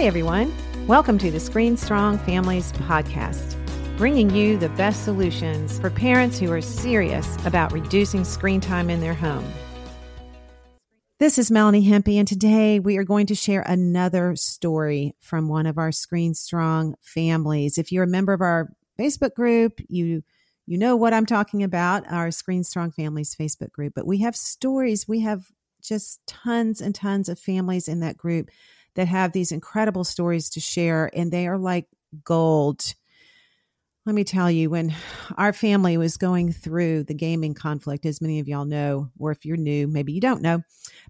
Hi, 0.00 0.06
everyone. 0.06 0.50
Welcome 0.86 1.18
to 1.18 1.30
the 1.30 1.38
Screen 1.38 1.76
Strong 1.76 2.20
Families 2.20 2.72
podcast, 2.72 3.54
bringing 3.98 4.30
you 4.30 4.56
the 4.56 4.70
best 4.70 5.04
solutions 5.04 5.78
for 5.78 5.90
parents 5.90 6.38
who 6.38 6.50
are 6.52 6.62
serious 6.62 7.36
about 7.44 7.70
reducing 7.70 8.24
screen 8.24 8.62
time 8.62 8.88
in 8.88 9.02
their 9.02 9.12
home. 9.12 9.44
This 11.18 11.36
is 11.36 11.50
Melanie 11.50 11.86
Hempe, 11.86 12.18
and 12.18 12.26
today 12.26 12.80
we 12.80 12.96
are 12.96 13.04
going 13.04 13.26
to 13.26 13.34
share 13.34 13.60
another 13.60 14.36
story 14.36 15.14
from 15.20 15.48
one 15.48 15.66
of 15.66 15.76
our 15.76 15.92
Screen 15.92 16.32
Strong 16.32 16.94
families. 17.02 17.76
If 17.76 17.92
you're 17.92 18.04
a 18.04 18.08
member 18.08 18.32
of 18.32 18.40
our 18.40 18.72
Facebook 18.98 19.34
group, 19.34 19.82
you 19.90 20.22
you 20.64 20.78
know 20.78 20.96
what 20.96 21.12
I'm 21.12 21.26
talking 21.26 21.62
about, 21.62 22.10
our 22.10 22.30
Screen 22.30 22.64
Strong 22.64 22.92
Families 22.92 23.36
Facebook 23.38 23.70
group. 23.70 23.92
But 23.94 24.06
we 24.06 24.20
have 24.20 24.34
stories, 24.34 25.06
we 25.06 25.20
have 25.20 25.42
just 25.82 26.20
tons 26.26 26.80
and 26.80 26.94
tons 26.94 27.28
of 27.28 27.38
families 27.38 27.86
in 27.86 28.00
that 28.00 28.16
group 28.16 28.48
that 28.94 29.08
have 29.08 29.32
these 29.32 29.52
incredible 29.52 30.04
stories 30.04 30.50
to 30.50 30.60
share, 30.60 31.10
and 31.14 31.30
they 31.30 31.46
are 31.46 31.58
like 31.58 31.86
gold. 32.24 32.94
Let 34.06 34.14
me 34.14 34.24
tell 34.24 34.50
you, 34.50 34.70
when 34.70 34.94
our 35.36 35.52
family 35.52 35.96
was 35.96 36.16
going 36.16 36.52
through 36.52 37.04
the 37.04 37.14
gaming 37.14 37.54
conflict, 37.54 38.06
as 38.06 38.20
many 38.20 38.40
of 38.40 38.48
y'all 38.48 38.64
know, 38.64 39.10
or 39.18 39.30
if 39.30 39.44
you're 39.44 39.56
new, 39.56 39.86
maybe 39.86 40.12
you 40.12 40.20
don't 40.20 40.42
know, 40.42 40.62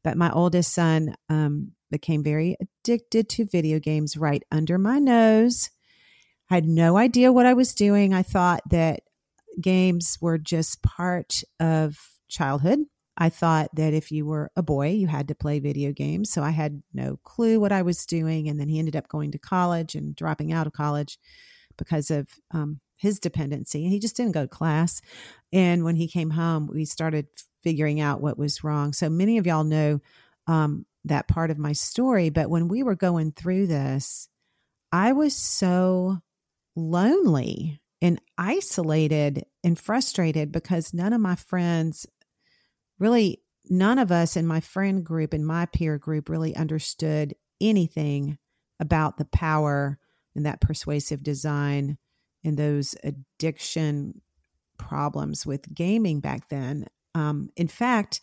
but 0.03 0.17
my 0.17 0.31
oldest 0.31 0.75
son 0.75 1.15
um, 1.29 1.73
became 1.91 2.23
very 2.23 2.57
addicted 2.61 3.29
to 3.31 3.45
video 3.45 3.79
games 3.79 4.17
right 4.17 4.43
under 4.51 4.77
my 4.77 4.99
nose. 4.99 5.71
I 6.51 6.57
had 6.57 6.67
no 6.67 6.97
idea 6.97 7.33
what 7.33 7.47
I 7.47 7.55
was 7.55 7.75
doing. 7.75 8.13
I 8.13 8.23
thought 8.23 8.63
that 8.71 9.03
games 9.61 10.19
were 10.21 10.39
just 10.39 10.83
part 10.83 11.43
of 11.61 11.97
childhood. 12.29 12.81
I 13.21 13.29
thought 13.29 13.69
that 13.75 13.93
if 13.93 14.11
you 14.11 14.25
were 14.25 14.51
a 14.57 14.63
boy, 14.63 14.89
you 14.89 15.07
had 15.07 15.29
to 15.29 15.35
play 15.35 15.61
video 15.61 15.93
games. 15.93 16.31
So 16.31 16.43
I 16.43 16.51
had 16.51 16.83
no 16.95 17.19
clue 17.23 17.61
what 17.61 17.71
I 17.71 17.83
was 17.83 18.07
doing. 18.07 18.49
And 18.49 18.59
then 18.59 18.69
he 18.69 18.79
ended 18.79 18.97
up 18.97 19.09
going 19.09 19.31
to 19.33 19.39
college 19.39 19.95
and 19.95 20.17
dropping 20.17 20.53
out 20.53 20.67
of 20.67 20.73
college 20.73 21.19
because 21.77 22.11
of 22.11 22.29
um, 22.51 22.81
his 22.97 23.21
dependency. 23.21 23.85
And 23.85 23.93
He 23.93 23.99
just 23.99 24.17
didn't 24.17 24.33
go 24.33 24.43
to 24.43 24.49
class. 24.49 25.03
And 25.53 25.85
when 25.85 25.97
he 25.97 26.09
came 26.09 26.31
home, 26.31 26.71
we 26.73 26.87
started 26.87 27.27
figuring 27.63 28.01
out 28.01 28.23
what 28.23 28.39
was 28.39 28.65
wrong. 28.65 28.95
So 28.95 29.11
many 29.11 29.37
of 29.37 29.47
y'all 29.47 29.65
know 29.65 30.01
um, 30.47 30.87
that 31.05 31.29
part 31.29 31.51
of 31.51 31.59
my 31.59 31.73
story. 31.73 32.31
But 32.31 32.49
when 32.49 32.69
we 32.69 32.83
were 32.83 32.97
going 32.97 33.33
through 33.33 33.67
this, 33.67 34.29
I 34.93 35.13
was 35.13 35.37
so 35.37 36.21
lonely 36.75 37.83
and 38.01 38.21
isolated 38.39 39.45
and 39.63 39.79
frustrated 39.79 40.53
because 40.53 40.95
none 40.95 41.13
of 41.13 41.21
my 41.21 41.37
friends 41.37 42.07
really 43.01 43.43
none 43.69 43.99
of 43.99 44.13
us 44.13 44.37
in 44.37 44.47
my 44.47 44.61
friend 44.61 45.05
group 45.05 45.33
and 45.33 45.45
my 45.47 45.67
peer 45.67 45.99
group 45.99 46.29
really 46.29 46.55
understood 46.55 47.35
anything 47.61 48.39
about 48.79 49.17
the 49.17 49.25
power 49.25 49.99
and 50.35 50.47
that 50.47 50.61
persuasive 50.61 51.23
design 51.23 51.99
and 52.45 52.57
those 52.57 52.95
addiction 53.03 54.21
problems 54.79 55.45
with 55.45 55.73
gaming 55.75 56.21
back 56.21 56.49
then. 56.49 56.87
Um, 57.15 57.51
in 57.57 57.69
fact, 57.69 58.21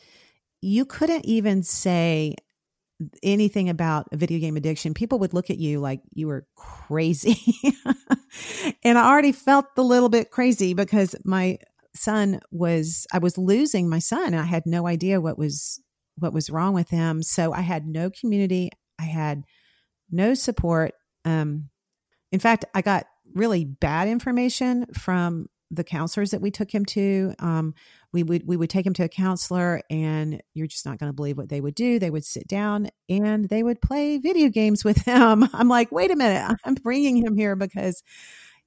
you 0.62 0.86
couldn't 0.86 1.26
even 1.26 1.62
say 1.64 2.36
anything 3.22 3.70
about 3.70 4.08
video 4.14 4.40
game 4.40 4.58
addiction. 4.58 4.94
People 4.94 5.20
would 5.20 5.34
look 5.34 5.50
at 5.50 5.60
you 5.60 5.80
like 5.80 6.02
you 6.14 6.28
were 6.28 6.48
crazy. 6.56 7.40
and 8.84 8.98
I 8.98 9.08
already 9.08 9.32
felt 9.32 9.66
a 9.78 9.84
little 9.84 10.10
bit 10.10 10.32
crazy 10.32 10.74
because 10.74 11.16
my 11.24 11.60
son 11.98 12.40
was 12.52 13.06
I 13.12 13.20
was 13.20 13.38
losing 13.38 13.90
my 13.90 14.00
son 14.00 14.28
and 14.28 14.40
I 14.40 14.46
had 14.46 14.64
no 14.66 14.88
idea 14.88 15.22
what 15.22 15.38
was 15.38 15.82
what 16.18 16.34
was 16.34 16.50
wrong 16.50 16.74
with 16.74 16.90
him. 16.90 17.22
So 17.22 17.54
I 17.54 17.62
had 17.62 17.88
no 17.88 18.10
community. 18.10 18.72
I 19.00 19.04
had 19.04 19.44
no 20.10 20.34
support. 20.34 20.94
Um, 21.26 21.70
in 22.32 22.40
fact, 22.40 22.66
I 22.74 22.82
got 22.82 23.06
really 23.34 23.66
bad 23.66 24.08
information 24.08 24.86
from 24.94 25.48
the 25.70 25.84
counselors 25.84 26.32
that 26.32 26.42
we 26.42 26.52
took 26.52 26.74
him 26.74 26.86
to. 26.86 27.34
Um, 27.40 27.74
we 28.14 28.24
would 28.24 28.48
we 28.48 28.56
would 28.56 28.70
take 28.70 28.86
him 28.86 28.94
to 28.94 29.04
a 29.04 29.10
counselor, 29.10 29.82
and 29.90 30.42
you're 30.54 30.68
just 30.68 30.86
not 30.86 30.98
going 30.98 31.10
to 31.10 31.16
believe 31.16 31.38
what 31.38 31.50
they 31.50 31.62
would 31.62 31.76
do. 31.76 32.00
They 32.00 32.10
would 32.10 32.26
sit 32.26 32.48
down 32.48 32.90
and 33.10 33.50
they 33.50 33.64
would 33.64 33.82
play 33.82 34.18
video 34.18 34.50
games 34.50 34.84
with 34.84 35.04
him. 35.06 35.48
I'm 35.54 35.68
like, 35.68 35.92
wait 35.92 36.12
a 36.12 36.16
minute, 36.16 36.58
I'm 36.64 36.76
bringing 36.76 37.18
him 37.18 37.36
here 37.36 37.56
because 37.56 38.02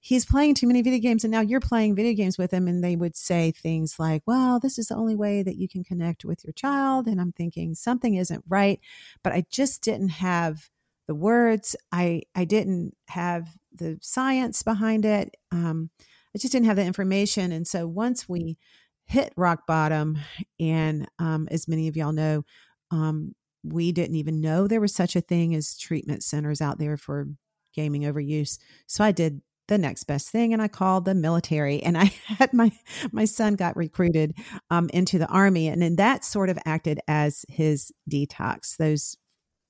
he's 0.00 0.24
playing 0.24 0.54
too 0.54 0.66
many 0.66 0.80
video 0.80 0.98
games 0.98 1.24
and 1.24 1.30
now 1.30 1.42
you're 1.42 1.60
playing 1.60 1.94
video 1.94 2.14
games 2.14 2.38
with 2.38 2.50
him 2.50 2.66
and 2.66 2.82
they 2.82 2.96
would 2.96 3.14
say 3.14 3.52
things 3.52 3.96
like 3.98 4.22
well 4.26 4.58
this 4.58 4.78
is 4.78 4.88
the 4.88 4.96
only 4.96 5.14
way 5.14 5.42
that 5.42 5.56
you 5.56 5.68
can 5.68 5.84
connect 5.84 6.24
with 6.24 6.42
your 6.44 6.52
child. 6.52 7.06
And 7.06 7.20
i'm 7.20 7.32
thinking 7.32 7.74
something 7.74 8.14
isn't 8.14 8.44
right. 8.48 8.80
But 9.22 9.32
i 9.32 9.44
just 9.50 9.82
didn't 9.82 10.08
have 10.10 10.68
the 11.06 11.14
words. 11.14 11.76
I 11.92 12.22
i 12.34 12.44
didn't 12.44 12.96
have 13.08 13.48
the 13.72 13.98
science 14.00 14.62
behind 14.62 15.04
it. 15.04 15.36
Um, 15.52 15.90
i 16.34 16.38
just 16.38 16.52
didn't 16.52 16.66
have 16.66 16.76
the 16.76 16.84
information. 16.84 17.52
And 17.52 17.66
so 17.66 17.86
once 17.86 18.28
we 18.28 18.56
hit 19.04 19.32
rock 19.36 19.66
bottom 19.66 20.18
and 20.60 21.08
um, 21.18 21.48
as 21.50 21.66
many 21.66 21.88
of 21.88 21.96
y'all 21.96 22.12
know 22.12 22.44
um, 22.92 23.34
we 23.64 23.92
didn't 23.92 24.16
even 24.16 24.40
know 24.40 24.66
there 24.66 24.80
was 24.80 24.94
such 24.94 25.16
a 25.16 25.20
thing 25.20 25.54
as 25.54 25.76
treatment 25.76 26.22
centers 26.22 26.60
out 26.60 26.78
there 26.78 26.96
for 26.96 27.26
gaming 27.74 28.02
overuse 28.02 28.58
so 28.86 29.04
i 29.04 29.12
did 29.12 29.42
the 29.70 29.78
next 29.78 30.04
best 30.04 30.28
thing 30.28 30.52
and 30.52 30.60
i 30.60 30.68
called 30.68 31.04
the 31.04 31.14
military 31.14 31.80
and 31.82 31.96
i 31.96 32.04
had 32.26 32.52
my 32.52 32.70
my 33.12 33.24
son 33.24 33.54
got 33.54 33.76
recruited 33.76 34.34
um, 34.68 34.90
into 34.92 35.16
the 35.18 35.28
army 35.28 35.68
and 35.68 35.80
then 35.80 35.96
that 35.96 36.24
sort 36.24 36.50
of 36.50 36.58
acted 36.66 37.00
as 37.08 37.46
his 37.48 37.92
detox 38.10 38.76
those 38.76 39.16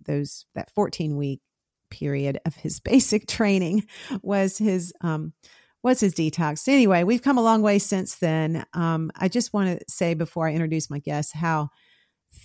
those 0.06 0.46
that 0.54 0.70
14 0.74 1.16
week 1.16 1.40
period 1.90 2.40
of 2.46 2.54
his 2.54 2.80
basic 2.90 3.28
training 3.28 3.86
was 4.22 4.58
his 4.58 4.92
um 5.02 5.32
was 5.82 6.00
his 6.00 6.14
detox. 6.14 6.68
Anyway 6.68 7.04
we've 7.04 7.22
come 7.22 7.38
a 7.38 7.42
long 7.42 7.62
way 7.62 7.78
since 7.78 8.16
then. 8.16 8.64
Um 8.72 9.10
i 9.16 9.28
just 9.28 9.52
want 9.52 9.78
to 9.78 9.84
say 9.88 10.14
before 10.14 10.48
i 10.48 10.52
introduce 10.52 10.90
my 10.90 10.98
guests 10.98 11.32
how 11.32 11.68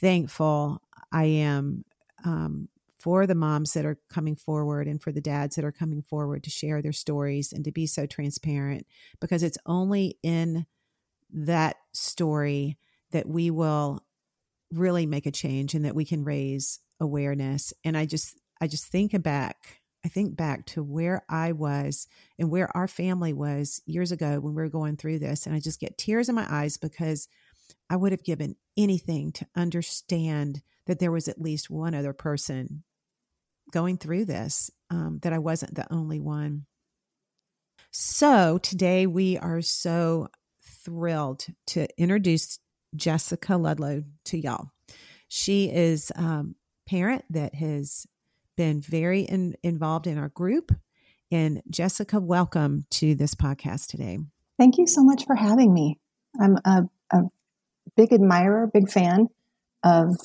thankful 0.02 0.82
i 1.12 1.24
am 1.26 1.86
um 2.26 2.68
for 3.06 3.28
the 3.28 3.36
moms 3.36 3.74
that 3.74 3.86
are 3.86 4.00
coming 4.10 4.36
forward 4.36 4.88
and 4.88 5.00
for 5.00 5.12
the 5.12 5.22
dads 5.22 5.56
that 5.56 5.64
are 5.64 5.72
coming 5.72 6.02
forward 6.02 6.44
to 6.44 6.50
share 6.50 6.82
their 6.82 6.92
stories 6.92 7.54
and 7.54 7.64
to 7.64 7.72
be 7.72 7.86
so 7.86 8.08
transparent 8.08 8.88
because 9.22 9.44
it's 9.44 9.60
only 9.68 10.18
in 10.24 10.66
that 11.32 11.76
story 11.94 12.80
that 13.12 13.28
we 13.28 13.52
will 13.52 14.04
really 14.72 15.06
make 15.06 15.28
a 15.28 15.32
change 15.32 15.76
and 15.76 15.86
that 15.86 15.94
we 15.94 16.04
can 16.04 16.24
raise 16.24 16.80
awareness. 17.00 17.74
And 17.84 17.96
i 17.96 18.08
just 18.08 18.40
i 18.60 18.66
just 18.66 18.88
think 18.88 19.22
back 19.22 19.82
i 20.04 20.08
think 20.08 20.36
back 20.36 20.66
to 20.66 20.82
where 20.82 21.24
i 21.30 21.52
was 21.52 22.08
and 22.40 22.50
where 22.50 22.76
our 22.76 22.88
family 22.88 23.34
was 23.34 23.84
years 23.86 24.12
ago 24.12 24.40
when 24.40 24.56
we 24.56 24.64
were 24.64 24.70
going 24.70 24.98
through 24.98 25.20
this 25.20 25.46
and 25.46 25.54
i 25.56 25.60
just 25.60 25.80
get 25.80 26.00
tears 26.00 26.28
in 26.28 26.34
my 26.34 26.48
eyes 26.50 26.78
because 26.78 27.28
i 27.90 27.96
would 27.96 28.14
have 28.14 28.24
given 28.24 28.56
anything 28.78 29.32
to 29.34 29.46
understand 29.56 30.64
that 30.88 31.00
there 31.00 31.12
was 31.12 31.28
at 31.28 31.42
least 31.42 31.70
one 31.70 31.94
other 31.94 32.14
person 32.14 32.84
going 33.72 33.98
through 33.98 34.26
this, 34.26 34.72
um, 34.90 35.20
that 35.22 35.34
I 35.34 35.40
wasn't 35.40 35.76
the 35.76 35.92
only 35.92 36.20
one. 36.20 36.66
So 37.92 38.58
today 38.58 39.08
we 39.08 39.38
are 39.38 39.62
so 39.62 40.28
thrilled 40.84 41.46
to 41.68 41.88
introduce 41.98 42.60
Jessica 42.96 43.56
Ludlow 43.56 44.04
to 44.26 44.38
y'all. 44.38 44.70
She 45.28 45.72
is 45.72 46.12
a 46.12 46.22
um, 46.22 46.56
parent 46.88 47.26
that 47.30 47.56
has 47.56 48.06
been 48.56 48.82
very 48.82 49.22
in, 49.22 49.56
involved 49.64 50.08
in 50.08 50.18
our 50.18 50.30
group. 50.30 50.72
And 51.32 51.62
Jessica, 51.70 52.20
welcome 52.20 52.86
to 52.92 53.16
this 53.16 53.36
podcast 53.36 53.88
today. 53.88 54.20
Thank 54.58 54.78
you 54.78 54.88
so 54.88 55.04
much 55.04 55.26
for 55.26 55.36
having 55.36 55.74
me. 55.74 56.00
I'm 56.40 56.58
a, 56.64 56.84
a 57.12 57.22
big 57.98 58.14
admirer, 58.14 58.70
big 58.72 58.90
fan 58.90 59.28
of 59.84 60.16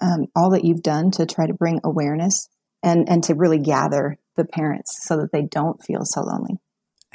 um, 0.00 0.26
all 0.34 0.50
that 0.50 0.64
you've 0.64 0.82
done 0.82 1.10
to 1.12 1.26
try 1.26 1.46
to 1.46 1.54
bring 1.54 1.80
awareness 1.84 2.48
and 2.84 3.08
and 3.08 3.24
to 3.24 3.34
really 3.34 3.58
gather 3.58 4.18
the 4.36 4.44
parents 4.44 5.06
so 5.06 5.16
that 5.16 5.32
they 5.32 5.42
don't 5.42 5.82
feel 5.82 6.02
so 6.04 6.20
lonely. 6.22 6.56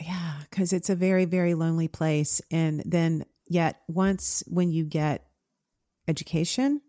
Yeah 0.01 0.39
because 0.49 0.73
it's 0.73 0.89
a 0.89 0.95
very 0.95 1.25
very 1.25 1.53
lonely 1.53 1.87
place. 1.87 2.41
And 2.51 2.83
then 2.85 3.25
yet 3.47 3.81
once 3.87 4.43
when 4.47 4.71
you 4.71 4.83
get 4.83 5.25
education 6.07 6.81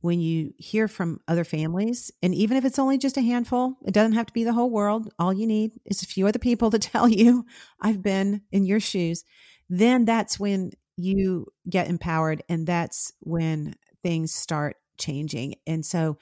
when 0.00 0.20
you 0.20 0.52
hear 0.58 0.86
from 0.86 1.20
other 1.26 1.42
families 1.42 2.12
and 2.22 2.32
even 2.32 2.56
if 2.56 2.64
it's 2.64 2.78
only 2.78 2.98
just 2.98 3.16
a 3.16 3.20
handful 3.20 3.76
it 3.84 3.92
doesn't 3.92 4.12
have 4.12 4.26
to 4.26 4.32
be 4.32 4.44
the 4.44 4.52
whole 4.52 4.70
world. 4.70 5.12
All 5.18 5.32
you 5.32 5.46
need 5.46 5.72
is 5.84 6.02
a 6.02 6.06
few 6.06 6.26
other 6.26 6.38
people 6.38 6.70
to 6.70 6.78
tell 6.90 7.08
you 7.08 7.44
i've 7.80 8.02
been 8.02 8.42
in 8.52 8.64
your 8.64 8.80
shoes. 8.80 9.24
Then 9.68 10.04
that's 10.04 10.40
when 10.40 10.72
you 10.96 11.46
get 11.68 11.88
empowered 11.88 12.42
and 12.48 12.66
that's 12.66 13.12
when 13.20 13.74
things 14.02 14.34
start 14.34 14.76
changing. 14.98 15.54
And 15.66 15.84
so 15.86 16.18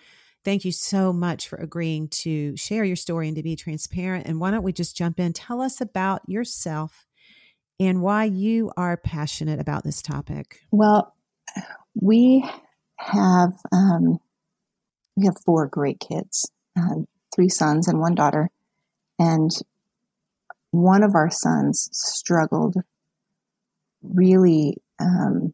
Thank 0.47 0.65
you 0.65 0.71
so 0.71 1.13
much 1.13 1.49
for 1.49 1.57
agreeing 1.57 2.07
to 2.23 2.57
share 2.57 2.85
your 2.85 2.95
story 2.95 3.27
and 3.27 3.37
to 3.37 3.43
be 3.43 3.57
transparent. 3.57 4.29
And 4.29 4.39
why 4.39 4.53
don't 4.53 4.63
we 4.63 4.73
just 4.73 4.97
jump 4.97 5.19
in? 5.19 5.33
Tell 5.33 5.61
us 5.61 5.81
about 5.81 6.23
yourself 6.29 7.05
and 7.81 8.01
why 8.01 8.27
you 8.27 8.71
are 8.77 8.97
passionate 8.97 9.59
about 9.59 9.83
this 9.83 10.01
topic. 10.01 10.61
Well, 10.71 11.13
we 12.01 12.49
have 12.95 13.55
um, 13.73 14.19
we 15.17 15.27
have 15.27 15.35
four 15.45 15.67
great 15.67 15.99
kids, 15.99 16.49
uh, 16.79 17.01
three 17.35 17.49
sons 17.49 17.89
and 17.89 17.99
one 17.99 18.15
daughter, 18.15 18.49
and 19.19 19.51
one 20.71 21.03
of 21.03 21.17
our 21.17 21.29
sons 21.29 21.89
struggled 21.91 22.77
really 24.01 24.77
um, 25.01 25.53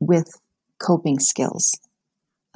with 0.00 0.28
coping 0.80 1.20
skills. 1.20 1.70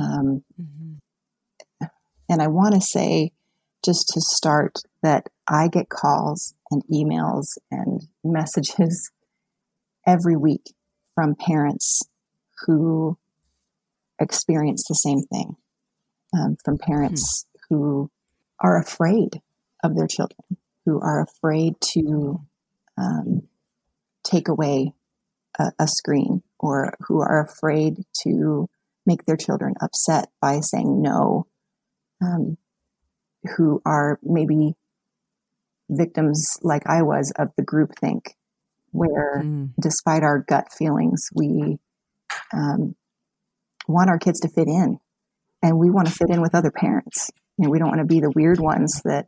Um, 0.00 0.44
mm-hmm. 0.60 1.86
And 2.28 2.40
I 2.40 2.46
want 2.46 2.74
to 2.74 2.80
say, 2.80 3.32
just 3.84 4.08
to 4.14 4.20
start, 4.20 4.78
that 5.02 5.26
I 5.48 5.68
get 5.68 5.88
calls 5.88 6.54
and 6.70 6.82
emails 6.92 7.46
and 7.70 8.02
messages 8.22 9.10
every 10.06 10.36
week 10.36 10.74
from 11.14 11.34
parents 11.34 12.02
who 12.66 13.18
experience 14.20 14.84
the 14.88 14.94
same 14.94 15.22
thing, 15.22 15.56
um, 16.38 16.56
from 16.64 16.78
parents 16.78 17.44
mm-hmm. 17.44 17.74
who 17.74 18.10
are 18.60 18.78
afraid 18.78 19.40
of 19.82 19.96
their 19.96 20.06
children, 20.06 20.56
who 20.84 21.00
are 21.00 21.22
afraid 21.22 21.74
to 21.80 22.40
um, 22.96 23.42
take 24.22 24.48
away 24.48 24.92
a, 25.58 25.72
a 25.78 25.88
screen 25.88 26.42
or 26.58 26.94
who 27.08 27.20
are 27.20 27.42
afraid 27.42 28.04
to 28.22 28.68
make 29.10 29.24
their 29.24 29.36
children 29.36 29.74
upset 29.80 30.28
by 30.40 30.60
saying 30.60 31.02
no, 31.02 31.46
um, 32.22 32.56
who 33.56 33.82
are 33.84 34.20
maybe 34.22 34.74
victims 35.88 36.56
like 36.62 36.86
I 36.86 37.02
was 37.02 37.32
of 37.36 37.48
the 37.56 37.64
group 37.64 37.90
think, 37.98 38.36
where 38.92 39.42
mm. 39.44 39.70
despite 39.80 40.22
our 40.22 40.38
gut 40.38 40.72
feelings, 40.72 41.28
we 41.34 41.78
um, 42.52 42.94
want 43.88 44.10
our 44.10 44.18
kids 44.18 44.38
to 44.40 44.48
fit 44.48 44.68
in 44.68 45.00
and 45.60 45.78
we 45.78 45.90
want 45.90 46.06
to 46.06 46.14
fit 46.14 46.30
in 46.30 46.40
with 46.40 46.54
other 46.54 46.70
parents. 46.70 47.30
You 47.58 47.64
know, 47.64 47.70
we 47.70 47.80
don't 47.80 47.88
want 47.88 48.00
to 48.00 48.14
be 48.14 48.20
the 48.20 48.30
weird 48.30 48.60
ones 48.60 49.02
that 49.04 49.26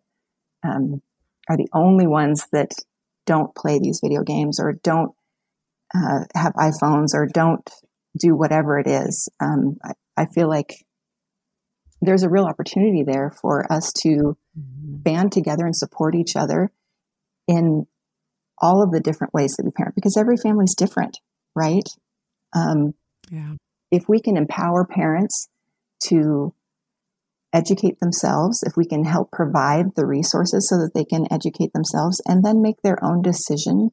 um, 0.62 1.02
are 1.48 1.56
the 1.56 1.68
only 1.72 2.06
ones 2.06 2.46
that 2.52 2.72
don't 3.26 3.54
play 3.54 3.80
these 3.80 4.00
video 4.02 4.22
games 4.22 4.60
or 4.60 4.74
don't 4.84 5.12
uh, 5.92 6.24
have 6.34 6.54
iPhones 6.54 7.14
or 7.14 7.26
don't 7.26 7.68
do 8.18 8.36
whatever 8.36 8.78
it 8.78 8.86
is. 8.86 9.28
Um, 9.40 9.76
I, 9.84 9.92
I, 10.16 10.26
feel 10.26 10.48
like 10.48 10.84
there's 12.00 12.22
a 12.22 12.28
real 12.28 12.44
opportunity 12.44 13.04
there 13.04 13.30
for 13.30 13.70
us 13.72 13.90
to 14.02 14.08
mm-hmm. 14.08 14.96
band 15.02 15.32
together 15.32 15.64
and 15.64 15.74
support 15.74 16.14
each 16.14 16.36
other 16.36 16.70
in 17.48 17.86
all 18.60 18.82
of 18.82 18.92
the 18.92 19.00
different 19.00 19.34
ways 19.34 19.54
that 19.56 19.64
we 19.64 19.70
parent 19.70 19.94
because 19.94 20.16
every 20.16 20.36
family 20.36 20.64
is 20.64 20.74
different, 20.76 21.18
right? 21.56 21.88
Um, 22.54 22.94
yeah. 23.30 23.54
If 23.90 24.04
we 24.08 24.20
can 24.20 24.36
empower 24.36 24.86
parents 24.86 25.48
to 26.08 26.54
educate 27.52 28.00
themselves, 28.00 28.62
if 28.62 28.76
we 28.76 28.86
can 28.86 29.04
help 29.04 29.30
provide 29.30 29.94
the 29.96 30.06
resources 30.06 30.68
so 30.68 30.76
that 30.76 30.92
they 30.94 31.04
can 31.04 31.26
educate 31.30 31.72
themselves 31.72 32.20
and 32.26 32.44
then 32.44 32.62
make 32.62 32.80
their 32.82 33.02
own 33.04 33.20
decision 33.22 33.90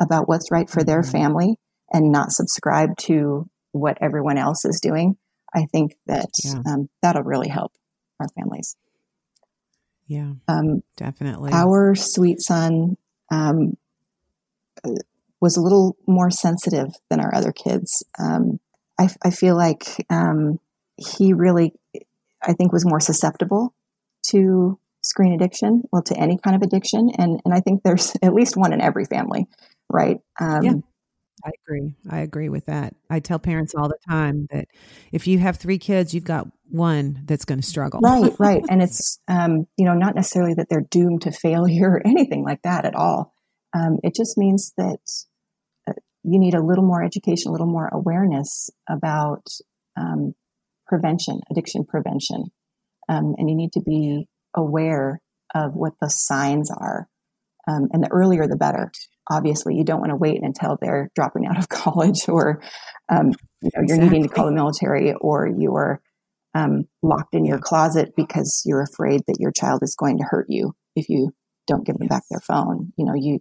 about 0.00 0.28
what's 0.28 0.50
right 0.50 0.68
for 0.68 0.82
their 0.82 1.00
mm-hmm. 1.00 1.12
family 1.12 1.56
and 1.92 2.12
not 2.12 2.32
subscribe 2.32 2.96
to 2.98 3.48
what 3.72 3.98
everyone 4.00 4.38
else 4.38 4.64
is 4.64 4.80
doing, 4.80 5.16
I 5.54 5.66
think 5.72 5.96
that 6.06 6.30
yeah. 6.44 6.62
um, 6.66 6.88
that'll 7.02 7.22
really 7.22 7.48
help 7.48 7.72
our 8.18 8.28
families. 8.38 8.76
Yeah, 10.06 10.32
um, 10.48 10.82
definitely. 10.96 11.52
Our 11.52 11.94
sweet 11.94 12.40
son 12.40 12.96
um, 13.30 13.76
was 15.40 15.56
a 15.56 15.62
little 15.62 15.96
more 16.06 16.30
sensitive 16.30 16.88
than 17.08 17.20
our 17.20 17.34
other 17.34 17.52
kids. 17.52 18.04
Um, 18.18 18.58
I, 18.98 19.08
I, 19.24 19.30
feel 19.30 19.56
like 19.56 20.04
um, 20.10 20.58
he 20.96 21.32
really 21.32 21.72
I 22.42 22.52
think 22.54 22.72
was 22.72 22.84
more 22.84 23.00
susceptible 23.00 23.74
to 24.30 24.78
screen 25.02 25.32
addiction, 25.32 25.82
well, 25.92 26.02
to 26.02 26.16
any 26.16 26.38
kind 26.38 26.56
of 26.56 26.62
addiction. 26.62 27.10
And, 27.16 27.40
and 27.44 27.54
I 27.54 27.60
think 27.60 27.82
there's 27.82 28.14
at 28.22 28.34
least 28.34 28.56
one 28.56 28.72
in 28.72 28.80
every 28.80 29.04
family, 29.04 29.46
right? 29.88 30.18
Um, 30.40 30.62
yeah. 30.62 30.72
I 31.44 31.50
agree. 31.64 31.94
I 32.08 32.20
agree 32.20 32.48
with 32.48 32.66
that. 32.66 32.94
I 33.08 33.20
tell 33.20 33.38
parents 33.38 33.74
all 33.74 33.88
the 33.88 33.98
time 34.08 34.46
that 34.50 34.66
if 35.12 35.26
you 35.26 35.38
have 35.38 35.56
three 35.56 35.78
kids, 35.78 36.14
you've 36.14 36.24
got 36.24 36.48
one 36.70 37.22
that's 37.24 37.44
going 37.44 37.60
to 37.60 37.66
struggle. 37.66 38.00
Right, 38.00 38.32
right. 38.38 38.62
And 38.68 38.82
it's, 38.86 39.20
um, 39.28 39.66
you 39.76 39.84
know, 39.84 39.94
not 39.94 40.14
necessarily 40.14 40.54
that 40.54 40.68
they're 40.68 40.86
doomed 40.90 41.22
to 41.22 41.32
failure 41.32 41.90
or 41.90 42.02
anything 42.06 42.44
like 42.44 42.62
that 42.62 42.84
at 42.84 42.94
all. 42.94 43.34
Um, 43.74 43.98
it 44.02 44.14
just 44.14 44.36
means 44.36 44.72
that 44.76 45.00
uh, 45.88 45.92
you 46.22 46.38
need 46.38 46.54
a 46.54 46.64
little 46.64 46.84
more 46.84 47.02
education, 47.02 47.50
a 47.50 47.52
little 47.52 47.66
more 47.70 47.88
awareness 47.92 48.70
about 48.88 49.46
um, 49.96 50.34
prevention, 50.86 51.40
addiction 51.50 51.84
prevention. 51.84 52.46
Um, 53.08 53.34
and 53.38 53.48
you 53.48 53.56
need 53.56 53.72
to 53.72 53.80
be 53.80 54.28
aware 54.54 55.20
of 55.54 55.74
what 55.74 55.94
the 56.00 56.08
signs 56.08 56.70
are. 56.70 57.08
Um, 57.68 57.88
and 57.92 58.02
the 58.02 58.10
earlier, 58.10 58.46
the 58.46 58.56
better. 58.56 58.90
Obviously, 59.30 59.76
you 59.76 59.84
don't 59.84 60.00
want 60.00 60.10
to 60.10 60.16
wait 60.16 60.40
until 60.42 60.76
they're 60.80 61.10
dropping 61.14 61.46
out 61.46 61.58
of 61.58 61.68
college 61.68 62.28
or 62.28 62.62
um, 63.08 63.28
you 63.62 63.70
know, 63.74 63.82
you're 63.86 63.96
exactly. 63.96 64.08
needing 64.08 64.28
to 64.28 64.34
call 64.34 64.46
the 64.46 64.52
military 64.52 65.14
or 65.20 65.48
you're 65.48 66.00
um, 66.54 66.84
locked 67.02 67.34
in 67.34 67.44
your 67.44 67.58
closet 67.58 68.10
because 68.16 68.62
you're 68.64 68.82
afraid 68.82 69.22
that 69.26 69.38
your 69.38 69.52
child 69.52 69.80
is 69.82 69.94
going 69.96 70.18
to 70.18 70.24
hurt 70.28 70.46
you 70.48 70.72
if 70.96 71.08
you 71.08 71.30
don't 71.66 71.86
give 71.86 71.96
them 71.96 72.08
back 72.08 72.22
their 72.30 72.40
phone. 72.40 72.92
You 72.96 73.04
know, 73.04 73.14
you 73.14 73.38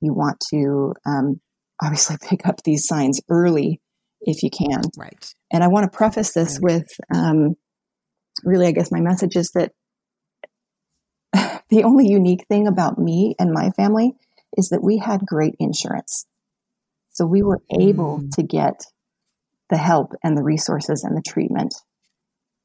you 0.00 0.12
want 0.12 0.42
to 0.50 0.92
um, 1.06 1.40
obviously 1.82 2.16
pick 2.28 2.46
up 2.46 2.62
these 2.62 2.86
signs 2.86 3.20
early 3.28 3.80
if 4.20 4.42
you 4.42 4.50
can. 4.50 4.82
Right. 4.96 5.32
And 5.52 5.62
I 5.62 5.68
want 5.68 5.90
to 5.90 5.96
preface 5.96 6.32
this 6.32 6.58
with 6.60 6.86
um, 7.14 7.54
really, 8.44 8.66
I 8.66 8.72
guess 8.72 8.90
my 8.90 9.00
message 9.00 9.36
is 9.36 9.52
that 9.54 9.72
the 11.70 11.84
only 11.84 12.08
unique 12.08 12.46
thing 12.48 12.66
about 12.66 12.98
me 12.98 13.34
and 13.38 13.52
my 13.52 13.70
family 13.70 14.14
is 14.56 14.68
that 14.70 14.82
we 14.82 14.98
had 14.98 15.26
great 15.26 15.54
insurance. 15.58 16.26
So 17.10 17.26
we 17.26 17.42
were 17.42 17.62
able 17.70 18.20
mm. 18.20 18.30
to 18.32 18.42
get 18.42 18.80
the 19.70 19.76
help 19.76 20.12
and 20.22 20.36
the 20.36 20.42
resources 20.42 21.02
and 21.02 21.16
the 21.16 21.22
treatment 21.22 21.74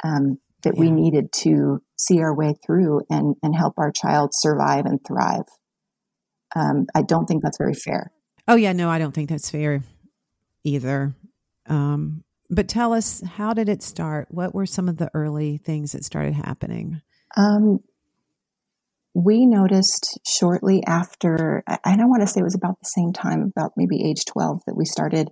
um, 0.03 0.37
that 0.63 0.75
yeah. 0.75 0.81
we 0.81 0.91
needed 0.91 1.31
to 1.31 1.81
see 1.97 2.19
our 2.19 2.35
way 2.35 2.55
through 2.65 3.01
and, 3.09 3.35
and 3.41 3.55
help 3.55 3.75
our 3.77 3.91
child 3.91 4.31
survive 4.33 4.85
and 4.85 4.99
thrive. 5.05 5.45
Um, 6.55 6.87
I 6.93 7.01
don't 7.01 7.25
think 7.25 7.43
that's 7.43 7.57
very 7.57 7.73
fair. 7.73 8.11
Oh, 8.47 8.55
yeah, 8.55 8.73
no, 8.73 8.89
I 8.89 8.99
don't 8.99 9.13
think 9.13 9.29
that's 9.29 9.49
fair 9.49 9.83
either. 10.63 11.13
Um, 11.67 12.23
but 12.49 12.67
tell 12.67 12.91
us, 12.93 13.21
how 13.21 13.53
did 13.53 13.69
it 13.69 13.81
start? 13.81 14.27
What 14.29 14.53
were 14.53 14.65
some 14.65 14.89
of 14.89 14.97
the 14.97 15.09
early 15.13 15.57
things 15.57 15.93
that 15.93 16.03
started 16.03 16.33
happening? 16.33 17.01
Um, 17.37 17.79
we 19.13 19.45
noticed 19.45 20.19
shortly 20.25 20.83
after, 20.85 21.63
and 21.67 21.79
I 21.83 21.95
don't 21.97 22.09
want 22.09 22.21
to 22.21 22.27
say 22.27 22.39
it 22.39 22.43
was 22.43 22.55
about 22.55 22.79
the 22.79 22.89
same 22.89 23.13
time, 23.13 23.51
about 23.55 23.73
maybe 23.75 24.03
age 24.09 24.25
12, 24.25 24.61
that 24.67 24.77
we 24.77 24.85
started 24.85 25.29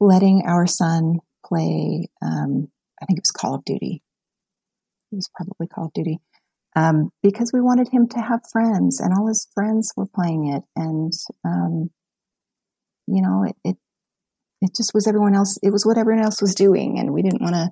letting 0.00 0.42
our 0.46 0.66
son 0.66 1.18
play, 1.44 2.08
um, 2.22 2.68
I 3.00 3.06
think 3.06 3.18
it 3.18 3.22
was 3.22 3.30
Call 3.36 3.54
of 3.54 3.64
Duty. 3.64 4.02
It 5.12 5.16
was 5.16 5.30
probably 5.34 5.68
Call 5.68 5.86
of 5.86 5.92
Duty. 5.92 6.18
Um, 6.76 7.10
because 7.22 7.50
we 7.52 7.60
wanted 7.60 7.88
him 7.88 8.08
to 8.08 8.20
have 8.20 8.40
friends, 8.52 9.00
and 9.00 9.12
all 9.12 9.26
his 9.26 9.48
friends 9.54 9.92
were 9.96 10.06
playing 10.06 10.52
it. 10.54 10.62
And, 10.76 11.12
um, 11.44 11.90
you 13.06 13.22
know, 13.22 13.44
it, 13.44 13.56
it 13.64 13.76
it 14.60 14.70
just 14.76 14.92
was 14.92 15.06
everyone 15.06 15.34
else. 15.34 15.58
It 15.62 15.70
was 15.70 15.86
what 15.86 15.98
everyone 15.98 16.24
else 16.24 16.42
was 16.42 16.54
doing, 16.54 16.98
and 16.98 17.12
we 17.12 17.22
didn't 17.22 17.42
want 17.42 17.54
to 17.54 17.70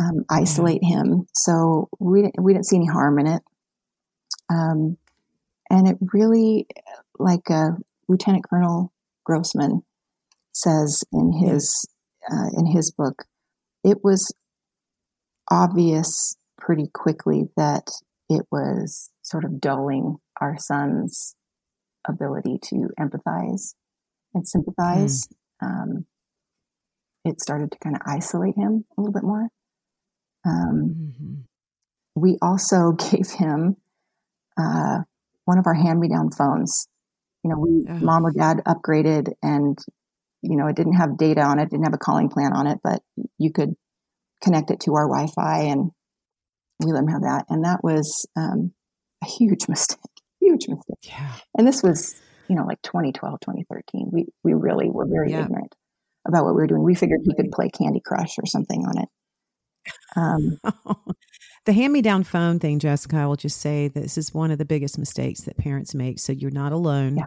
um, 0.00 0.24
isolate 0.30 0.82
him. 0.82 1.26
So 1.34 1.88
we 1.98 2.30
we 2.40 2.52
didn't 2.52 2.66
see 2.66 2.76
any 2.76 2.86
harm 2.86 3.18
in 3.18 3.26
it. 3.26 3.42
Um, 4.50 4.96
and 5.70 5.88
it 5.88 5.96
really, 6.12 6.66
like 7.18 7.50
uh, 7.50 7.70
Lieutenant 8.08 8.44
Colonel 8.48 8.92
Grossman 9.24 9.82
says 10.52 11.04
in 11.12 11.32
his 11.32 11.86
uh, 12.30 12.48
in 12.56 12.66
his 12.66 12.90
book, 12.90 13.24
it 13.84 13.98
was 14.02 14.32
obvious 15.50 16.36
pretty 16.58 16.88
quickly 16.92 17.44
that 17.56 17.88
it 18.28 18.42
was 18.50 19.10
sort 19.22 19.44
of 19.44 19.60
dulling 19.60 20.16
our 20.40 20.56
son's 20.58 21.34
ability 22.06 22.58
to 22.62 22.88
empathize 22.98 23.74
and 24.34 24.46
sympathize. 24.46 25.26
Mm 25.26 25.34
um, 25.62 26.06
it 27.24 27.40
started 27.40 27.72
to 27.72 27.78
kind 27.78 27.96
of 27.96 28.02
isolate 28.06 28.56
him 28.56 28.84
a 28.96 29.00
little 29.00 29.12
bit 29.12 29.24
more. 29.24 29.48
Um, 30.46 30.94
mm-hmm. 30.96 31.34
We 32.14 32.38
also 32.40 32.92
gave 33.10 33.30
him 33.30 33.76
uh, 34.58 34.98
one 35.44 35.58
of 35.58 35.66
our 35.66 35.74
hand-me-down 35.74 36.30
phones. 36.30 36.88
You 37.44 37.50
know, 37.50 37.58
we 37.58 37.86
oh. 37.88 38.04
mom 38.04 38.26
or 38.26 38.32
dad 38.32 38.62
upgraded, 38.66 39.32
and 39.42 39.78
you 40.42 40.56
know, 40.56 40.66
it 40.66 40.76
didn't 40.76 40.94
have 40.94 41.18
data 41.18 41.42
on 41.42 41.58
it, 41.58 41.70
didn't 41.70 41.84
have 41.84 41.94
a 41.94 41.98
calling 41.98 42.28
plan 42.28 42.52
on 42.52 42.66
it, 42.66 42.78
but 42.82 43.00
you 43.38 43.52
could 43.52 43.74
connect 44.42 44.70
it 44.70 44.80
to 44.80 44.94
our 44.94 45.08
Wi-Fi, 45.08 45.62
and 45.62 45.90
we 46.84 46.92
let 46.92 47.02
him 47.02 47.08
have 47.08 47.22
that. 47.22 47.46
And 47.48 47.64
that 47.64 47.80
was 47.82 48.26
um, 48.36 48.72
a 49.22 49.26
huge 49.26 49.66
mistake, 49.68 49.98
huge 50.40 50.68
mistake. 50.68 50.98
Yeah. 51.04 51.32
And 51.56 51.66
this 51.66 51.82
was 51.82 52.20
you 52.48 52.56
know, 52.56 52.64
like 52.64 52.80
2012, 52.82 53.40
2013. 53.40 54.08
We, 54.10 54.26
we 54.42 54.54
really 54.54 54.88
were 54.90 55.06
very 55.06 55.30
yeah. 55.30 55.44
ignorant 55.44 55.74
about 56.26 56.44
what 56.44 56.54
we 56.54 56.62
were 56.62 56.66
doing. 56.66 56.82
We 56.82 56.94
figured 56.94 57.20
he 57.22 57.34
could 57.34 57.52
play 57.52 57.68
Candy 57.68 58.00
Crush 58.04 58.38
or 58.38 58.46
something 58.46 58.84
on 58.84 58.98
it. 59.02 59.08
Um, 60.16 60.58
the 61.68 61.74
hand 61.74 61.92
me 61.92 62.00
down 62.00 62.24
phone 62.24 62.58
thing, 62.58 62.78
Jessica, 62.78 63.18
I 63.18 63.26
will 63.26 63.36
just 63.36 63.60
say 63.60 63.88
this 63.88 64.16
is 64.16 64.32
one 64.32 64.50
of 64.50 64.56
the 64.56 64.64
biggest 64.64 64.96
mistakes 64.96 65.42
that 65.42 65.58
parents 65.58 65.94
make. 65.94 66.18
So 66.18 66.32
you're 66.32 66.50
not 66.50 66.72
alone. 66.72 67.18
Yeah. 67.18 67.26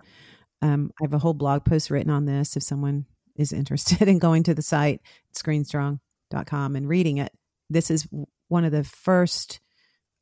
Um, 0.63 0.91
I 0.99 1.03
have 1.03 1.13
a 1.13 1.19
whole 1.19 1.35
blog 1.35 1.63
post 1.63 1.91
written 1.91 2.09
on 2.09 2.25
this 2.25 2.57
if 2.57 2.63
someone 2.63 3.05
is 3.35 3.53
interested 3.53 4.01
in 4.07 4.17
going 4.17 4.41
to 4.43 4.55
the 4.55 4.63
site, 4.63 5.01
screenstrong.com, 5.35 6.75
and 6.75 6.89
reading 6.89 7.19
it. 7.19 7.31
This 7.69 7.91
is 7.91 8.07
one 8.47 8.65
of 8.65 8.71
the 8.71 8.83
first 8.83 9.59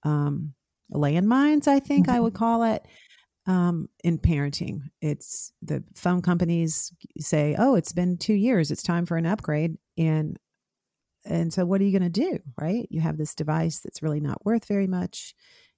um, 0.03 0.53
landmines, 0.93 1.69
I 1.69 1.79
think 1.79 2.07
mm-hmm. 2.07 2.17
I 2.17 2.19
would 2.19 2.33
call 2.33 2.63
it, 2.63 2.85
um, 3.45 3.88
in 4.03 4.17
parenting. 4.17 4.81
It's 5.01 5.53
the 5.61 5.81
phone 5.95 6.21
companies 6.21 6.91
say, 7.19 7.55
"Oh, 7.57 7.75
it's 7.75 7.93
been 7.93 8.17
two 8.17 8.33
years; 8.33 8.69
it's 8.69 8.83
time 8.83 9.05
for 9.05 9.15
an 9.15 9.25
upgrade," 9.25 9.77
and 9.97 10.38
and 11.29 11.53
so 11.53 11.65
what 11.65 11.79
are 11.79 11.83
you 11.83 11.98
going 11.98 12.12
to 12.12 12.21
do, 12.21 12.39
right? 12.59 12.88
You 12.89 13.01
have 13.01 13.17
this 13.17 13.36
device 13.36 13.79
that's 13.79 14.01
really 14.01 14.19
not 14.19 14.43
worth 14.45 14.67
very 14.67 14.88
much. 14.88 15.36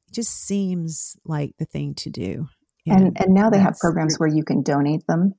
It 0.08 0.13
just 0.13 0.31
seems 0.31 1.15
like 1.25 1.53
the 1.60 1.65
thing 1.65 1.93
to 1.96 2.10
do. 2.10 2.48
And 2.88 3.08
and, 3.08 3.17
and 3.20 3.34
now 3.34 3.50
they 3.50 3.60
have 3.60 3.75
programs 3.79 4.17
where 4.17 4.29
you 4.29 4.43
can 4.43 4.63
donate 4.63 5.05
them. 5.08 5.36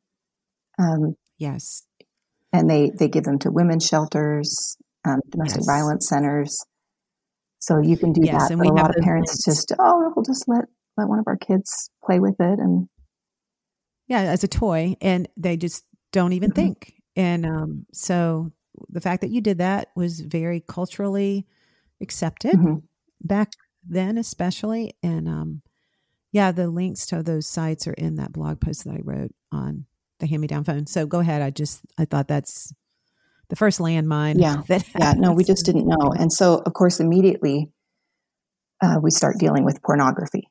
Um, 0.78 1.16
yes, 1.38 1.82
and 2.52 2.70
they 2.70 2.92
they 2.96 3.08
give 3.08 3.24
them 3.24 3.38
to 3.40 3.50
women's 3.50 3.86
shelters, 3.86 4.76
um, 5.04 5.20
domestic 5.28 5.62
yes. 5.62 5.66
violence 5.66 6.08
centers. 6.08 6.56
So 7.58 7.80
you 7.80 7.96
can 7.96 8.12
do 8.12 8.20
yes, 8.24 8.48
that. 8.48 8.58
But 8.58 8.66
a 8.66 8.72
lot 8.72 8.96
of 8.96 9.02
parents 9.02 9.44
things. 9.44 9.56
just 9.56 9.72
oh, 9.78 10.12
we'll 10.14 10.24
just 10.24 10.44
let 10.46 10.66
let 10.96 11.08
one 11.08 11.18
of 11.18 11.26
our 11.26 11.36
kids 11.36 11.90
play 12.04 12.20
with 12.20 12.36
it 12.38 12.58
and 12.58 12.88
yeah, 14.06 14.20
as 14.20 14.44
a 14.44 14.48
toy, 14.48 14.94
and 15.00 15.28
they 15.36 15.56
just 15.56 15.84
don't 16.12 16.32
even 16.34 16.50
mm-hmm. 16.50 16.62
think. 16.62 16.94
And 17.16 17.44
um, 17.46 17.86
so 17.92 18.52
the 18.88 19.00
fact 19.00 19.20
that 19.20 19.30
you 19.30 19.40
did 19.40 19.58
that 19.58 19.88
was 19.94 20.20
very 20.20 20.60
culturally 20.60 21.46
accepted 22.00 22.54
mm-hmm. 22.54 22.78
back 23.20 23.52
then, 23.86 24.18
especially. 24.18 24.96
And 25.02 25.28
um, 25.28 25.62
yeah, 26.32 26.52
the 26.52 26.68
links 26.68 27.06
to 27.06 27.22
those 27.22 27.46
sites 27.46 27.86
are 27.86 27.92
in 27.92 28.16
that 28.16 28.32
blog 28.32 28.60
post 28.60 28.84
that 28.84 28.94
I 28.94 29.00
wrote 29.02 29.34
on 29.50 29.86
the 30.18 30.26
hand 30.26 30.40
me 30.40 30.46
down 30.46 30.64
phone. 30.64 30.86
So 30.86 31.06
go 31.06 31.20
ahead. 31.20 31.42
I 31.42 31.50
just 31.50 31.80
I 31.98 32.04
thought 32.04 32.28
that's 32.28 32.72
the 33.48 33.56
first 33.56 33.78
landmine. 33.78 34.40
Yeah, 34.40 34.62
that 34.68 34.84
yeah. 34.98 35.12
No, 35.16 35.32
we 35.32 35.44
just 35.44 35.66
didn't 35.66 35.86
know, 35.86 36.12
and 36.18 36.32
so 36.32 36.62
of 36.64 36.72
course 36.72 37.00
immediately 37.00 37.70
uh, 38.82 38.98
we 39.00 39.10
start 39.10 39.38
dealing 39.38 39.64
with 39.64 39.82
pornography. 39.82 40.48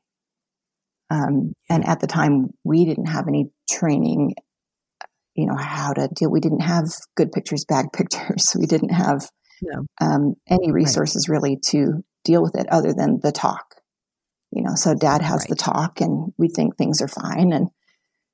Um, 1.10 1.52
and 1.68 1.86
at 1.86 2.00
the 2.00 2.06
time, 2.06 2.54
we 2.64 2.86
didn't 2.86 3.06
have 3.06 3.28
any 3.28 3.50
training, 3.70 4.34
you 5.34 5.46
know, 5.46 5.56
how 5.56 5.92
to 5.92 6.08
deal. 6.08 6.30
We 6.30 6.40
didn't 6.40 6.60
have 6.60 6.86
good 7.16 7.32
pictures, 7.32 7.64
bad 7.64 7.86
pictures. 7.92 8.54
We 8.58 8.66
didn't 8.66 8.90
have 8.90 9.28
no. 9.62 9.86
um, 10.00 10.34
any 10.48 10.72
resources 10.72 11.28
right. 11.28 11.34
really 11.34 11.58
to 11.68 12.04
deal 12.24 12.42
with 12.42 12.56
it 12.56 12.66
other 12.68 12.92
than 12.92 13.20
the 13.22 13.32
talk. 13.32 13.76
You 14.50 14.62
know, 14.62 14.74
so 14.74 14.94
dad 14.94 15.22
has 15.22 15.40
right. 15.40 15.48
the 15.48 15.56
talk 15.56 16.00
and 16.00 16.32
we 16.36 16.48
think 16.48 16.76
things 16.76 17.00
are 17.00 17.08
fine. 17.08 17.52
And, 17.52 17.68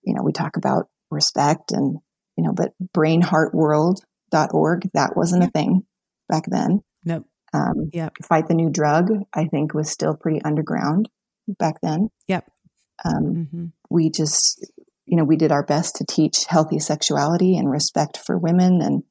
you 0.02 0.14
know, 0.14 0.22
we 0.24 0.32
talk 0.32 0.56
about 0.56 0.86
respect 1.10 1.70
and, 1.70 1.98
you 2.36 2.44
know, 2.44 2.52
but 2.52 2.72
brainheartworld.org, 2.96 4.90
that 4.94 5.16
wasn't 5.16 5.42
yep. 5.42 5.50
a 5.50 5.52
thing 5.52 5.82
back 6.28 6.44
then. 6.48 6.80
Nope. 7.04 7.24
Um, 7.54 7.90
yep. 7.92 8.12
Fight 8.24 8.48
the 8.48 8.54
New 8.54 8.70
Drug, 8.70 9.10
I 9.32 9.44
think, 9.46 9.74
was 9.74 9.90
still 9.90 10.16
pretty 10.16 10.42
underground 10.42 11.08
back 11.58 11.76
then. 11.82 12.08
Yep. 12.26 12.50
Um, 13.04 13.24
mm-hmm. 13.34 13.64
We 13.88 14.10
just, 14.10 14.66
you 15.08 15.16
know, 15.16 15.24
we 15.24 15.36
did 15.36 15.52
our 15.52 15.64
best 15.64 15.96
to 15.96 16.04
teach 16.04 16.44
healthy 16.46 16.78
sexuality 16.78 17.56
and 17.56 17.70
respect 17.70 18.18
for 18.18 18.36
women. 18.36 18.82
And, 18.82 19.02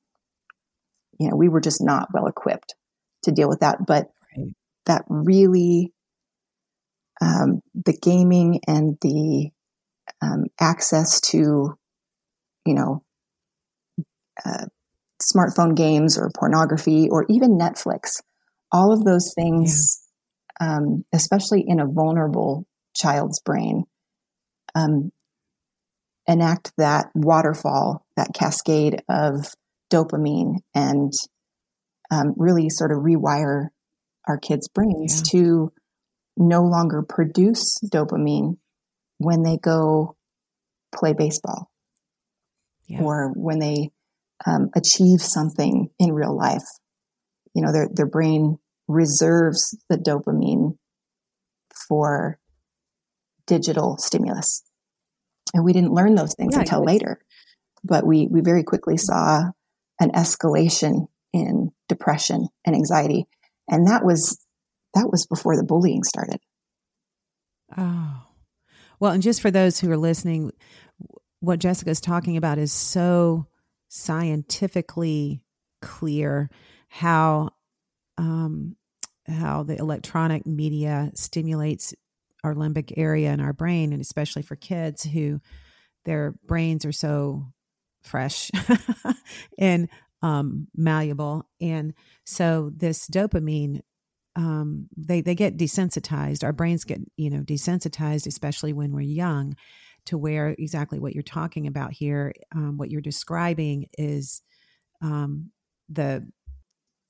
you 1.20 1.30
know, 1.30 1.36
we 1.36 1.50
were 1.50 1.60
just 1.60 1.84
not 1.84 2.10
well 2.14 2.28
equipped 2.28 2.76
to 3.24 3.32
deal 3.32 3.50
with 3.50 3.62
that. 3.62 3.86
But 3.86 4.12
right. 4.38 4.54
that 4.86 5.04
really, 5.10 5.92
um, 7.20 7.62
the 7.74 7.98
gaming 8.00 8.62
and 8.68 8.98
the 9.02 9.50
um, 10.22 10.46
access 10.60 11.20
to, 11.22 11.76
you 12.66 12.74
know, 12.74 13.04
uh, 14.46 14.66
smartphone 15.20 15.76
games 15.76 16.16
or 16.16 16.30
pornography 16.38 17.10
or 17.10 17.26
even 17.28 17.58
Netflix, 17.58 18.22
all 18.72 18.94
of 18.94 19.04
those 19.04 19.34
things, 19.34 20.00
yeah. 20.62 20.78
um, 20.78 21.06
especially 21.12 21.64
in 21.66 21.80
a 21.80 21.88
vulnerable 21.88 22.68
child's 22.96 23.40
brain 23.40 23.86
um, 24.76 25.12
enact 26.28 26.74
that 26.78 27.08
waterfall, 27.16 28.06
that 28.16 28.34
cascade 28.34 29.02
of 29.10 29.54
dopamine, 29.92 30.58
and 30.76 31.14
um, 32.12 32.34
really 32.38 32.70
sort 32.70 32.92
of 32.92 33.00
rewire 33.00 33.68
our 34.28 34.38
kids' 34.38 34.68
brains 34.68 35.24
yeah. 35.26 35.32
to 35.32 35.74
no 36.36 36.64
longer 36.64 37.02
produce 37.02 37.78
dopamine 37.86 38.58
when 39.18 39.42
they 39.42 39.58
go 39.58 40.16
play 40.94 41.14
baseball 41.14 41.70
yeah. 42.88 43.02
or 43.02 43.32
when 43.36 43.60
they 43.60 43.90
um, 44.46 44.70
achieve 44.76 45.22
something 45.22 45.90
in 46.00 46.14
real 46.14 46.36
life. 46.36 46.64
You 47.54 47.64
know, 47.64 47.72
their 47.72 47.88
their 47.92 48.06
brain 48.06 48.58
reserves 48.88 49.78
the 49.90 49.98
dopamine 49.98 50.78
for 51.88 52.40
digital 53.48 53.98
stimulus. 53.98 54.64
And 55.58 55.66
we 55.66 55.74
didn't 55.74 55.94
learn 55.94 56.14
those 56.14 56.36
things 56.36 56.54
yeah, 56.54 56.60
until 56.60 56.84
later. 56.84 57.20
But 57.84 58.06
we, 58.06 58.28
we 58.28 58.42
very 58.42 58.64
quickly 58.64 58.96
saw 58.96 59.46
an 60.00 60.12
escalation 60.12 61.08
in 61.34 61.72
depression 61.90 62.48
and 62.64 62.76
anxiety. 62.76 63.26
And 63.68 63.88
that 63.88 64.06
was 64.06 64.40
that 64.94 65.10
was 65.12 65.26
before 65.26 65.58
the 65.58 65.64
bullying 65.64 66.04
started. 66.04 66.40
Oh. 67.76 68.24
Well, 69.00 69.12
and 69.12 69.24
just 69.24 69.42
for 69.42 69.50
those 69.50 69.80
who 69.80 69.92
are 69.92 69.98
listening, 69.98 70.52
what 71.40 71.60
Jessica 71.60 71.90
is 71.90 72.00
talking 72.00 72.38
about 72.38 72.60
is 72.60 72.72
so 72.72 73.48
scientifically 73.90 75.42
clear 75.82 76.50
how 76.88 77.50
um, 78.20 78.76
how 79.28 79.64
the 79.64 79.76
electronic 79.76 80.46
media 80.46 81.12
stimulates 81.16 81.96
our 82.48 82.56
limbic 82.56 82.94
area 82.96 83.32
in 83.32 83.42
our 83.42 83.54
brain, 83.54 83.92
and 83.92 84.02
especially 84.02 84.42
for 84.42 84.56
kids 84.56 85.04
who 85.04 85.42
their 86.06 86.34
brains 86.46 86.86
are 86.86 86.94
so 86.94 87.46
fresh 88.02 88.50
and 89.60 89.90
um, 90.22 90.68
malleable. 90.76 91.48
And 91.60 91.94
so 92.26 92.72
this 92.76 93.08
dopamine, 93.08 93.82
um, 94.36 94.88
they 94.96 95.22
they 95.22 95.36
get 95.36 95.58
desensitized. 95.58 96.44
Our 96.44 96.54
brains 96.54 96.86
get 96.86 97.02
you 97.18 97.30
know 97.30 97.42
desensitized, 97.42 98.28
especially 98.28 98.72
when 98.72 98.94
we're 98.94 99.02
young, 99.02 99.56
to 100.06 100.18
where 100.18 100.56
exactly 100.58 101.00
what 101.00 101.14
you're 101.14 101.24
talking 101.24 101.68
about 101.68 101.92
here, 101.92 102.34
um, 102.56 102.78
what 102.78 102.90
you're 102.90 103.02
describing 103.02 103.88
is 103.98 104.42
um, 105.02 105.52
the 105.90 106.26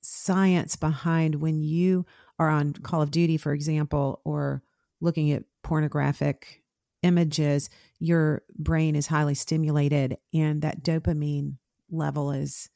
science 0.00 0.74
behind 0.76 1.36
when 1.36 1.62
you 1.62 2.06
are 2.38 2.48
on 2.48 2.72
Call 2.72 3.02
of 3.02 3.10
Duty, 3.10 3.36
for 3.36 3.52
example, 3.52 4.20
or 4.24 4.62
looking 5.00 5.30
at 5.32 5.44
pornographic 5.62 6.62
images, 7.02 7.70
your 7.98 8.42
brain 8.58 8.96
is 8.96 9.06
highly 9.06 9.34
stimulated 9.34 10.16
and 10.34 10.62
that 10.62 10.82
dopamine 10.82 11.56
level 11.90 12.32
is 12.32 12.70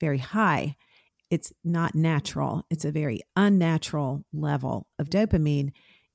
very 0.00 0.18
high. 0.18 0.76
It's 1.30 1.52
not 1.64 1.94
natural. 1.94 2.64
It's 2.70 2.84
a 2.84 2.92
very 2.92 3.20
unnatural 3.34 4.24
level 4.32 4.86
of 4.98 5.10
dopamine. 5.10 5.72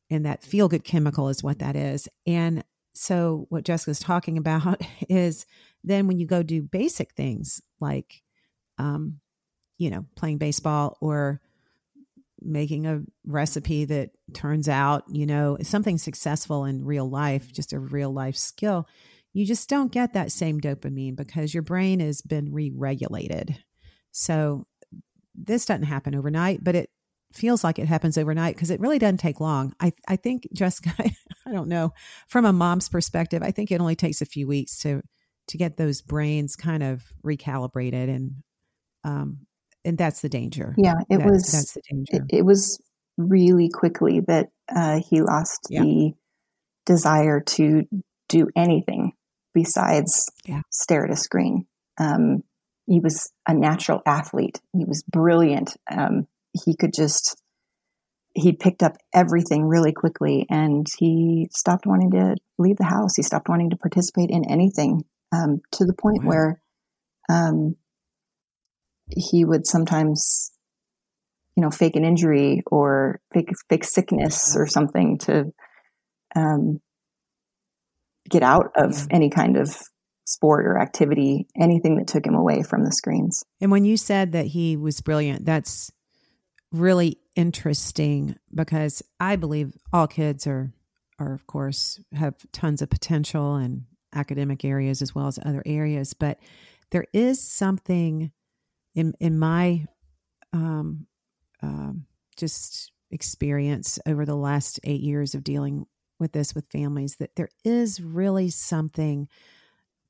And 0.10 0.26
that 0.26 0.44
feel 0.44 0.68
good 0.68 0.84
chemical 0.84 1.30
is 1.30 1.44
what 1.44 1.60
that 1.60 1.76
is. 1.76 2.08
And 2.26 2.64
so, 2.94 3.46
what 3.50 3.64
Jessica's 3.64 4.00
talking 4.00 4.38
about 4.38 4.82
is 5.10 5.46
then 5.84 6.08
when 6.08 6.20
you 6.20 6.26
go 6.26 6.44
do 6.44 6.62
basic 6.62 7.14
things 7.14 7.62
like, 7.80 8.22
um, 8.78 9.20
you 9.78 9.90
know, 9.90 10.06
playing 10.16 10.38
baseball 10.38 10.98
or 11.02 11.42
making 12.42 12.86
a 12.86 13.02
recipe 13.26 13.86
that 13.86 14.12
turns 14.34 14.68
out, 14.68 15.04
you 15.08 15.26
know, 15.26 15.58
something 15.62 15.98
successful 15.98 16.66
in 16.66 16.86
real 16.86 17.10
life, 17.10 17.52
just 17.52 17.74
a 17.74 17.80
real 17.80 18.12
life 18.12 18.36
skill, 18.36 18.88
you 19.34 19.46
just 19.46 19.70
don't 19.70 19.92
get 19.92 20.14
that 20.14 20.32
same 20.32 20.60
dopamine 20.60 21.16
because 21.16 21.54
your 21.54 21.64
brain 21.64 22.00
has 22.00 22.22
been 22.22 22.52
re 22.52 22.72
regulated. 22.76 23.58
So 24.12 24.66
this 25.36 25.66
doesn't 25.66 25.84
happen 25.84 26.16
overnight, 26.16 26.64
but 26.64 26.76
it 26.76 26.90
feels 27.34 27.64
like 27.64 27.80
it 27.80 27.88
happens 27.88 28.18
overnight 28.18 28.56
because 28.56 28.72
it 28.72 28.80
really 28.80 29.00
doesn't 29.00 29.18
take 29.18 29.40
long. 29.40 29.74
I, 29.80 29.94
I 30.08 30.18
think, 30.18 30.48
Jessica, 30.54 30.92
I 31.46 31.52
don't 31.52 31.70
know, 31.70 31.94
from 32.28 32.46
a 32.46 32.54
mom's 32.54 32.90
perspective, 32.90 33.42
I 33.42 33.52
think 33.52 33.72
it 33.72 33.80
only 33.80 33.96
takes 33.96 34.22
a 34.22 34.26
few 34.26 34.48
weeks 34.48 34.80
to 34.80 35.02
to 35.48 35.58
get 35.58 35.76
those 35.76 36.02
brains 36.02 36.56
kind 36.56 36.84
of 36.84 37.04
recalibrated 37.26 38.10
and 38.16 38.36
um, 39.04 39.40
and 39.84 39.98
that's 39.98 40.22
the 40.22 40.30
danger. 40.30 40.76
Yeah, 40.78 40.96
it 41.10 41.20
that, 41.20 41.26
was. 41.26 41.52
That's 41.52 41.74
the 41.74 41.82
danger. 41.90 42.26
It, 42.30 42.38
it, 42.40 42.46
was 42.46 42.82
really 43.18 43.70
quickly 43.70 44.22
that 44.28 44.50
uh, 44.74 45.00
he 45.08 45.22
lost 45.22 45.68
yeah. 45.70 45.82
the 45.82 46.14
desire 46.86 47.42
to 47.42 47.84
do 48.30 48.48
anything 48.56 49.14
besides 49.54 50.32
yeah. 50.46 50.62
stare 50.70 51.06
at 51.06 51.12
a 51.12 51.16
screen. 51.16 51.66
Um, 52.00 52.44
he 52.88 53.00
was 53.00 53.32
a 53.48 53.54
natural 53.54 54.02
athlete. 54.06 54.60
He 54.74 54.86
was 54.86 55.04
brilliant. 55.04 55.76
Um, 55.90 56.28
he 56.66 56.76
could 56.76 56.94
just 56.94 57.42
he 58.34 58.54
picked 58.54 58.82
up 58.82 58.96
everything 59.14 59.66
really 59.66 59.92
quickly 59.92 60.46
and 60.50 60.88
he 60.98 61.50
stopped 61.52 61.86
wanting 61.86 62.12
to 62.12 62.36
leave 62.58 62.78
the 62.78 62.86
house. 62.86 63.16
He 63.16 63.24
stopped 63.24 63.50
wanting 63.50 63.72
to 63.72 63.76
participate 63.76 64.30
in 64.30 64.50
anything 64.50 65.04
um, 65.34 65.62
to 65.74 65.86
the 65.86 65.94
point 65.94 66.24
wow. 66.24 66.30
where 66.30 66.62
um, 67.30 67.76
he 69.16 69.46
would 69.46 69.68
sometimes, 69.68 70.52
you 71.56 71.64
know, 71.64 71.70
fake 71.70 71.96
an 71.96 72.06
injury 72.06 72.64
or 72.68 73.20
fake 73.34 73.50
fake 73.70 73.84
sickness 73.84 74.56
or 74.56 74.68
something 74.68 75.18
to 75.20 75.52
um, 76.36 76.80
get 78.30 78.44
out 78.44 78.72
of 78.76 78.92
yeah. 78.92 79.06
any 79.12 79.30
kind 79.30 79.58
of 79.58 79.78
sport 80.26 80.66
or 80.66 80.80
activity, 80.80 81.48
anything 81.60 81.98
that 81.98 82.08
took 82.08 82.26
him 82.26 82.36
away 82.36 82.64
from 82.64 82.86
the 82.86 82.92
screens. 82.92 83.44
And 83.60 83.72
when 83.72 83.86
you 83.86 83.98
said 83.98 84.32
that 84.32 84.48
he 84.48 84.78
was 84.78 85.02
brilliant, 85.02 85.46
that's 85.46 85.92
really 86.72 87.18
interesting 87.36 88.36
because 88.54 89.02
I 89.20 89.36
believe 89.36 89.74
all 89.92 90.08
kids 90.08 90.48
are 90.48 90.72
are 91.20 91.34
of 91.34 91.46
course 91.46 92.00
have 92.14 92.36
tons 92.52 92.82
of 92.82 92.90
potential 92.90 93.58
in 93.58 93.86
academic 94.14 94.66
areas 94.66 95.02
as 95.02 95.14
well 95.14 95.28
as 95.28 95.40
other 95.46 95.64
areas, 95.66 96.14
but 96.14 96.40
there 96.92 97.06
is 97.14 97.42
something 97.42 98.32
in 98.96 99.14
in 99.20 99.38
my 99.38 99.86
um, 100.54 101.08
um, 101.62 102.06
just 102.38 102.92
experience 103.10 104.00
over 104.06 104.26
the 104.26 104.36
last 104.36 104.80
eight 104.84 105.02
years 105.02 105.36
of 105.36 105.44
dealing 105.44 105.86
with 106.20 106.32
this 106.32 106.54
with 106.56 106.72
families 106.72 107.16
that 107.18 107.36
there 107.36 107.50
is 107.64 108.00
really 108.00 108.50
something 108.50 109.28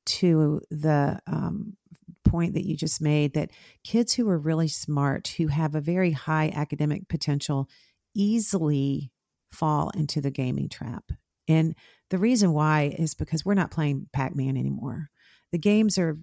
to 0.04 0.60
the 0.70 1.18
um, 1.26 1.76
point 2.24 2.54
that 2.54 2.66
you 2.66 2.76
just 2.76 3.00
made 3.00 3.34
that 3.34 3.50
kids 3.84 4.14
who 4.14 4.28
are 4.28 4.38
really 4.38 4.68
smart, 4.68 5.28
who 5.38 5.48
have 5.48 5.74
a 5.74 5.80
very 5.80 6.12
high 6.12 6.52
academic 6.54 7.08
potential, 7.08 7.68
easily 8.14 9.10
fall 9.50 9.90
into 9.90 10.20
the 10.20 10.30
gaming 10.30 10.68
trap. 10.68 11.04
And 11.48 11.74
the 12.10 12.18
reason 12.18 12.52
why 12.52 12.94
is 12.98 13.14
because 13.14 13.44
we're 13.44 13.54
not 13.54 13.70
playing 13.70 14.08
Pac 14.12 14.34
Man 14.34 14.56
anymore. 14.56 15.10
The 15.50 15.58
games 15.58 15.98
are 15.98 16.18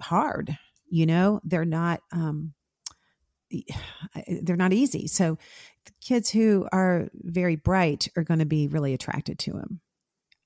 hard, 0.00 0.56
you 0.88 1.06
know, 1.06 1.40
they're 1.44 1.64
not. 1.64 2.00
Um, 2.12 2.54
they're 4.42 4.56
not 4.56 4.72
easy. 4.72 5.06
So 5.06 5.38
kids 6.00 6.30
who 6.30 6.68
are 6.72 7.08
very 7.14 7.56
bright 7.56 8.08
are 8.16 8.24
going 8.24 8.40
to 8.40 8.46
be 8.46 8.68
really 8.68 8.92
attracted 8.92 9.38
to 9.40 9.52
him 9.52 9.80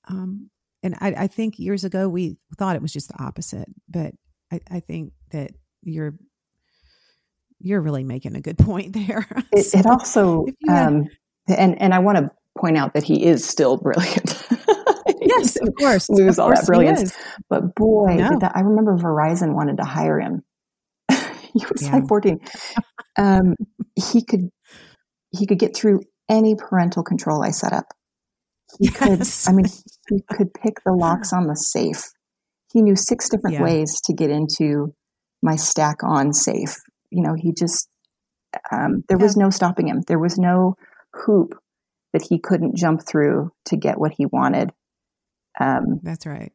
Um, 0.07 0.49
and 0.83 0.95
I, 0.99 1.13
I, 1.17 1.27
think 1.27 1.59
years 1.59 1.83
ago 1.83 2.07
we 2.09 2.37
thought 2.57 2.75
it 2.75 2.81
was 2.81 2.93
just 2.93 3.09
the 3.09 3.23
opposite, 3.23 3.67
but 3.89 4.13
I, 4.51 4.59
I 4.69 4.79
think 4.79 5.13
that 5.31 5.51
you're 5.83 6.15
you're 7.59 7.81
really 7.81 8.03
making 8.03 8.35
a 8.35 8.41
good 8.41 8.57
point 8.69 8.93
there. 8.93 9.27
It, 9.51 9.63
so 9.63 9.79
it 9.79 9.85
also, 9.85 10.45
had, 10.67 10.87
um, 10.87 11.07
and 11.47 11.79
and 11.81 11.93
I 11.93 11.99
want 11.99 12.17
to 12.17 12.31
point 12.57 12.77
out 12.77 12.93
that 12.93 13.03
he 13.03 13.23
is 13.23 13.47
still 13.47 13.77
brilliant. 13.77 14.47
yes, 15.37 15.57
of 15.57 15.69
course, 15.77 16.09
lose 16.09 16.37
of 16.37 16.43
all 16.43 16.47
course 16.47 16.59
that 16.61 16.67
brilliance. 16.67 17.13
But 17.49 17.75
boy, 17.75 18.15
no. 18.15 18.39
that, 18.39 18.53
I 18.55 18.61
remember 18.61 18.97
Verizon 18.97 19.55
wanted 19.55 19.77
to 19.77 19.83
hire 19.83 20.19
him. 20.19 20.43
he 21.09 21.65
was 21.71 21.83
yeah. 21.83 21.93
like 21.93 22.07
fourteen. 22.07 22.39
Um, 23.17 23.55
he 23.95 24.23
could 24.23 24.49
he 25.31 25.45
could 25.45 25.59
get 25.59 25.75
through 25.75 26.01
any 26.29 26.55
parental 26.55 27.03
control 27.03 27.43
I 27.43 27.51
set 27.51 27.73
up. 27.73 27.85
He 28.79 28.85
yes. 28.85 29.45
could. 29.45 29.51
I 29.51 29.55
mean, 29.55 29.65
he 30.09 30.21
could 30.31 30.53
pick 30.53 30.83
the 30.85 30.93
locks 30.97 31.33
on 31.33 31.47
the 31.47 31.55
safe 31.55 32.11
he 32.71 32.81
knew 32.81 32.95
six 32.95 33.29
different 33.29 33.55
yeah. 33.55 33.63
ways 33.63 33.99
to 34.05 34.13
get 34.13 34.29
into 34.29 34.93
my 35.41 35.55
Stack-On 35.55 36.33
safe. 36.33 36.77
You 37.09 37.23
know, 37.23 37.35
he 37.37 37.53
just, 37.53 37.89
um, 38.71 39.03
there 39.09 39.17
yeah. 39.17 39.23
was 39.23 39.35
no 39.37 39.49
stopping 39.49 39.87
him. 39.87 40.01
There 40.07 40.19
was 40.19 40.37
no 40.37 40.75
hoop 41.13 41.55
that 42.13 42.25
he 42.29 42.39
couldn't 42.39 42.77
jump 42.77 43.05
through 43.05 43.51
to 43.65 43.77
get 43.77 43.99
what 43.99 44.13
he 44.17 44.25
wanted. 44.25 44.71
Um, 45.59 45.99
that's 46.03 46.25
right. 46.25 46.51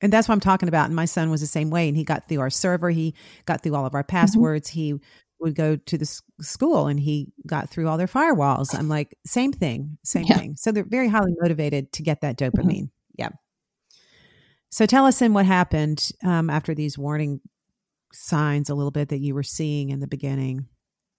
And 0.00 0.12
that's 0.12 0.28
what 0.28 0.34
I'm 0.34 0.40
talking 0.40 0.68
about. 0.68 0.86
And 0.86 0.94
my 0.94 1.06
son 1.06 1.30
was 1.30 1.40
the 1.40 1.46
same 1.46 1.70
way. 1.70 1.88
And 1.88 1.96
he 1.96 2.04
got 2.04 2.28
through 2.28 2.40
our 2.40 2.50
server. 2.50 2.90
He 2.90 3.14
got 3.46 3.62
through 3.62 3.74
all 3.74 3.86
of 3.86 3.94
our 3.94 4.02
mm-hmm. 4.02 4.16
passwords. 4.16 4.70
Mm-hmm. 4.70 4.78
He 4.78 4.94
would 5.40 5.54
go 5.54 5.76
to 5.76 5.98
the 5.98 6.20
school 6.40 6.86
and 6.88 6.98
he 6.98 7.32
got 7.46 7.70
through 7.70 7.88
all 7.88 7.96
their 7.96 8.06
firewalls. 8.06 8.76
I'm 8.76 8.88
like, 8.88 9.16
same 9.24 9.52
thing, 9.52 9.98
same 10.04 10.24
yeah. 10.24 10.36
thing. 10.36 10.56
So 10.56 10.72
they're 10.72 10.84
very 10.84 11.08
highly 11.08 11.32
motivated 11.40 11.92
to 11.92 12.02
get 12.02 12.22
that 12.22 12.36
dopamine. 12.36 12.90
Mm-hmm. 12.90 13.18
Yeah. 13.18 13.28
So 14.70 14.84
tell 14.86 15.06
us 15.06 15.22
in 15.22 15.32
what 15.34 15.46
happened 15.46 16.10
um, 16.24 16.50
after 16.50 16.74
these 16.74 16.98
warning 16.98 17.40
signs 18.12 18.68
a 18.68 18.74
little 18.74 18.90
bit 18.90 19.10
that 19.10 19.20
you 19.20 19.34
were 19.34 19.42
seeing 19.42 19.90
in 19.90 20.00
the 20.00 20.06
beginning. 20.08 20.66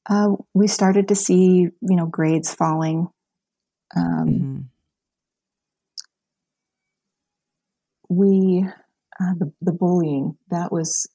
Uh, 0.10 0.36
we 0.53 0.67
started 0.67 1.08
to 1.10 1.15
see, 1.15 1.67
you 1.82 1.95
know, 1.95 2.05
grades 2.05 2.53
falling. 2.53 3.08
Um, 3.95 4.27
mm-hmm. 4.27 4.60
We, 8.09 8.65
uh, 9.21 9.33
the, 9.37 9.53
the 9.61 9.71
bullying, 9.71 10.37
that 10.49 10.71
was, 10.71 11.09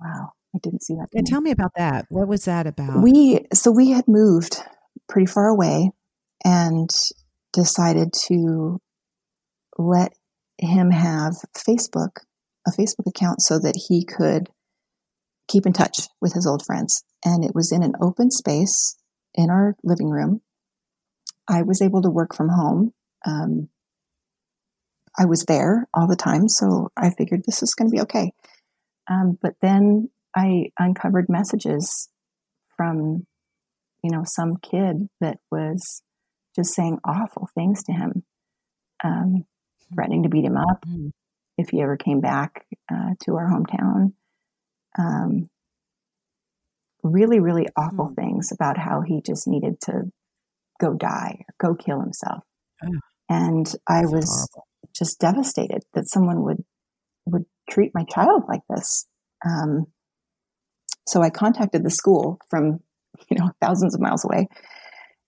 wow, 0.00 0.32
I 0.54 0.58
didn't 0.62 0.82
see 0.82 0.94
that. 0.94 1.08
And 1.12 1.26
tell 1.26 1.40
me 1.40 1.50
about 1.50 1.72
that. 1.76 2.06
What 2.08 2.28
was 2.28 2.46
that 2.46 2.66
about? 2.66 3.02
We, 3.02 3.46
so 3.52 3.70
we 3.70 3.90
had 3.90 4.08
moved 4.08 4.56
pretty 5.08 5.26
far 5.26 5.48
away 5.48 5.90
and 6.44 6.88
decided 7.52 8.12
to 8.26 8.80
let 9.78 10.12
him 10.58 10.90
have 10.90 11.34
Facebook, 11.56 12.18
a 12.66 12.70
Facebook 12.70 13.06
account, 13.06 13.42
so 13.42 13.58
that 13.58 13.86
he 13.88 14.04
could 14.04 14.48
keep 15.48 15.66
in 15.66 15.72
touch 15.72 16.08
with 16.20 16.32
his 16.32 16.46
old 16.46 16.64
friends. 16.64 17.04
And 17.24 17.44
it 17.44 17.54
was 17.54 17.72
in 17.72 17.82
an 17.82 17.94
open 18.00 18.30
space 18.30 18.96
in 19.34 19.50
our 19.50 19.76
living 19.82 20.08
room. 20.08 20.40
I 21.48 21.62
was 21.62 21.82
able 21.82 22.02
to 22.02 22.10
work 22.10 22.34
from 22.34 22.48
home. 22.48 22.92
Um, 23.26 23.68
I 25.20 25.26
was 25.26 25.44
there 25.44 25.86
all 25.92 26.06
the 26.06 26.16
time, 26.16 26.48
so 26.48 26.90
I 26.96 27.10
figured 27.10 27.42
this 27.44 27.62
is 27.62 27.74
going 27.74 27.90
to 27.90 27.94
be 27.94 28.00
okay. 28.02 28.32
Um, 29.08 29.38
but 29.42 29.54
then 29.60 30.08
I 30.34 30.70
uncovered 30.78 31.26
messages 31.28 32.08
from, 32.76 33.26
you 34.02 34.10
know, 34.10 34.22
some 34.24 34.56
kid 34.56 35.08
that 35.20 35.38
was 35.50 36.02
just 36.56 36.74
saying 36.74 36.98
awful 37.04 37.48
things 37.54 37.82
to 37.84 37.92
him. 37.92 38.24
Um, 39.04 39.44
threatening 39.92 40.22
to 40.22 40.28
beat 40.28 40.44
him 40.44 40.56
up 40.56 40.84
mm-hmm. 40.86 41.08
if 41.58 41.70
he 41.70 41.82
ever 41.82 41.96
came 41.96 42.20
back 42.20 42.64
uh, 42.90 43.14
to 43.24 43.36
our 43.36 43.48
hometown. 43.50 44.12
Um, 44.98 45.50
really, 47.02 47.40
really 47.40 47.66
awful 47.76 48.06
mm-hmm. 48.06 48.14
things 48.14 48.52
about 48.52 48.78
how 48.78 49.02
he 49.02 49.20
just 49.20 49.46
needed 49.46 49.80
to 49.82 50.04
go 50.80 50.94
die 50.94 51.44
or 51.48 51.68
go 51.68 51.74
kill 51.74 52.00
himself. 52.00 52.44
Oh, 52.84 52.98
and 53.28 53.66
I 53.86 54.02
was 54.02 54.48
horrible. 54.52 54.69
Just 54.96 55.18
devastated 55.18 55.82
that 55.94 56.08
someone 56.08 56.42
would 56.42 56.64
would 57.26 57.44
treat 57.68 57.92
my 57.94 58.04
child 58.04 58.44
like 58.48 58.62
this. 58.68 59.06
Um, 59.46 59.86
so 61.06 61.22
I 61.22 61.30
contacted 61.30 61.84
the 61.84 61.90
school 61.90 62.38
from 62.48 62.80
you 63.30 63.38
know 63.38 63.50
thousands 63.60 63.94
of 63.94 64.00
miles 64.00 64.24
away 64.24 64.48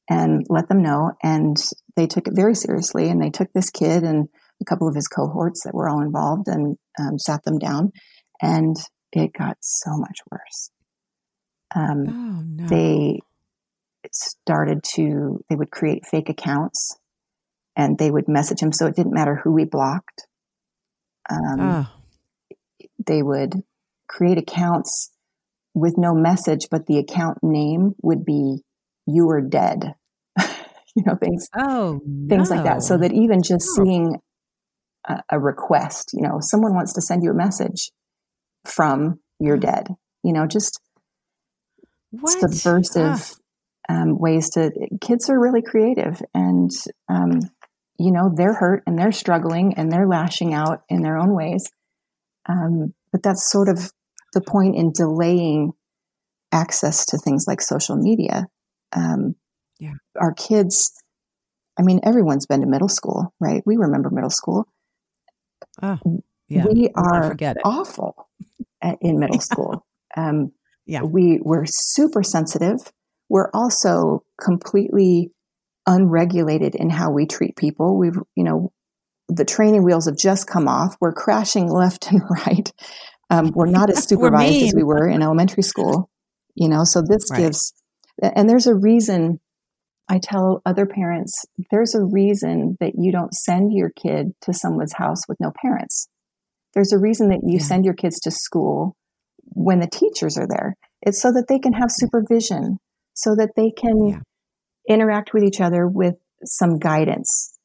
and 0.08 0.44
let 0.48 0.68
them 0.68 0.82
know 0.82 1.12
and 1.22 1.56
they 1.96 2.06
took 2.06 2.26
it 2.26 2.34
very 2.34 2.54
seriously 2.54 3.08
and 3.08 3.22
they 3.22 3.30
took 3.30 3.52
this 3.52 3.70
kid 3.70 4.02
and 4.02 4.28
a 4.62 4.64
couple 4.64 4.88
of 4.88 4.94
his 4.94 5.08
cohorts 5.08 5.64
that 5.64 5.74
were 5.74 5.88
all 5.88 6.00
involved 6.00 6.48
and 6.48 6.76
um, 6.98 7.18
sat 7.18 7.44
them 7.44 7.58
down, 7.58 7.92
and 8.40 8.76
it 9.12 9.32
got 9.38 9.58
so 9.60 9.90
much 9.96 10.18
worse. 10.30 10.70
Um, 11.74 12.04
oh, 12.08 12.62
no. 12.62 12.68
They 12.68 13.20
started 14.12 14.82
to, 14.94 15.40
they 15.48 15.56
would 15.56 15.70
create 15.70 16.06
fake 16.06 16.28
accounts 16.28 16.96
and 17.76 17.98
they 17.98 18.10
would 18.10 18.28
message 18.28 18.60
him. 18.60 18.72
So 18.72 18.86
it 18.86 18.96
didn't 18.96 19.14
matter 19.14 19.40
who 19.42 19.52
we 19.52 19.64
blocked. 19.64 20.26
Um, 21.30 21.60
oh. 21.60 21.88
They 23.04 23.22
would 23.22 23.62
create 24.08 24.38
accounts 24.38 25.10
with 25.74 25.94
no 25.96 26.14
message, 26.14 26.68
but 26.70 26.86
the 26.86 26.98
account 26.98 27.38
name 27.42 27.94
would 28.02 28.24
be 28.24 28.62
"You 29.06 29.28
are 29.30 29.40
dead." 29.40 29.94
you 30.94 31.04
know 31.06 31.16
things. 31.16 31.48
Oh, 31.56 32.00
things 32.28 32.50
no. 32.50 32.56
like 32.56 32.64
that. 32.64 32.82
So 32.82 32.98
that 32.98 33.12
even 33.12 33.42
just 33.42 33.66
oh. 33.70 33.84
seeing 33.84 34.16
a, 35.08 35.22
a 35.30 35.40
request. 35.40 36.10
You 36.12 36.22
know, 36.22 36.38
someone 36.40 36.74
wants 36.74 36.92
to 36.94 37.00
send 37.00 37.22
you 37.22 37.30
a 37.30 37.34
message 37.34 37.90
from 38.64 39.20
you're 39.40 39.56
mm-hmm. 39.56 39.70
dead. 39.70 39.88
You 40.22 40.32
know, 40.32 40.46
just 40.46 40.80
what? 42.10 42.38
subversive 42.40 43.34
um, 43.88 44.18
ways 44.18 44.50
to. 44.50 44.70
Kids 45.00 45.28
are 45.30 45.40
really 45.40 45.62
creative, 45.62 46.20
and 46.34 46.70
um, 47.08 47.40
you 48.02 48.12
know 48.12 48.30
they're 48.34 48.54
hurt 48.54 48.82
and 48.86 48.98
they're 48.98 49.12
struggling 49.12 49.74
and 49.76 49.90
they're 49.90 50.08
lashing 50.08 50.52
out 50.52 50.82
in 50.88 51.02
their 51.02 51.16
own 51.16 51.34
ways. 51.34 51.70
Um, 52.48 52.94
but 53.12 53.22
that's 53.22 53.50
sort 53.50 53.68
of 53.68 53.92
the 54.34 54.40
point 54.40 54.76
in 54.76 54.92
delaying 54.92 55.72
access 56.50 57.06
to 57.06 57.18
things 57.18 57.44
like 57.46 57.60
social 57.60 57.96
media. 57.96 58.46
Um, 58.94 59.36
yeah, 59.78 59.94
our 60.20 60.34
kids. 60.34 60.92
I 61.78 61.82
mean, 61.82 62.00
everyone's 62.04 62.46
been 62.46 62.60
to 62.60 62.66
middle 62.66 62.88
school, 62.88 63.32
right? 63.40 63.62
We 63.64 63.76
remember 63.76 64.10
middle 64.10 64.30
school. 64.30 64.66
Oh, 65.82 65.98
yeah. 66.48 66.66
We 66.66 66.90
are 66.94 67.34
awful 67.64 68.28
at, 68.82 68.98
in 69.00 69.18
middle 69.18 69.40
school. 69.50 69.86
Um, 70.14 70.52
yeah. 70.84 71.02
We 71.02 71.40
were 71.42 71.64
super 71.66 72.22
sensitive. 72.22 72.76
we're 73.28 73.48
also 73.54 74.22
completely 74.38 75.30
unregulated 75.86 76.74
in 76.74 76.90
how 76.90 77.10
we 77.10 77.26
treat 77.26 77.56
people. 77.56 77.98
We've, 77.98 78.16
you 78.36 78.44
know, 78.44 78.72
the 79.28 79.44
training 79.44 79.84
wheels 79.84 80.06
have 80.06 80.16
just 80.16 80.46
come 80.46 80.68
off. 80.68 80.96
We're 81.00 81.12
crashing 81.12 81.70
left 81.70 82.06
and 82.10 82.22
right. 82.30 82.72
Um, 83.30 83.52
we're 83.54 83.66
not 83.66 83.90
as 83.90 84.04
supervised 84.08 84.62
as 84.62 84.74
we 84.74 84.82
were 84.82 85.08
in 85.08 85.22
elementary 85.22 85.62
school, 85.62 86.10
you 86.54 86.68
know, 86.68 86.82
so 86.84 87.00
this 87.00 87.30
right. 87.30 87.40
gives, 87.40 87.72
and 88.20 88.48
there's 88.48 88.66
a 88.66 88.74
reason 88.74 89.40
I 90.08 90.18
tell 90.22 90.60
other 90.66 90.84
parents, 90.84 91.32
there's 91.70 91.94
a 91.94 92.04
reason 92.04 92.76
that 92.80 92.92
you 92.98 93.12
don't 93.12 93.32
send 93.32 93.72
your 93.72 93.90
kid 93.90 94.32
to 94.42 94.52
someone's 94.52 94.92
house 94.92 95.26
with 95.28 95.38
no 95.40 95.52
parents. 95.62 96.08
There's 96.74 96.92
a 96.92 96.98
reason 96.98 97.28
that 97.28 97.40
you 97.42 97.58
yeah. 97.58 97.64
send 97.64 97.84
your 97.84 97.94
kids 97.94 98.20
to 98.20 98.30
school 98.30 98.96
when 99.54 99.80
the 99.80 99.88
teachers 99.88 100.36
are 100.36 100.46
there. 100.46 100.76
It's 101.00 101.20
so 101.20 101.32
that 101.32 101.46
they 101.48 101.58
can 101.58 101.72
have 101.72 101.88
supervision, 101.90 102.78
so 103.14 103.34
that 103.36 103.50
they 103.56 103.70
can 103.70 104.08
yeah. 104.08 104.20
Interact 104.88 105.32
with 105.32 105.44
each 105.44 105.60
other 105.60 105.86
with 105.86 106.14
some 106.44 106.78
guidance, 106.78 107.58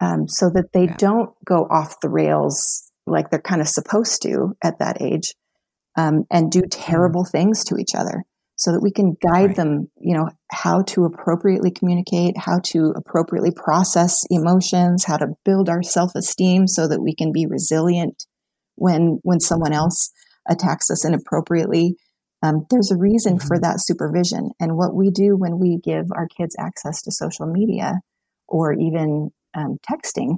um, 0.00 0.28
so 0.28 0.50
that 0.50 0.72
they 0.72 0.84
yeah. 0.84 0.96
don't 0.98 1.30
go 1.44 1.66
off 1.70 2.00
the 2.00 2.08
rails 2.08 2.90
like 3.06 3.30
they're 3.30 3.40
kind 3.40 3.60
of 3.60 3.68
supposed 3.68 4.22
to 4.22 4.56
at 4.62 4.78
that 4.80 5.00
age 5.00 5.34
um, 5.96 6.24
and 6.30 6.50
do 6.50 6.62
terrible 6.70 7.24
things 7.24 7.64
to 7.64 7.76
each 7.76 7.94
other 7.94 8.24
so 8.56 8.72
that 8.72 8.82
we 8.82 8.90
can 8.90 9.16
guide 9.22 9.48
right. 9.48 9.56
them, 9.56 9.90
you 10.00 10.16
know, 10.16 10.28
how 10.50 10.82
to 10.82 11.04
appropriately 11.04 11.70
communicate, 11.70 12.36
how 12.38 12.58
to 12.64 12.92
appropriately 12.96 13.50
process 13.50 14.24
emotions, 14.30 15.04
how 15.04 15.18
to 15.18 15.28
build 15.44 15.68
our 15.68 15.82
self-esteem 15.82 16.66
so 16.66 16.88
that 16.88 17.02
we 17.02 17.14
can 17.14 17.32
be 17.32 17.46
resilient 17.46 18.24
when 18.76 19.20
when 19.22 19.40
someone 19.40 19.72
else 19.72 20.10
attacks 20.48 20.90
us 20.90 21.04
inappropriately. 21.04 21.96
Um, 22.46 22.66
there's 22.70 22.92
a 22.92 22.96
reason 22.96 23.38
mm-hmm. 23.38 23.46
for 23.46 23.58
that 23.60 23.76
supervision. 23.78 24.50
And 24.60 24.76
what 24.76 24.94
we 24.94 25.10
do 25.10 25.36
when 25.36 25.58
we 25.58 25.78
give 25.82 26.06
our 26.14 26.28
kids 26.28 26.54
access 26.58 27.02
to 27.02 27.10
social 27.10 27.46
media 27.46 27.94
or 28.46 28.72
even 28.72 29.30
um, 29.54 29.78
texting 29.90 30.36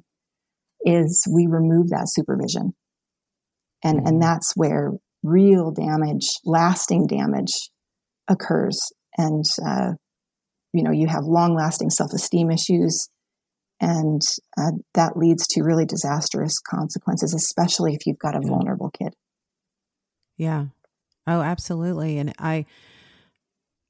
is 0.85 1.27
we 1.33 1.47
remove 1.47 1.91
that 1.91 2.07
supervision. 2.09 2.73
And, 3.85 3.99
and 3.99 4.07
mm-hmm. 4.07 4.21
that's 4.21 4.53
where 4.57 4.93
real 5.23 5.71
damage, 5.71 6.27
lasting 6.45 7.07
damage 7.09 7.71
occurs. 8.29 8.81
And, 9.17 9.45
uh, 9.67 9.93
you 10.73 10.83
know, 10.83 10.93
you 10.93 11.09
have 11.09 11.25
long 11.25 11.55
lasting 11.55 11.91
self 11.91 12.13
esteem 12.13 12.51
issues. 12.51 13.09
And 13.81 14.23
uh, 14.59 14.73
that 14.95 15.17
leads 15.17 15.47
to 15.49 15.63
really 15.63 15.85
disastrous 15.85 16.59
consequences, 16.59 17.33
especially 17.33 17.95
if 17.95 18.07
you've 18.07 18.19
got 18.19 18.35
a 18.35 18.41
vulnerable 18.41 18.91
kid. 18.91 19.15
Yeah. 20.37 20.67
Oh, 21.29 21.43
absolutely. 21.43 22.19
And 22.19 22.33
I, 22.39 22.65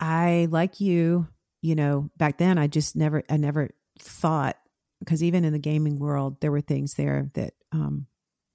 I 0.01 0.49
like 0.51 0.81
you, 0.81 1.29
you 1.63 1.75
know, 1.77 2.11
back 2.17 2.39
then 2.39 2.59
I 2.59 2.67
just 2.67 2.97
never, 2.97 3.23
I 3.31 3.37
never 3.37 3.71
thought, 4.01 4.57
because 4.99 5.23
even 5.23 5.45
in 5.45 5.53
the 5.53 5.59
gaming 5.59 5.99
world, 5.99 6.41
there 6.41 6.51
were 6.51 6.61
things 6.61 6.95
there 6.95 7.31
that, 7.35 7.55
um, 7.71 8.07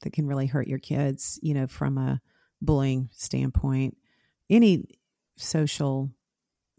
that 0.01 0.11
can 0.11 0.27
really 0.27 0.47
hurt 0.47 0.67
your 0.67 0.79
kids, 0.79 1.39
you 1.41 1.53
know, 1.53 1.67
from 1.67 1.97
a 1.97 2.21
bullying 2.61 3.09
standpoint. 3.13 3.95
Any 4.49 4.85
social 5.37 6.11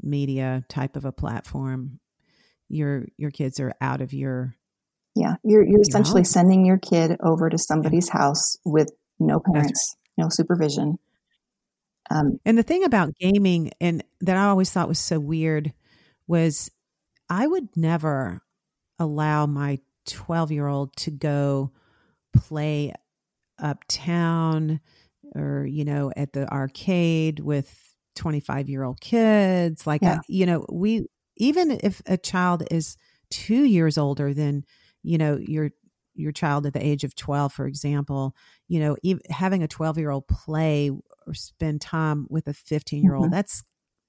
media 0.02 0.64
type 0.68 0.96
of 0.96 1.04
a 1.04 1.12
platform, 1.12 2.00
your 2.68 3.06
your 3.16 3.30
kids 3.30 3.60
are 3.60 3.72
out 3.80 4.00
of 4.00 4.12
your 4.12 4.56
yeah 5.14 5.36
you're 5.44 5.62
you're 5.62 5.80
essentially 5.80 6.24
sending 6.24 6.64
your 6.64 6.78
kid 6.78 7.16
over 7.20 7.48
to 7.50 7.58
somebody's 7.58 8.08
yeah. 8.08 8.20
house 8.20 8.56
with 8.64 8.90
no 9.18 9.40
parents, 9.40 9.96
right. 10.18 10.24
no 10.24 10.28
supervision. 10.30 10.98
Um, 12.10 12.38
and 12.44 12.58
the 12.58 12.62
thing 12.62 12.84
about 12.84 13.16
gaming, 13.16 13.70
and 13.80 14.04
that 14.20 14.36
I 14.36 14.44
always 14.44 14.70
thought 14.70 14.88
was 14.88 14.98
so 14.98 15.18
weird, 15.18 15.72
was 16.26 16.70
I 17.28 17.46
would 17.46 17.68
never 17.76 18.42
allow 18.98 19.46
my 19.46 19.78
12 20.06 20.52
year 20.52 20.66
old 20.66 20.94
to 20.96 21.10
go 21.10 21.72
play 22.34 22.92
uptown 23.58 24.80
or, 25.34 25.66
you 25.66 25.84
know, 25.84 26.12
at 26.16 26.32
the 26.32 26.50
arcade 26.52 27.40
with 27.40 27.74
25 28.16 28.68
year 28.68 28.84
old 28.84 29.00
kids. 29.00 29.86
Like, 29.86 30.02
yeah. 30.02 30.16
I, 30.16 30.20
you 30.28 30.46
know, 30.46 30.66
we, 30.70 31.06
even 31.36 31.78
if 31.82 32.02
a 32.06 32.16
child 32.16 32.64
is 32.70 32.96
two 33.30 33.64
years 33.64 33.98
older 33.98 34.34
than, 34.34 34.64
you 35.02 35.18
know, 35.18 35.36
your, 35.36 35.70
your 36.14 36.32
child 36.32 36.66
at 36.66 36.74
the 36.74 36.84
age 36.84 37.04
of 37.04 37.16
12, 37.16 37.52
for 37.52 37.66
example, 37.66 38.34
you 38.68 38.78
know, 38.78 38.96
even 39.02 39.22
having 39.30 39.62
a 39.62 39.68
12 39.68 39.98
year 39.98 40.10
old 40.10 40.28
play 40.28 40.90
or 41.26 41.34
spend 41.34 41.80
time 41.80 42.26
with 42.28 42.48
a 42.48 42.54
15 42.54 43.02
year 43.02 43.14
old, 43.14 43.26
mm-hmm. 43.26 43.34
that's, 43.34 43.62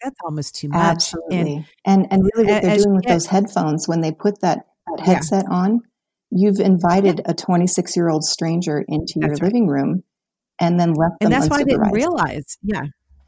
that's 0.04 0.17
almost 0.23 0.56
too 0.56 0.69
much. 0.69 0.80
Absolutely. 0.80 1.38
And, 1.38 1.65
and, 1.86 2.08
and 2.12 2.30
really 2.36 2.51
what 2.51 2.62
they're 2.62 2.78
doing 2.78 2.95
with 2.95 3.06
those 3.06 3.25
headphones, 3.25 3.88
when 3.88 4.01
they 4.01 4.12
put 4.12 4.41
that, 4.41 4.65
that 4.88 5.06
headset 5.06 5.45
yeah. 5.49 5.56
on, 5.56 5.82
you've 6.32 6.60
invited 6.60 7.21
yeah. 7.25 7.32
a 7.32 7.34
26 7.34 7.95
year 7.95 8.10
old 8.10 8.23
stranger 8.23 8.84
into 8.88 9.19
your 9.19 9.32
right. 9.32 9.41
living 9.41 9.67
room 9.67 10.04
and 10.60 10.80
then 10.80 10.93
left 10.93 11.19
them 11.19 11.28
and 11.28 11.34
that's 11.34 11.49
why 11.49 11.58
i 11.58 11.63
didn't 11.63 11.91
realize 11.91 12.58
yeah 12.63 12.86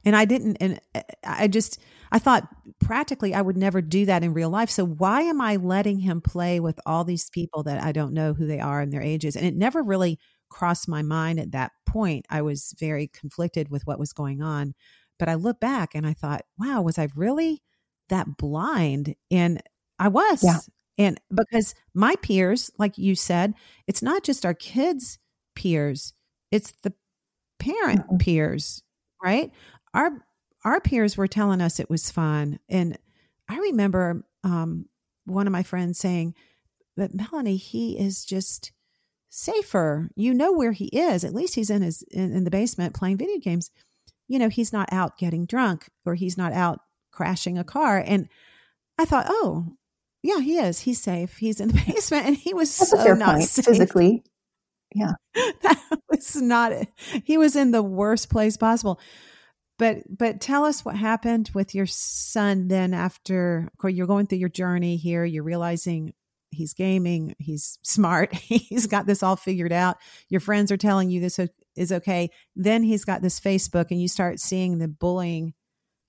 and 0.07 0.15
I 0.15 0.23
didn't, 0.23 0.55
and 0.61 0.79
uh, 0.95 1.01
I 1.25 1.49
just, 1.49 1.79
I 2.13 2.19
thought 2.19 2.47
practically 2.79 3.33
I 3.33 3.41
would 3.41 3.57
never 3.57 3.81
do 3.81 4.05
that 4.05 4.23
in 4.23 4.33
real 4.33 4.49
life. 4.49 4.69
So 4.69 4.85
why 4.85 5.23
am 5.23 5.41
I 5.41 5.57
letting 5.57 5.99
him 5.99 6.21
play 6.21 6.61
with 6.61 6.79
all 6.85 7.03
these 7.03 7.29
people 7.29 7.63
that 7.63 7.83
I 7.83 7.91
don't 7.91 8.13
know 8.13 8.33
who 8.33 8.47
they 8.47 8.61
are 8.61 8.79
and 8.79 8.89
their 8.89 9.01
ages? 9.01 9.35
And 9.35 9.45
it 9.45 9.53
never 9.53 9.83
really 9.83 10.17
crossed 10.49 10.87
my 10.87 11.01
mind 11.01 11.39
at 11.39 11.51
that 11.51 11.71
point. 11.85 12.25
I 12.29 12.41
was 12.41 12.73
very 12.79 13.07
conflicted 13.07 13.69
with 13.69 13.85
what 13.85 13.99
was 13.99 14.13
going 14.13 14.41
on. 14.41 14.73
But 15.19 15.29
I 15.29 15.33
look 15.33 15.59
back 15.59 15.95
and 15.95 16.05
I 16.05 16.13
thought, 16.13 16.43
wow, 16.59 16.81
was 16.81 16.99
I 16.99 17.07
really 17.15 17.63
that 18.09 18.37
blind? 18.37 19.15
And 19.31 19.61
I 19.97 20.09
was. 20.09 20.43
Yeah. 20.43 20.59
And 20.99 21.19
because 21.33 21.75
my 21.93 22.15
peers, 22.17 22.71
like 22.77 22.97
you 22.97 23.15
said, 23.15 23.53
it's 23.87 24.01
not 24.01 24.23
just 24.23 24.45
our 24.45 24.53
kids' 24.53 25.19
peers, 25.55 26.13
it's 26.51 26.73
the 26.83 26.93
parent 27.59 28.01
mm-hmm. 28.01 28.17
peers, 28.17 28.83
right? 29.23 29.51
our 29.97 30.23
our 30.63 30.79
peers 30.79 31.17
were 31.17 31.27
telling 31.27 31.61
us 31.61 31.79
it 31.79 31.89
was 31.89 32.11
fun 32.11 32.59
and 32.69 32.97
i 33.49 33.57
remember 33.57 34.23
um, 34.43 34.85
one 35.25 35.47
of 35.47 35.53
my 35.53 35.63
friends 35.63 35.97
saying 35.97 36.33
but 36.95 37.13
melanie 37.13 37.57
he 37.57 37.97
is 37.97 38.23
just 38.23 38.71
safer. 39.29 40.09
You 40.15 40.33
know 40.33 40.51
where 40.51 40.71
he 40.71 40.85
is. 40.85 41.23
At 41.23 41.33
least 41.33 41.55
he's 41.55 41.69
in 41.69 41.81
his 41.81 42.03
in, 42.11 42.35
in 42.35 42.43
the 42.43 42.51
basement 42.51 42.95
playing 42.95 43.17
video 43.17 43.37
games. 43.39 43.71
You 44.27 44.39
know 44.39 44.49
he's 44.49 44.73
not 44.73 44.89
out 44.91 45.17
getting 45.17 45.45
drunk 45.45 45.87
or 46.05 46.15
he's 46.15 46.37
not 46.37 46.53
out 46.53 46.79
crashing 47.11 47.57
a 47.57 47.63
car. 47.63 48.03
And 48.05 48.27
i 48.97 49.05
thought 49.05 49.27
oh 49.29 49.67
yeah 50.23 50.39
he 50.39 50.57
is. 50.57 50.81
He's 50.81 51.01
safe. 51.01 51.37
He's 51.37 51.59
in 51.59 51.69
the 51.69 51.83
basement. 51.87 52.25
And 52.25 52.35
he 52.37 52.53
was 52.53 52.75
That's 52.77 52.91
so 52.91 53.13
not 53.13 53.35
point. 53.35 53.49
physically. 53.49 54.23
Yeah. 54.93 55.11
That 55.61 55.99
was 56.09 56.35
not 56.41 56.73
he 57.23 57.37
was 57.37 57.55
in 57.55 57.71
the 57.71 57.83
worst 57.83 58.29
place 58.29 58.57
possible. 58.57 58.99
But 59.77 59.99
but 60.09 60.41
tell 60.41 60.65
us 60.65 60.83
what 60.83 60.95
happened 60.95 61.51
with 61.53 61.75
your 61.75 61.85
son 61.85 62.67
then 62.67 62.93
after 62.93 63.69
of 63.71 63.77
course, 63.77 63.93
you're 63.93 64.07
going 64.07 64.25
through 64.25 64.39
your 64.39 64.49
journey 64.49 64.97
here. 64.97 65.23
You're 65.23 65.43
realizing 65.43 66.13
he's 66.51 66.73
gaming 66.73 67.35
he's 67.39 67.77
smart 67.83 68.33
he's 68.35 68.87
got 68.87 69.05
this 69.05 69.23
all 69.23 69.35
figured 69.35 69.71
out 69.71 69.97
your 70.29 70.41
friends 70.41 70.71
are 70.71 70.77
telling 70.77 71.09
you 71.09 71.19
this 71.19 71.39
is 71.75 71.91
okay 71.91 72.29
then 72.55 72.83
he's 72.83 73.05
got 73.05 73.21
this 73.21 73.39
facebook 73.39 73.87
and 73.91 74.01
you 74.01 74.07
start 74.07 74.39
seeing 74.39 74.77
the 74.77 74.87
bullying 74.87 75.53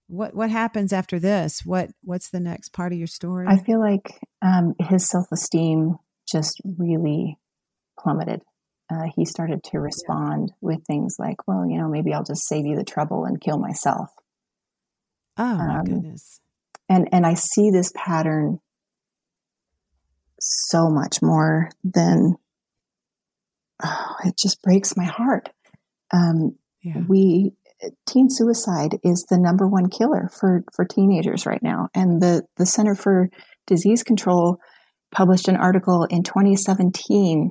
what 0.07 0.35
what 0.35 0.51
happens 0.51 0.92
after 0.92 1.18
this 1.18 1.61
what 1.64 1.90
what's 2.03 2.31
the 2.31 2.40
next 2.40 2.72
part 2.72 2.92
of 2.92 2.98
your 2.98 3.07
story 3.07 3.46
i 3.48 3.57
feel 3.59 3.81
like 3.81 4.18
um, 4.42 4.74
his 4.81 5.09
self-esteem 5.09 5.96
just 6.31 6.61
really 6.79 7.38
plummeted 7.98 8.40
uh, 8.90 9.05
he 9.14 9.24
started 9.24 9.62
to 9.62 9.79
respond 9.79 10.48
yeah. 10.48 10.55
with 10.62 10.85
things 10.87 11.16
like, 11.18 11.46
well, 11.46 11.66
you 11.68 11.79
know, 11.79 11.88
maybe 11.88 12.12
I'll 12.12 12.24
just 12.24 12.48
save 12.48 12.66
you 12.66 12.77
the 12.77 12.85
trouble 12.85 13.24
and 13.24 13.40
kill 13.40 13.59
myself. 13.59 14.09
Oh, 15.37 15.55
my 15.55 15.79
um, 15.79 15.85
goodness. 15.85 16.40
And, 16.88 17.09
and 17.12 17.27
I 17.27 17.35
see 17.35 17.70
this 17.70 17.92
pattern 17.94 18.61
so 20.40 20.88
much 20.88 21.20
more 21.22 21.70
than 21.85 22.37
oh, 23.83 24.14
it 24.24 24.37
just 24.37 24.62
breaks 24.62 24.96
my 24.96 25.05
heart. 25.05 25.48
Um, 26.12 26.57
yeah. 26.83 27.03
We 27.09 27.53
teen 28.09 28.29
suicide 28.29 28.98
is 29.05 29.27
the 29.31 29.38
number 29.38 29.68
one 29.68 29.88
killer 29.88 30.31
for 30.38 30.64
for 30.74 30.85
teenagers 30.85 31.46
right 31.46 31.62
now, 31.62 31.88
and 31.94 32.20
the 32.20 32.42
the 32.57 32.66
Center 32.66 32.94
for 32.94 33.29
Disease 33.66 34.03
Control 34.03 34.59
published 35.11 35.48
an 35.48 35.57
article 35.57 36.05
in 36.05 36.22
2017 36.22 37.51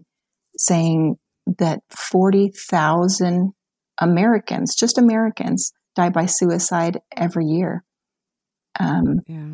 saying 0.58 1.16
that 1.60 1.80
40,000 1.90 3.54
Americans, 4.00 4.76
just 4.76 4.98
Americans, 4.98 5.72
die 5.96 6.10
by 6.10 6.26
suicide 6.26 7.00
every 7.16 7.46
year. 7.46 7.84
Um, 8.80 9.22
yeah. 9.28 9.54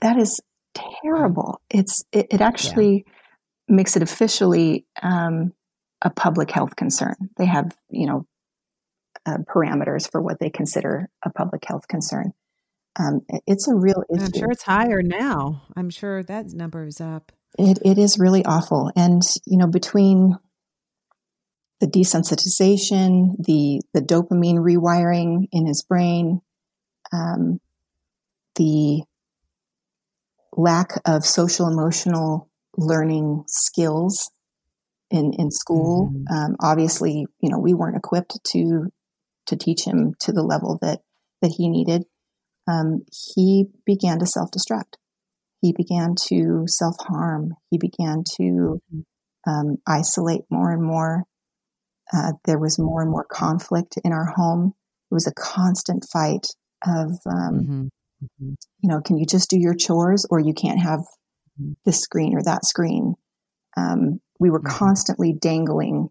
That 0.00 0.18
is 0.18 0.40
terrible. 0.74 1.60
It's 1.70 2.04
it, 2.12 2.26
it 2.30 2.40
actually 2.40 3.04
yeah. 3.06 3.12
makes 3.68 3.96
it 3.96 4.02
officially 4.02 4.86
um, 5.02 5.52
a 6.02 6.10
public 6.10 6.50
health 6.50 6.76
concern. 6.76 7.14
They 7.36 7.46
have 7.46 7.76
you 7.90 8.06
know 8.06 8.26
uh, 9.26 9.38
parameters 9.48 10.10
for 10.10 10.20
what 10.20 10.38
they 10.40 10.50
consider 10.50 11.08
a 11.24 11.30
public 11.30 11.64
health 11.64 11.88
concern. 11.88 12.32
Um, 12.98 13.20
it's 13.46 13.68
a 13.68 13.74
real 13.74 14.02
issue. 14.12 14.24
I'm 14.24 14.32
sure 14.32 14.50
it's 14.50 14.64
higher 14.64 15.02
now. 15.02 15.62
I'm 15.76 15.90
sure 15.90 16.22
that 16.24 16.52
number 16.52 16.84
is 16.84 17.00
up. 17.00 17.32
It 17.58 17.78
it 17.84 17.98
is 17.98 18.18
really 18.18 18.44
awful, 18.44 18.90
and 18.96 19.22
you 19.46 19.58
know 19.58 19.66
between 19.66 20.36
the 21.80 21.86
desensitization, 21.86 23.36
the 23.38 23.80
the 23.94 24.00
dopamine 24.00 24.58
rewiring 24.58 25.48
in 25.52 25.66
his 25.66 25.82
brain, 25.82 26.40
um, 27.12 27.60
the 28.56 29.02
lack 30.56 31.00
of 31.06 31.24
social 31.24 31.68
emotional 31.68 32.48
learning 32.76 33.44
skills 33.46 34.30
in 35.10 35.32
in 35.38 35.50
school. 35.50 36.10
Mm-hmm. 36.12 36.34
Um, 36.34 36.56
obviously, 36.60 37.26
you 37.40 37.50
know, 37.50 37.58
we 37.58 37.74
weren't 37.74 37.96
equipped 37.96 38.38
to 38.52 38.90
to 39.46 39.56
teach 39.56 39.84
him 39.84 40.14
to 40.20 40.32
the 40.32 40.42
level 40.42 40.78
that 40.82 41.00
that 41.42 41.54
he 41.56 41.68
needed. 41.68 42.04
Um, 42.68 43.02
he 43.34 43.66
began 43.84 44.18
to 44.20 44.26
self 44.26 44.50
destruct. 44.50 44.94
He 45.60 45.72
began 45.72 46.14
to 46.28 46.64
self 46.66 46.96
harm. 47.00 47.54
He 47.70 47.78
began 47.78 48.24
to 48.36 48.80
mm-hmm. 48.92 49.50
um, 49.50 49.76
isolate 49.86 50.42
more 50.50 50.72
and 50.72 50.82
more. 50.82 51.24
Uh, 52.12 52.32
there 52.44 52.58
was 52.58 52.78
more 52.78 53.02
and 53.02 53.10
more 53.10 53.26
conflict 53.30 53.96
in 54.04 54.12
our 54.12 54.26
home. 54.36 54.74
It 55.10 55.14
was 55.14 55.26
a 55.26 55.34
constant 55.34 56.04
fight 56.12 56.46
of, 56.84 57.10
um, 57.26 57.60
mm-hmm. 57.60 57.86
Mm-hmm. 58.22 58.52
you 58.80 58.88
know, 58.88 59.00
can 59.00 59.16
you 59.16 59.24
just 59.24 59.48
do 59.48 59.58
your 59.58 59.74
chores 59.74 60.26
or 60.30 60.40
you 60.40 60.52
can't 60.52 60.80
have 60.80 61.00
mm-hmm. 61.60 61.72
this 61.84 62.00
screen 62.00 62.36
or 62.36 62.42
that 62.42 62.66
screen? 62.66 63.14
Um, 63.76 64.20
we 64.38 64.50
were 64.50 64.60
mm-hmm. 64.60 64.76
constantly 64.76 65.32
dangling 65.32 66.08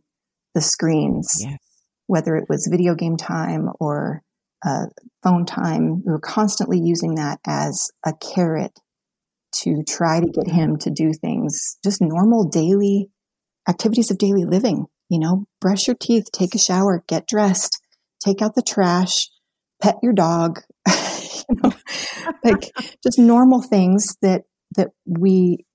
the 0.56 0.62
screens, 0.62 1.38
yes. 1.42 1.58
whether 2.08 2.36
it 2.36 2.46
was 2.50 2.68
video 2.72 2.96
game 2.96 3.18
time 3.18 3.70
or 3.80 4.24
uh, 4.66 4.86
phone 5.24 5.46
time. 5.46 6.02
We 6.06 6.12
were 6.12 6.20
constantly 6.20 6.80
using 6.80 7.16
that 7.16 7.40
as 7.46 7.92
a 8.06 8.14
carrot 8.14 8.80
to 9.62 9.84
try 9.88 10.20
to 10.20 10.28
get 10.28 10.48
him 10.48 10.78
to 10.78 10.90
do 10.90 11.12
things, 11.14 11.78
just 11.84 12.02
normal 12.02 12.46
daily 12.46 13.10
activities 13.68 14.12
of 14.12 14.18
daily 14.18 14.46
living. 14.46 14.86
You 15.10 15.20
know, 15.20 15.46
brush 15.60 15.88
your 15.88 15.96
teeth, 16.00 16.26
take 16.32 16.54
a 16.54 16.60
shower, 16.60 17.04
get 17.08 17.28
dressed, 17.28 17.82
take 18.24 18.42
out 18.42 18.56
the 18.56 18.62
trash, 18.62 19.30
pet 19.82 19.96
your 20.04 20.14
dog. 20.14 20.62
know, 21.56 21.72
like 22.44 22.72
just 23.04 23.20
normal 23.20 23.62
things 23.62 24.16
that 24.22 24.44
that 24.76 24.90
we 25.06 25.66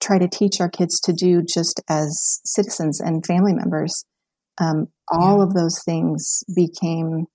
try 0.00 0.18
to 0.18 0.28
teach 0.28 0.60
our 0.60 0.68
kids 0.68 1.00
to 1.00 1.12
do 1.12 1.42
just 1.42 1.80
as 1.88 2.40
citizens 2.44 3.00
and 3.00 3.24
family 3.26 3.52
members. 3.52 4.04
Um, 4.60 4.86
all 5.10 5.38
yeah. 5.38 5.44
of 5.44 5.54
those 5.54 5.82
things 5.84 6.42
became 6.54 7.26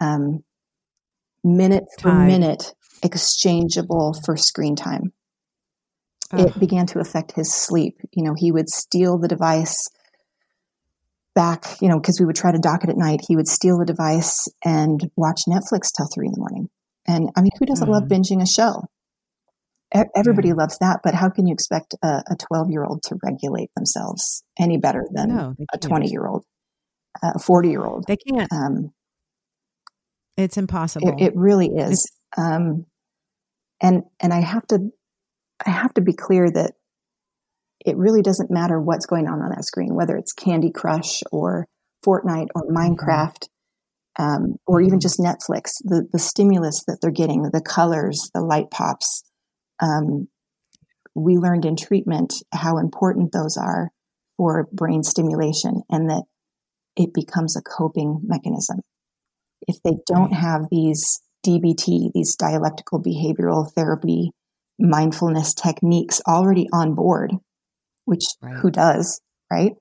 um, 0.00 0.42
minute 1.44 1.84
for 2.00 2.12
minute 2.12 2.74
exchangeable 3.02 4.14
for 4.24 4.36
screen 4.36 4.76
time. 4.76 5.12
It 6.32 6.58
began 6.60 6.86
to 6.86 7.00
affect 7.00 7.32
his 7.32 7.52
sleep. 7.52 7.96
You 8.12 8.22
know, 8.22 8.34
he 8.36 8.52
would 8.52 8.68
steal 8.68 9.18
the 9.18 9.26
device 9.26 9.88
back, 11.34 11.64
you 11.80 11.88
know, 11.88 11.98
because 11.98 12.20
we 12.20 12.26
would 12.26 12.36
try 12.36 12.52
to 12.52 12.58
dock 12.58 12.84
it 12.84 12.90
at 12.90 12.96
night. 12.96 13.20
He 13.26 13.34
would 13.34 13.48
steal 13.48 13.78
the 13.78 13.84
device 13.84 14.46
and 14.64 15.10
watch 15.16 15.42
Netflix 15.48 15.88
till 15.96 16.06
three 16.12 16.26
in 16.26 16.32
the 16.32 16.38
morning. 16.38 16.68
And 17.06 17.30
I 17.36 17.42
mean, 17.42 17.50
who 17.58 17.66
doesn't 17.66 17.88
mm. 17.88 17.92
love 17.92 18.04
binging 18.04 18.42
a 18.42 18.46
show? 18.46 18.84
Everybody 20.14 20.48
yeah. 20.48 20.54
loves 20.54 20.78
that, 20.78 21.00
but 21.02 21.14
how 21.14 21.30
can 21.30 21.48
you 21.48 21.52
expect 21.52 21.96
a 22.04 22.22
12 22.48 22.70
year 22.70 22.84
old 22.84 23.02
to 23.04 23.16
regulate 23.24 23.70
themselves 23.74 24.44
any 24.56 24.78
better 24.78 25.04
than 25.12 25.28
no, 25.30 25.54
a 25.72 25.78
20 25.78 26.08
year 26.08 26.26
old, 26.28 26.44
a 27.24 27.40
40 27.40 27.70
year 27.70 27.84
old? 27.84 28.04
They 28.06 28.16
can't. 28.16 28.52
Um, 28.52 28.92
it's 30.36 30.56
impossible. 30.56 31.08
It, 31.18 31.24
it 31.24 31.32
really 31.34 31.66
is. 31.66 32.08
Um, 32.38 32.86
and 33.80 34.02
and 34.20 34.32
I 34.32 34.40
have 34.40 34.66
to 34.68 34.90
I 35.66 35.70
have 35.70 35.92
to 35.94 36.00
be 36.00 36.12
clear 36.12 36.50
that 36.50 36.74
it 37.84 37.96
really 37.96 38.22
doesn't 38.22 38.50
matter 38.50 38.80
what's 38.80 39.06
going 39.06 39.26
on 39.26 39.40
on 39.40 39.50
that 39.50 39.64
screen, 39.64 39.94
whether 39.94 40.16
it's 40.16 40.32
Candy 40.32 40.70
Crush 40.70 41.20
or 41.32 41.66
Fortnite 42.04 42.48
or 42.54 42.64
mm-hmm. 42.64 42.76
Minecraft, 42.76 43.48
um, 44.18 44.56
or 44.66 44.80
even 44.80 45.00
just 45.00 45.18
Netflix. 45.18 45.70
The 45.82 46.06
the 46.12 46.18
stimulus 46.18 46.84
that 46.86 46.98
they're 47.00 47.10
getting, 47.10 47.42
the 47.42 47.62
colors, 47.62 48.30
the 48.34 48.40
light 48.40 48.70
pops. 48.70 49.22
Um, 49.80 50.28
we 51.14 51.36
learned 51.36 51.64
in 51.64 51.76
treatment 51.76 52.34
how 52.52 52.78
important 52.78 53.32
those 53.32 53.56
are 53.56 53.90
for 54.36 54.68
brain 54.72 55.02
stimulation, 55.02 55.82
and 55.90 56.10
that 56.10 56.24
it 56.96 57.12
becomes 57.14 57.56
a 57.56 57.62
coping 57.62 58.20
mechanism 58.22 58.80
if 59.66 59.82
they 59.82 59.96
don't 60.06 60.32
have 60.32 60.66
these 60.70 61.22
DBT, 61.46 62.12
these 62.14 62.36
dialectical 62.36 63.02
behavioral 63.02 63.72
therapy 63.72 64.32
mindfulness 64.78 65.54
techniques 65.54 66.20
already 66.26 66.66
on 66.72 66.94
board, 66.94 67.32
which 68.04 68.24
right. 68.42 68.56
who 68.56 68.70
does, 68.70 69.20
right? 69.50 69.72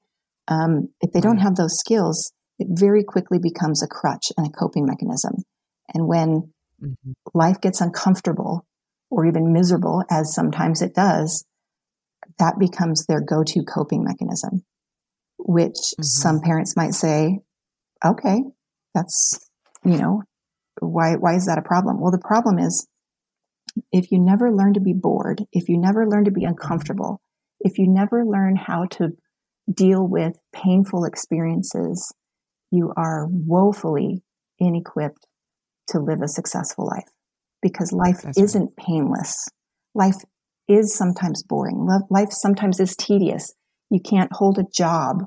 Um, 0.48 0.89
if 1.02 1.12
they 1.12 1.22
don't 1.22 1.38
have 1.38 1.56
those 1.56 1.78
skills, 1.78 2.32
it 2.60 2.67
very 2.69 3.04
quickly 3.04 3.39
becomes 3.39 3.82
a 3.82 3.88
crutch 3.88 4.32
and 4.38 4.48
a 4.48 4.52
coping 4.52 4.86
mechanism. 4.86 5.43
And 5.93 6.08
when 6.08 6.52
mm-hmm. 6.82 7.12
life 7.34 7.60
gets 7.62 7.82
uncomfortable 7.82 8.65
or 9.10 9.26
even 9.26 9.54
miserable, 9.54 10.04
as 10.12 10.34
sometimes 10.34 10.82
it 10.82 10.93
does, 10.93 11.45
that 12.38 12.60
becomes 12.60 13.06
their 13.06 13.22
go 13.22 13.43
to 13.43 13.63
coping 13.63 14.04
mechanism, 14.04 14.63
which 15.38 15.74
mm-hmm. 15.74 16.04
some 16.04 16.41
parents 16.41 16.76
might 16.76 16.93
say, 16.93 17.39
okay, 18.06 18.43
that's 18.93 19.50
you 19.84 19.98
know, 19.98 20.24
why, 20.80 21.15
why 21.15 21.36
is 21.36 21.45
that 21.45 21.58
a 21.58 21.67
problem? 21.67 22.00
Well, 22.00 22.12
the 22.12 22.19
problem 22.19 22.60
is 22.60 22.88
if 23.91 24.12
you 24.12 24.19
never 24.19 24.52
learn 24.52 24.74
to 24.74 24.80
be 24.80 24.93
bored, 24.93 25.43
if 25.52 25.69
you 25.69 25.78
never 25.78 26.08
learn 26.08 26.26
to 26.26 26.32
be 26.32 26.43
uncomfortable, 26.43 27.22
if 27.60 27.78
you 27.78 27.88
never 27.88 28.26
learn 28.26 28.56
how 28.56 28.86
to 28.91 29.10
deal 29.72 30.06
with 30.08 30.34
painful 30.54 31.06
experiences, 31.06 32.13
you 32.71 32.93
are 32.95 33.27
woefully 33.29 34.23
inequipped 34.62 35.25
to 35.88 35.99
live 35.99 36.21
a 36.21 36.27
successful 36.27 36.86
life 36.86 37.10
because 37.62 37.91
life 37.91 38.21
That's 38.21 38.38
isn't 38.38 38.71
right. 38.77 38.86
painless. 38.86 39.47
Life 39.95 40.17
is 40.67 40.95
sometimes 40.95 41.43
boring. 41.43 41.88
Life 42.10 42.29
sometimes 42.32 42.79
is 42.79 42.95
tedious. 42.95 43.53
You 43.89 43.99
can't 43.99 44.32
hold 44.32 44.60
a 44.60 44.65
job 44.71 45.25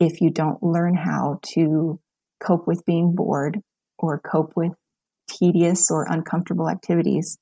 if 0.00 0.20
you 0.20 0.30
don't 0.30 0.62
learn 0.62 0.96
how 0.96 1.38
to 1.54 2.00
cope 2.42 2.66
with 2.66 2.84
being 2.84 3.14
bored 3.14 3.60
or 3.98 4.18
cope 4.18 4.52
with 4.56 4.72
tedious 5.30 5.88
or 5.90 6.06
uncomfortable 6.10 6.68
activities 6.68 7.38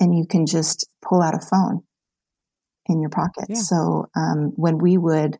and 0.00 0.16
you 0.16 0.26
can 0.26 0.46
just 0.46 0.88
pull 1.02 1.22
out 1.22 1.34
a 1.34 1.46
phone 1.50 1.82
in 2.86 3.00
your 3.00 3.10
pocket. 3.10 3.46
Yeah. 3.48 3.56
So 3.56 4.06
um, 4.16 4.52
when 4.56 4.78
we 4.78 4.98
would, 4.98 5.38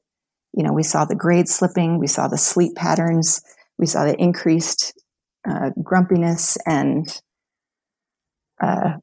you 0.52 0.64
know, 0.64 0.72
we 0.72 0.82
saw 0.82 1.04
the 1.04 1.14
grades 1.14 1.54
slipping, 1.54 1.98
we 1.98 2.06
saw 2.06 2.28
the 2.28 2.38
sleep 2.38 2.74
patterns, 2.74 3.40
we 3.78 3.86
saw 3.86 4.04
the 4.04 4.16
increased 4.16 4.92
uh, 5.48 5.70
grumpiness 5.82 6.58
and, 6.66 7.20
uh, 8.62 8.94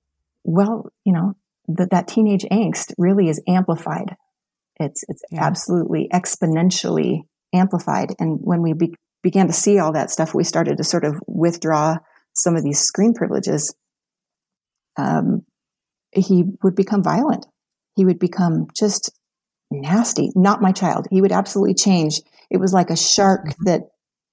well, 0.44 0.90
you 1.04 1.14
know, 1.14 1.34
that 1.68 1.92
that 1.92 2.08
teenage 2.08 2.46
angst 2.52 2.94
really 2.98 3.28
is 3.28 3.42
amplified. 3.48 4.16
It's 4.80 5.04
it's 5.08 5.22
yeah. 5.32 5.44
absolutely 5.44 6.10
exponentially 6.14 7.22
amplified. 7.54 8.14
And 8.20 8.40
when 8.42 8.62
we 8.62 8.74
be- 8.74 8.96
began 9.24 9.48
to 9.48 9.54
see 9.54 9.80
all 9.80 9.94
that 9.94 10.12
stuff, 10.12 10.34
we 10.34 10.44
started 10.44 10.78
to 10.78 10.84
sort 10.84 11.04
of 11.04 11.16
withdraw 11.28 11.98
some 12.34 12.56
of 12.56 12.64
these 12.64 12.80
screen 12.80 13.14
privileges. 13.14 13.74
Um, 14.96 15.42
he 16.12 16.46
would 16.64 16.76
become 16.76 17.04
violent. 17.04 17.46
He 17.96 18.06
would 18.06 18.20
become 18.20 18.68
just 18.78 19.12
nasty. 19.72 20.32
Not 20.36 20.62
my 20.62 20.72
child. 20.72 21.08
He 21.10 21.22
would 21.22 21.32
absolutely 21.32 21.76
change. 21.76 22.22
It 22.50 22.58
was 22.58 22.74
like 22.74 22.90
a 22.90 22.96
shark 22.96 23.48
mm-hmm. 23.48 23.64
that, 23.66 23.82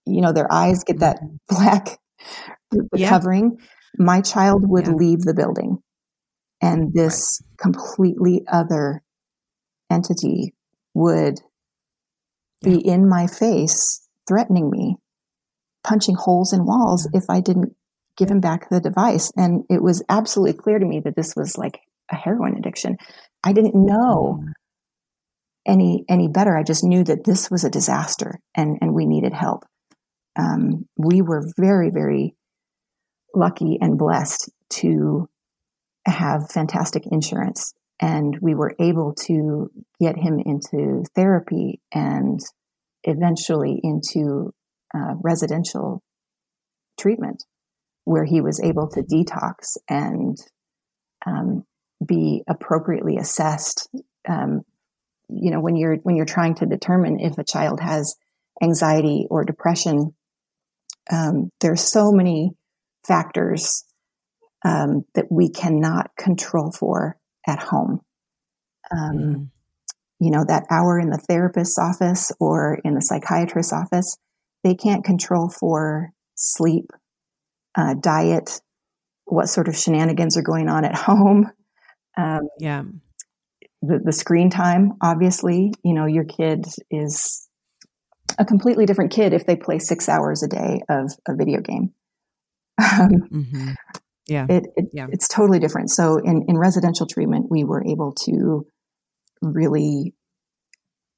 you 0.07 0.21
know, 0.21 0.33
their 0.33 0.53
eyes 0.53 0.85
get 0.85 1.01
that 1.01 1.17
mm-hmm. 1.17 1.37
black 1.49 1.99
yeah. 2.95 3.09
covering. 3.09 3.59
My 3.99 4.21
child 4.21 4.69
would 4.69 4.87
yeah. 4.87 4.95
leave 4.95 5.21
the 5.21 5.35
building, 5.35 5.79
and 6.61 6.93
this 6.93 7.41
right. 7.41 7.59
completely 7.59 8.45
other 8.51 9.03
entity 9.91 10.53
would 10.95 11.39
yeah. 12.63 12.71
be 12.71 12.87
in 12.87 13.09
my 13.09 13.29
face 13.29 14.09
threatening 14.27 14.71
me, 14.71 14.97
punching 15.85 16.17
holes 16.17 16.53
in 16.53 16.65
walls 16.65 17.09
if 17.13 17.25
I 17.29 17.41
didn't 17.41 17.77
give 18.17 18.31
him 18.31 18.41
back 18.41 18.69
the 18.69 18.81
device. 18.81 19.31
And 19.37 19.65
it 19.71 19.83
was 19.83 20.03
absolutely 20.09 20.61
clear 20.61 20.79
to 20.79 20.87
me 20.87 21.01
that 21.01 21.17
this 21.17 21.35
was 21.37 21.57
like 21.57 21.81
a 22.11 22.17
heroin 22.17 22.57
addiction. 22.57 22.97
I 23.45 23.53
didn't 23.53 23.75
know 23.75 24.41
mm. 24.43 24.53
Any 25.67 26.05
any 26.09 26.29
better. 26.29 26.57
I 26.57 26.63
just 26.63 26.85
knew 26.85 27.05
that 27.05 27.25
this 27.25 27.51
was 27.51 27.65
a 27.65 27.71
disaster 27.71 28.41
and 28.55 28.79
and 28.81 28.95
we 28.95 29.07
needed 29.07 29.33
help. 29.33 29.65
Um, 30.37 30.87
we 30.97 31.23
were 31.23 31.47
very 31.59 31.91
very 31.91 32.35
lucky 33.35 33.79
and 33.81 33.99
blessed 33.99 34.51
to 34.71 35.29
have 36.07 36.51
fantastic 36.51 37.05
insurance 37.11 37.75
and 38.01 38.39
we 38.41 38.55
were 38.55 38.75
able 38.79 39.15
to 39.15 39.71
get 40.01 40.17
him 40.17 40.41
into 40.45 41.05
therapy 41.15 41.81
and 41.93 42.41
eventually 43.05 43.81
into 43.83 44.53
uh, 44.95 45.15
residential 45.23 46.03
treatment. 46.99 47.45
where 48.05 48.25
he 48.25 48.41
was 48.41 48.61
able 48.61 48.89
to 48.89 49.03
detox 49.03 49.77
and 49.89 50.37
um, 51.27 51.65
be 52.05 52.43
appropriately 52.49 53.17
assessed. 53.17 53.89
Um, 54.29 54.63
you 55.29 55.51
know, 55.51 55.61
when 55.61 55.77
you're 55.77 55.97
when 56.03 56.17
you're 56.17 56.27
trying 56.27 56.55
to 56.57 56.67
determine 56.67 57.21
if 57.21 57.39
a 57.39 57.45
child 57.45 57.81
has 57.81 58.15
anxiety 58.63 59.27
or 59.31 59.45
depression, 59.45 60.15
um, 61.11 61.51
there's 61.61 61.83
so 61.83 62.13
many 62.13 62.53
factors 63.07 63.85
um, 64.65 65.05
that 65.15 65.27
we 65.31 65.51
cannot 65.51 66.11
control 66.19 66.73
for 66.73 67.19
at 67.47 67.59
home. 67.59 68.01
Mm. 68.93 69.49
You 70.21 70.31
know, 70.31 70.45
that 70.47 70.65
hour 70.71 70.99
in 70.99 71.11
the 71.11 71.23
therapist's 71.29 71.79
office 71.79 72.33
or 72.41 72.79
in 72.85 72.95
the 72.95 73.01
psychiatrist's 73.01 73.73
office, 73.73 74.17
they 74.63 74.75
can't 74.75 75.05
control 75.05 75.51
for 75.51 76.11
sleep, 76.37 76.87
uh, 77.77 77.95
diet, 78.01 78.61
what 79.25 79.49
sort 79.49 79.69
of 79.69 79.77
shenanigans 79.77 80.37
are 80.37 80.43
going 80.43 80.69
on 80.69 80.85
at 80.85 80.95
home. 80.97 81.51
Um, 82.17 82.43
yeah. 82.59 82.85
The, 83.87 84.01
the 84.03 84.13
screen 84.13 84.51
time, 84.51 84.93
obviously, 85.03 85.73
you 85.83 85.95
know, 85.95 86.07
your 86.07 86.25
kid 86.25 86.65
is 86.91 87.49
a 88.39 88.45
completely 88.45 88.87
different 88.87 89.13
kid 89.13 89.33
if 89.33 89.47
they 89.47 89.57
play 89.57 89.79
six 89.79 90.09
hours 90.09 90.43
a 90.43 90.49
day 90.49 90.81
of 90.89 91.13
a 91.29 91.35
video 91.37 91.61
game. 91.61 91.93
Um, 92.79 93.11
mm-hmm. 93.33 93.71
Yeah. 94.27 94.47
It, 94.49 94.65
it, 94.77 94.87
yeah. 94.93 95.07
It's 95.11 95.29
totally 95.29 95.59
different. 95.59 95.91
So 95.91 96.17
in, 96.17 96.47
in 96.49 96.57
residential 96.57 97.07
treatment, 97.07 97.47
we 97.51 97.65
were 97.65 97.85
able 97.85 98.15
to 98.25 98.67
really 99.43 100.15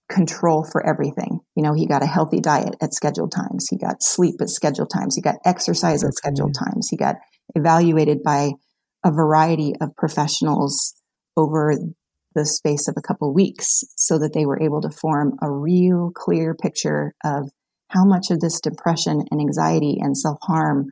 control 0.08 0.66
for 0.70 0.84
everything. 0.84 1.40
You 1.54 1.62
know, 1.62 1.72
he 1.72 1.86
got 1.86 2.02
a 2.02 2.06
healthy 2.06 2.40
diet 2.40 2.74
at 2.80 2.94
scheduled 2.94 3.32
times. 3.32 3.68
He 3.70 3.78
got 3.78 4.02
sleep 4.02 4.36
at 4.40 4.50
scheduled 4.50 4.90
times. 4.90 5.14
He 5.14 5.22
got 5.22 5.36
exercise 5.44 6.04
at 6.04 6.14
scheduled 6.14 6.54
times. 6.54 6.88
He 6.90 6.96
got 6.96 7.16
evaluated 7.54 8.22
by 8.22 8.52
a 9.04 9.12
variety 9.12 9.74
of 9.80 9.94
professionals 9.96 10.94
over 11.36 11.76
the 12.36 12.46
space 12.46 12.86
of 12.86 12.94
a 12.96 13.02
couple 13.02 13.32
weeks 13.32 13.82
so 13.96 14.18
that 14.18 14.34
they 14.34 14.44
were 14.44 14.62
able 14.62 14.82
to 14.82 14.90
form 14.90 15.36
a 15.42 15.50
real 15.50 16.12
clear 16.14 16.54
picture 16.54 17.14
of 17.24 17.50
how 17.88 18.04
much 18.04 18.30
of 18.30 18.40
this 18.40 18.60
depression 18.60 19.24
and 19.30 19.40
anxiety 19.40 19.96
and 20.00 20.16
self-harm 20.16 20.90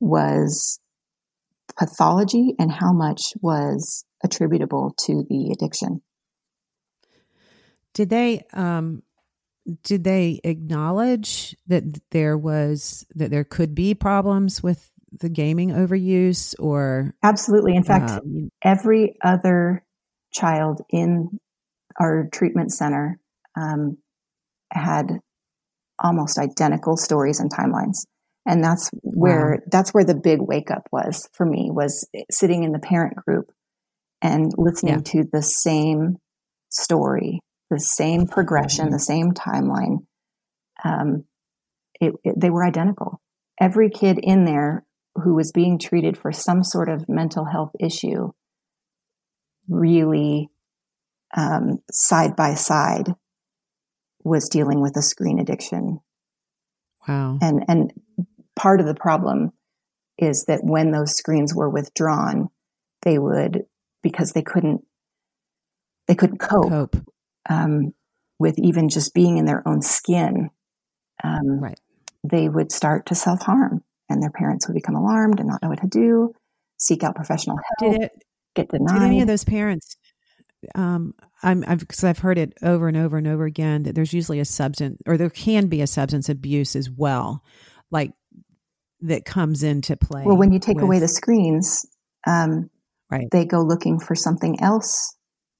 was 0.00 0.80
pathology 1.78 2.54
and 2.58 2.72
how 2.72 2.92
much 2.92 3.34
was 3.42 4.04
attributable 4.24 4.94
to 4.98 5.24
the 5.28 5.50
addiction. 5.52 6.00
Did 7.92 8.10
they 8.10 8.42
um 8.52 9.02
did 9.82 10.02
they 10.02 10.40
acknowledge 10.44 11.54
that 11.66 11.82
there 12.10 12.38
was 12.38 13.04
that 13.14 13.30
there 13.30 13.44
could 13.44 13.74
be 13.74 13.94
problems 13.94 14.62
with 14.62 14.90
the 15.12 15.28
gaming 15.28 15.70
overuse 15.70 16.54
or 16.58 17.14
Absolutely. 17.22 17.76
In 17.76 17.82
fact, 17.82 18.10
um, 18.10 18.50
every 18.62 19.16
other 19.22 19.84
child 20.32 20.82
in 20.90 21.38
our 22.00 22.28
treatment 22.32 22.72
center 22.72 23.18
um, 23.56 23.98
had 24.72 25.20
almost 25.98 26.38
identical 26.38 26.96
stories 26.96 27.40
and 27.40 27.52
timelines 27.52 28.04
and 28.46 28.64
that's 28.64 28.90
where 29.02 29.58
wow. 29.58 29.68
that's 29.70 29.90
where 29.90 30.04
the 30.04 30.14
big 30.14 30.40
wake 30.40 30.70
up 30.70 30.88
was 30.90 31.28
for 31.32 31.44
me 31.44 31.70
was 31.70 32.08
sitting 32.30 32.64
in 32.64 32.72
the 32.72 32.78
parent 32.78 33.16
group 33.16 33.50
and 34.22 34.52
listening 34.56 34.94
yeah. 34.94 35.00
to 35.00 35.24
the 35.32 35.42
same 35.42 36.16
story 36.70 37.40
the 37.70 37.78
same 37.78 38.26
progression 38.26 38.86
mm-hmm. 38.86 38.94
the 38.94 38.98
same 38.98 39.32
timeline 39.32 39.98
um, 40.84 41.24
it, 42.00 42.14
it, 42.24 42.34
they 42.40 42.50
were 42.50 42.64
identical 42.64 43.20
every 43.60 43.90
kid 43.90 44.18
in 44.22 44.44
there 44.44 44.84
who 45.16 45.34
was 45.34 45.52
being 45.52 45.78
treated 45.78 46.16
for 46.16 46.30
some 46.30 46.62
sort 46.62 46.88
of 46.88 47.08
mental 47.08 47.44
health 47.44 47.72
issue 47.80 48.30
really 49.68 50.48
um, 51.36 51.78
side 51.90 52.36
by 52.36 52.54
side 52.54 53.14
was 54.24 54.48
dealing 54.48 54.80
with 54.80 54.96
a 54.96 55.02
screen 55.02 55.38
addiction 55.38 56.00
Wow. 57.08 57.38
And 57.40 57.64
and 57.66 57.92
part 58.54 58.80
of 58.80 58.86
the 58.86 58.94
problem 58.94 59.52
is 60.18 60.44
that 60.46 60.60
when 60.62 60.92
those 60.92 61.16
screens 61.16 61.54
were 61.54 61.70
withdrawn, 61.70 62.48
they 63.02 63.18
would 63.18 63.64
because 64.02 64.32
they 64.32 64.42
couldn't 64.42 64.82
they 66.06 66.14
couldn't 66.14 66.38
cope, 66.38 66.68
cope. 66.68 66.96
Um, 67.48 67.94
with 68.38 68.58
even 68.58 68.88
just 68.88 69.14
being 69.14 69.38
in 69.38 69.46
their 69.46 69.66
own 69.66 69.82
skin. 69.82 70.50
Um, 71.24 71.60
right. 71.60 71.80
They 72.22 72.48
would 72.48 72.70
start 72.70 73.06
to 73.06 73.14
self 73.14 73.42
harm, 73.42 73.82
and 74.08 74.22
their 74.22 74.30
parents 74.30 74.68
would 74.68 74.74
become 74.74 74.94
alarmed 74.94 75.40
and 75.40 75.48
not 75.48 75.62
know 75.62 75.70
what 75.70 75.80
to 75.80 75.88
do. 75.88 76.34
Seek 76.76 77.02
out 77.02 77.16
professional 77.16 77.56
help. 77.56 77.92
Did 77.92 78.02
it 78.02 78.12
get 78.54 78.68
denied? 78.68 78.94
Did 78.94 79.02
any 79.02 79.20
of 79.20 79.26
those 79.26 79.44
parents? 79.44 79.96
Um, 80.74 81.14
I'm 81.42 81.64
I've 81.68 81.80
because 81.80 82.02
I've 82.02 82.18
heard 82.18 82.38
it 82.38 82.52
over 82.62 82.88
and 82.88 82.96
over 82.96 83.16
and 83.16 83.28
over 83.28 83.44
again 83.44 83.84
that 83.84 83.94
there's 83.94 84.12
usually 84.12 84.40
a 84.40 84.44
substance 84.44 84.98
or 85.06 85.16
there 85.16 85.30
can 85.30 85.68
be 85.68 85.82
a 85.82 85.86
substance 85.86 86.28
abuse 86.28 86.74
as 86.74 86.90
well, 86.90 87.44
like 87.90 88.12
that 89.02 89.24
comes 89.24 89.62
into 89.62 89.96
play. 89.96 90.24
Well, 90.24 90.36
when 90.36 90.52
you 90.52 90.58
take 90.58 90.76
with, 90.76 90.84
away 90.84 90.98
the 90.98 91.08
screens, 91.08 91.86
um, 92.26 92.70
right, 93.10 93.28
they 93.30 93.44
go 93.44 93.60
looking 93.60 94.00
for 94.00 94.16
something 94.16 94.60
else 94.60 95.14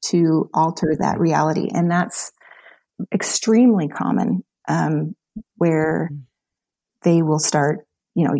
to 0.07 0.51
alter 0.53 0.96
that 0.98 1.20
reality, 1.20 1.68
and 1.72 1.90
that's 1.90 2.33
extremely 3.12 3.87
common. 3.88 4.42
Um, 4.66 5.14
where 5.57 6.11
mm-hmm. 6.12 6.22
they 7.03 7.22
will 7.22 7.38
start, 7.38 7.87
you 8.14 8.27
know, 8.27 8.35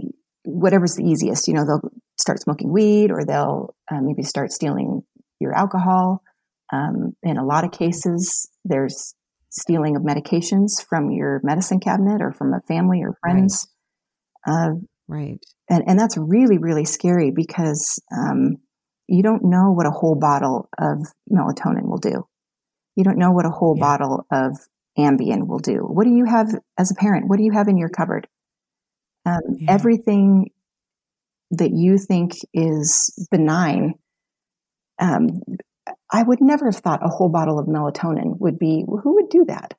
whatever's 0.45 0.95
the 0.95 1.05
easiest. 1.05 1.49
You 1.49 1.55
know, 1.55 1.67
they'll 1.67 1.93
start 2.21 2.41
smoking 2.41 2.73
weed, 2.73 3.11
or 3.11 3.25
they'll 3.25 3.75
uh, 3.91 4.01
maybe 4.01 4.23
start 4.23 4.53
stealing 4.53 5.03
your 5.41 5.55
alcohol. 5.55 6.23
Um, 6.73 7.17
in 7.23 7.39
a 7.39 7.45
lot 7.45 7.65
of 7.65 7.73
cases, 7.73 8.49
there's 8.65 9.15
stealing 9.51 9.97
of 9.97 10.03
medications 10.03 10.85
from 10.89 11.11
your 11.11 11.41
medicine 11.43 11.81
cabinet 11.81 12.21
or 12.21 12.33
from 12.33 12.53
a 12.53 12.61
family 12.69 13.03
or 13.03 13.17
friends. 13.21 13.69
Uh, 14.47 14.71
right. 15.07 15.39
And, 15.71 15.85
and 15.87 15.99
that's 15.99 16.17
really, 16.17 16.59
really 16.59 16.85
scary 16.85 17.31
because 17.31 18.01
um, 18.15 18.57
you 19.07 19.23
don't 19.23 19.45
know 19.45 19.73
what 19.73 19.87
a 19.87 19.91
whole 19.91 20.17
bottle 20.17 20.69
of 20.79 20.99
melatonin 21.33 21.89
will 21.89 21.99
do. 21.99 22.27
You 22.97 23.05
don't 23.05 23.19
know 23.19 23.33
what 23.33 23.47
a 23.47 23.51
whole 23.51 23.75
yeah. 23.77 23.85
bottle 23.85 24.27
of 24.31 24.59
Ambien 24.99 25.47
will 25.47 25.61
do. 25.61 25.77
What 25.79 26.05
do 26.05 26.11
you 26.11 26.25
have 26.25 26.49
as 26.77 26.91
a 26.91 26.95
parent? 26.95 27.29
What 27.29 27.39
do 27.39 27.45
you 27.45 27.53
have 27.53 27.69
in 27.69 27.79
your 27.79 27.89
cupboard? 27.89 28.27
Um, 29.25 29.41
yeah. 29.59 29.73
Everything 29.73 30.51
that 31.51 31.71
you 31.73 31.99
think 31.99 32.33
is 32.53 33.29
benign, 33.31 33.95
um, 35.01 35.29
I 36.13 36.23
would 36.23 36.41
never 36.41 36.67
have 36.67 36.77
thought 36.77 37.05
a 37.05 37.09
whole 37.09 37.29
bottle 37.29 37.59
of 37.59 37.67
melatonin 37.67 38.39
would 38.39 38.59
be, 38.59 38.85
who 38.87 39.15
would 39.15 39.29
do 39.29 39.45
that? 39.47 39.75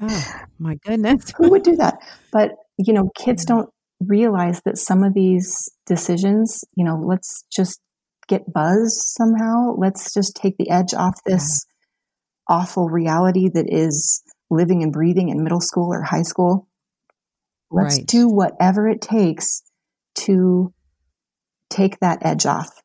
oh, 0.00 0.34
my 0.58 0.76
goodness. 0.76 1.32
who 1.36 1.50
would 1.50 1.62
do 1.62 1.76
that? 1.76 1.98
But, 2.32 2.52
you 2.78 2.94
know, 2.94 3.10
kids 3.14 3.44
don't 3.44 3.68
realize 4.00 4.62
that 4.64 4.78
some 4.78 5.04
of 5.04 5.12
these 5.12 5.70
decisions, 5.86 6.64
you 6.74 6.84
know, 6.84 6.96
let's 6.96 7.44
just 7.54 7.78
get 8.26 8.50
buzzed 8.50 9.00
somehow. 9.00 9.74
Let's 9.76 10.14
just 10.14 10.34
take 10.34 10.56
the 10.56 10.70
edge 10.70 10.94
off 10.94 11.22
this 11.26 11.66
yeah. 12.48 12.56
awful 12.56 12.88
reality 12.88 13.50
that 13.50 13.66
is 13.68 14.22
living 14.50 14.82
and 14.82 14.92
breathing 14.92 15.28
in 15.28 15.42
middle 15.42 15.60
school 15.60 15.92
or 15.92 16.02
high 16.02 16.22
school. 16.22 16.68
Let's 17.70 17.98
right. 17.98 18.06
do 18.06 18.28
whatever 18.28 18.88
it 18.88 19.02
takes 19.02 19.62
to 20.14 20.72
take 21.70 22.00
that 22.00 22.24
edge 22.24 22.46
off 22.46 22.82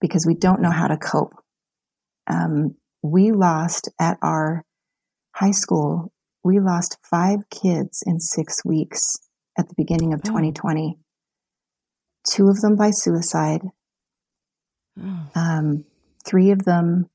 because 0.00 0.26
we 0.26 0.34
don't 0.34 0.62
know 0.62 0.70
how 0.70 0.88
to 0.88 0.96
cope. 0.96 1.34
Um, 2.26 2.76
we 3.02 3.32
lost 3.32 3.88
at 4.00 4.18
our 4.22 4.64
high 5.34 5.50
school, 5.50 6.12
we 6.44 6.60
lost 6.60 6.98
five 7.08 7.48
kids 7.50 8.02
in 8.06 8.20
six 8.20 8.64
weeks 8.64 9.16
at 9.58 9.68
the 9.68 9.74
beginning 9.76 10.12
of 10.12 10.20
oh. 10.24 10.28
2020. 10.28 10.98
Two 12.28 12.48
of 12.48 12.60
them 12.60 12.76
by 12.76 12.90
suicide. 12.90 13.62
Oh. 15.00 15.30
Um, 15.34 15.84
three 16.24 16.50
of 16.50 16.64
them 16.64 17.08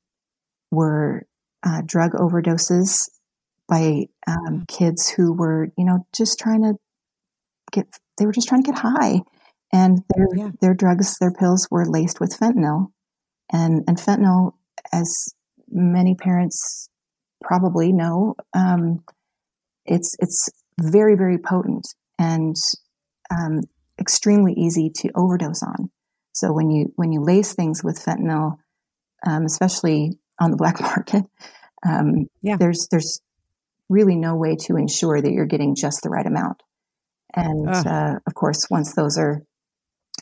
were 0.72 1.26
uh, 1.64 1.82
drug 1.86 2.12
overdoses 2.14 3.10
by 3.68 4.06
um, 4.28 4.66
kids 4.68 5.10
who 5.10 5.34
were, 5.34 5.70
you 5.78 5.86
know, 5.86 6.06
just 6.16 6.40
trying 6.40 6.64
to 6.64 6.74
get, 7.72 7.86
they 8.18 8.26
were 8.26 8.32
just 8.32 8.48
trying 8.48 8.64
to 8.64 8.72
get 8.72 8.80
high. 8.80 9.22
And 9.78 10.00
their, 10.16 10.28
yeah. 10.36 10.52
their 10.60 10.74
drugs, 10.74 11.16
their 11.20 11.32
pills 11.32 11.68
were 11.70 11.86
laced 11.86 12.20
with 12.20 12.36
fentanyl. 12.38 12.88
And, 13.52 13.84
and 13.88 13.98
fentanyl, 13.98 14.54
as 14.92 15.34
many 15.70 16.16
parents 16.16 16.90
probably 17.44 17.94
know, 17.94 18.36
um, 18.56 19.04
it's, 19.86 20.16
it's 20.20 20.50
very, 20.82 21.16
very 21.16 21.38
potent 21.38 21.88
and 22.18 22.56
um, 23.30 23.62
extremely 24.00 24.54
easy 24.54 24.90
to 24.96 25.12
overdose 25.16 25.62
on. 25.62 25.92
So 26.34 26.54
when 26.54 26.70
you 26.70 26.94
when 26.98 27.12
you 27.12 27.24
lace 27.24 27.56
things 27.56 27.84
with 27.84 28.04
fentanyl, 28.04 28.58
um, 29.26 29.44
especially 29.46 30.20
on 30.40 30.52
the 30.52 30.58
black 30.64 30.80
market, 30.80 31.24
um, 31.84 32.28
yeah. 32.44 32.58
there's 32.58 32.88
there's 32.92 33.22
really 33.90 34.16
no 34.16 34.36
way 34.36 34.56
to 34.68 34.76
ensure 34.76 35.20
that 35.20 35.32
you're 35.32 35.48
getting 35.48 35.74
just 35.76 36.02
the 36.04 36.10
right 36.10 36.26
amount. 36.26 36.62
And 37.36 37.68
uh, 37.68 38.20
of 38.26 38.36
course, 38.36 38.68
once 38.70 38.94
those 38.94 39.18
are 39.18 39.42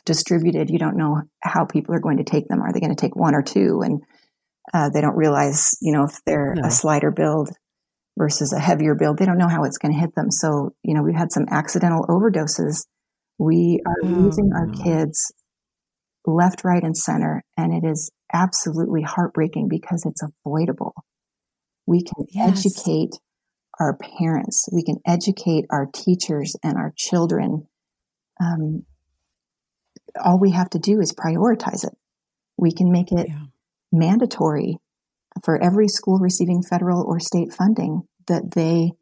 distributed. 0.06 0.70
You 0.70 0.78
don't 0.78 0.96
know 0.96 1.22
how 1.42 1.66
people 1.66 1.94
are 1.94 2.00
going 2.00 2.16
to 2.16 2.24
take 2.24 2.48
them. 2.48 2.62
Are 2.62 2.72
they 2.72 2.80
going 2.80 2.94
to 2.94 3.00
take 3.00 3.14
one 3.14 3.34
or 3.34 3.42
two? 3.42 3.82
And 3.84 4.02
uh, 4.72 4.88
they 4.88 5.02
don't 5.02 5.16
realize, 5.16 5.76
you 5.82 5.92
know, 5.92 6.04
if 6.04 6.18
they're 6.24 6.54
no. 6.56 6.68
a 6.68 6.70
slider 6.70 7.10
build 7.10 7.50
versus 8.16 8.52
a 8.52 8.60
heavier 8.60 8.94
build, 8.94 9.18
they 9.18 9.26
don't 9.26 9.38
know 9.38 9.48
how 9.48 9.64
it's 9.64 9.78
going 9.78 9.92
to 9.92 10.00
hit 10.00 10.14
them. 10.14 10.30
So, 10.30 10.70
you 10.82 10.94
know, 10.94 11.02
we've 11.02 11.14
had 11.14 11.32
some 11.32 11.46
accidental 11.50 12.06
overdoses. 12.08 12.86
We 13.38 13.80
are 13.86 13.96
oh, 14.04 14.06
losing 14.06 14.50
our 14.54 14.68
kids 14.68 15.32
left, 16.24 16.64
right, 16.64 16.82
and 16.82 16.96
center. 16.96 17.44
And 17.56 17.72
it 17.72 17.86
is 17.86 18.10
absolutely 18.32 19.02
heartbreaking 19.02 19.68
because 19.68 20.04
it's 20.06 20.22
avoidable. 20.22 20.94
We 21.86 22.02
can 22.02 22.26
yes. 22.30 22.66
educate 22.66 23.12
our 23.78 23.98
parents, 24.18 24.66
we 24.72 24.82
can 24.82 24.96
educate 25.06 25.66
our 25.70 25.86
teachers 25.92 26.56
and 26.62 26.76
our 26.76 26.94
children. 26.96 27.68
Um, 28.40 28.84
all 30.22 30.38
we 30.38 30.52
have 30.52 30.70
to 30.70 30.78
do 30.78 31.00
is 31.00 31.14
prioritize 31.14 31.84
it. 31.84 31.96
We 32.56 32.72
can 32.72 32.90
make 32.90 33.12
it 33.12 33.28
yeah. 33.28 33.44
mandatory 33.92 34.78
for 35.44 35.62
every 35.62 35.88
school 35.88 36.18
receiving 36.18 36.62
federal 36.62 37.04
or 37.06 37.20
state 37.20 37.52
funding 37.52 38.02
that 38.26 38.52
they 38.54 38.92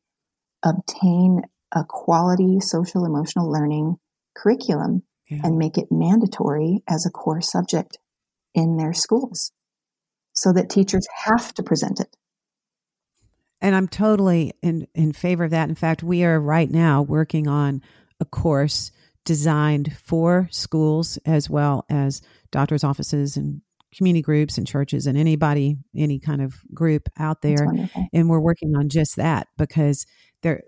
obtain 0.65 1.43
a 1.73 1.85
quality 1.87 2.59
social 2.61 3.05
emotional 3.05 3.51
learning 3.51 3.97
curriculum 4.37 5.03
yeah. 5.29 5.41
and 5.45 5.59
make 5.59 5.79
it 5.79 5.87
mandatory 5.91 6.83
as 6.89 7.07
a 7.07 7.11
core 7.11 7.41
subject 7.41 7.99
in 8.55 8.77
their 8.77 8.93
schools 8.93 9.53
so 10.33 10.53
that 10.53 10.69
teachers 10.69 11.07
have 11.25 11.53
to 11.55 11.63
present 11.63 12.01
it. 12.01 12.17
And 13.61 13.75
I'm 13.75 13.89
totally 13.89 14.53
in, 14.63 14.87
in 14.95 15.13
favor 15.13 15.45
of 15.45 15.51
that. 15.53 15.69
In 15.69 15.75
fact, 15.75 16.03
we 16.03 16.25
are 16.25 16.39
right 16.39 16.71
now 16.71 17.03
working 17.03 17.49
on 17.49 17.83
a 18.21 18.25
course 18.25 18.91
designed 19.25 19.97
for 19.97 20.49
schools 20.51 21.19
as 21.25 21.49
well 21.49 21.85
as 21.89 22.21
doctors' 22.51 22.85
offices 22.85 23.37
and 23.37 23.63
community 23.95 24.23
groups 24.23 24.59
and 24.59 24.67
churches 24.67 25.07
and 25.07 25.17
anybody, 25.17 25.77
any 25.97 26.19
kind 26.19 26.43
of 26.43 26.55
group 26.75 27.09
out 27.19 27.43
there. 27.43 27.67
And 28.13 28.29
we're 28.29 28.41
working 28.41 28.75
on 28.77 28.89
just 28.89 29.17
that 29.17 29.49
because 29.57 30.07
there 30.43 30.63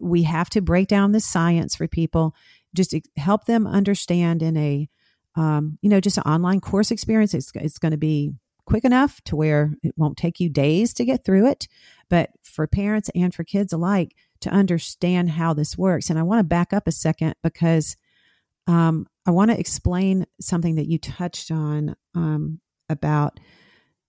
we 0.00 0.22
have 0.24 0.50
to 0.50 0.60
break 0.60 0.88
down 0.88 1.12
the 1.12 1.20
science 1.20 1.74
for 1.74 1.88
people, 1.88 2.34
just 2.74 2.94
help 3.16 3.46
them 3.46 3.66
understand 3.66 4.42
in 4.42 4.56
a 4.56 4.88
um, 5.36 5.78
you 5.82 5.88
know, 5.88 6.00
just 6.00 6.18
an 6.18 6.24
online 6.24 6.60
course 6.60 6.90
experience. 6.90 7.32
It's 7.32 7.52
it's 7.54 7.78
going 7.78 7.92
to 7.92 7.98
be 7.98 8.32
quick 8.64 8.84
enough 8.84 9.20
to 9.24 9.36
where 9.36 9.74
it 9.82 9.94
won't 9.96 10.18
take 10.18 10.40
you 10.40 10.48
days 10.48 10.92
to 10.94 11.04
get 11.04 11.24
through 11.24 11.48
it, 11.48 11.68
but 12.10 12.30
for 12.42 12.66
parents 12.66 13.10
and 13.14 13.32
for 13.32 13.44
kids 13.44 13.72
alike 13.72 14.14
to 14.40 14.50
understand 14.50 15.30
how 15.30 15.52
this 15.54 15.76
works. 15.76 16.10
And 16.10 16.18
I 16.18 16.22
want 16.22 16.40
to 16.40 16.44
back 16.44 16.72
up 16.72 16.86
a 16.86 16.92
second 16.92 17.34
because 17.42 17.96
um, 18.66 19.06
I 19.26 19.30
want 19.30 19.50
to 19.50 19.58
explain 19.58 20.26
something 20.40 20.76
that 20.76 20.88
you 20.88 20.98
touched 20.98 21.50
on 21.50 21.96
um, 22.14 22.60
about 22.88 23.40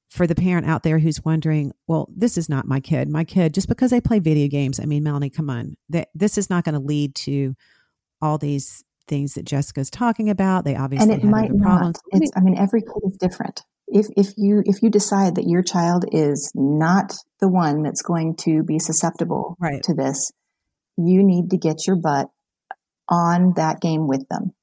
for 0.09 0.25
the 0.25 0.36
parent 0.36 0.67
out 0.67 0.84
there 0.84 0.99
who's 0.99 1.23
wondering, 1.23 1.71
well, 1.88 2.09
this 2.15 2.38
is 2.38 2.49
not 2.49 2.67
my 2.67 2.80
kid. 2.80 3.07
My 3.07 3.23
kid, 3.23 3.53
just 3.53 3.67
because 3.67 3.91
they 3.91 4.01
play 4.01 4.19
video 4.19 4.47
games, 4.47 4.80
I 4.80 4.86
mean, 4.86 5.03
Melanie, 5.03 5.30
come 5.30 5.49
on, 5.49 5.77
that 5.89 6.09
this 6.15 6.38
is 6.38 6.49
not 6.49 6.63
going 6.63 6.73
to 6.73 6.80
lead 6.80 7.15
to 7.15 7.55
all 8.21 8.38
these 8.38 8.84
things 9.07 9.36
that 9.36 9.45
Jessica's 9.45 9.89
talking 9.89 10.30
about. 10.30 10.65
They 10.65 10.75
obviously 10.75 11.13
and 11.13 11.23
it 11.23 11.25
might 11.25 11.53
not. 11.53 11.97
It's, 12.11 12.32
I 12.36 12.41
mean, 12.41 12.57
every 12.57 12.82
kid 12.82 13.01
is 13.05 13.17
different. 13.17 13.63
If 13.91 14.07
if 14.15 14.33
you 14.37 14.61
if 14.65 14.81
you 14.81 14.89
decide 14.89 15.35
that 15.35 15.47
your 15.47 15.63
child 15.63 16.05
is 16.11 16.51
not 16.53 17.13
the 17.39 17.49
one 17.49 17.81
that's 17.81 18.01
going 18.01 18.35
to 18.41 18.63
be 18.63 18.79
susceptible 18.79 19.55
right. 19.59 19.81
to 19.83 19.93
this, 19.93 20.31
you 20.97 21.23
need 21.23 21.49
to 21.51 21.57
get 21.57 21.87
your 21.87 21.95
butt 21.95 22.27
on 23.09 23.53
that 23.55 23.81
game 23.81 24.07
with 24.07 24.27
them. 24.29 24.53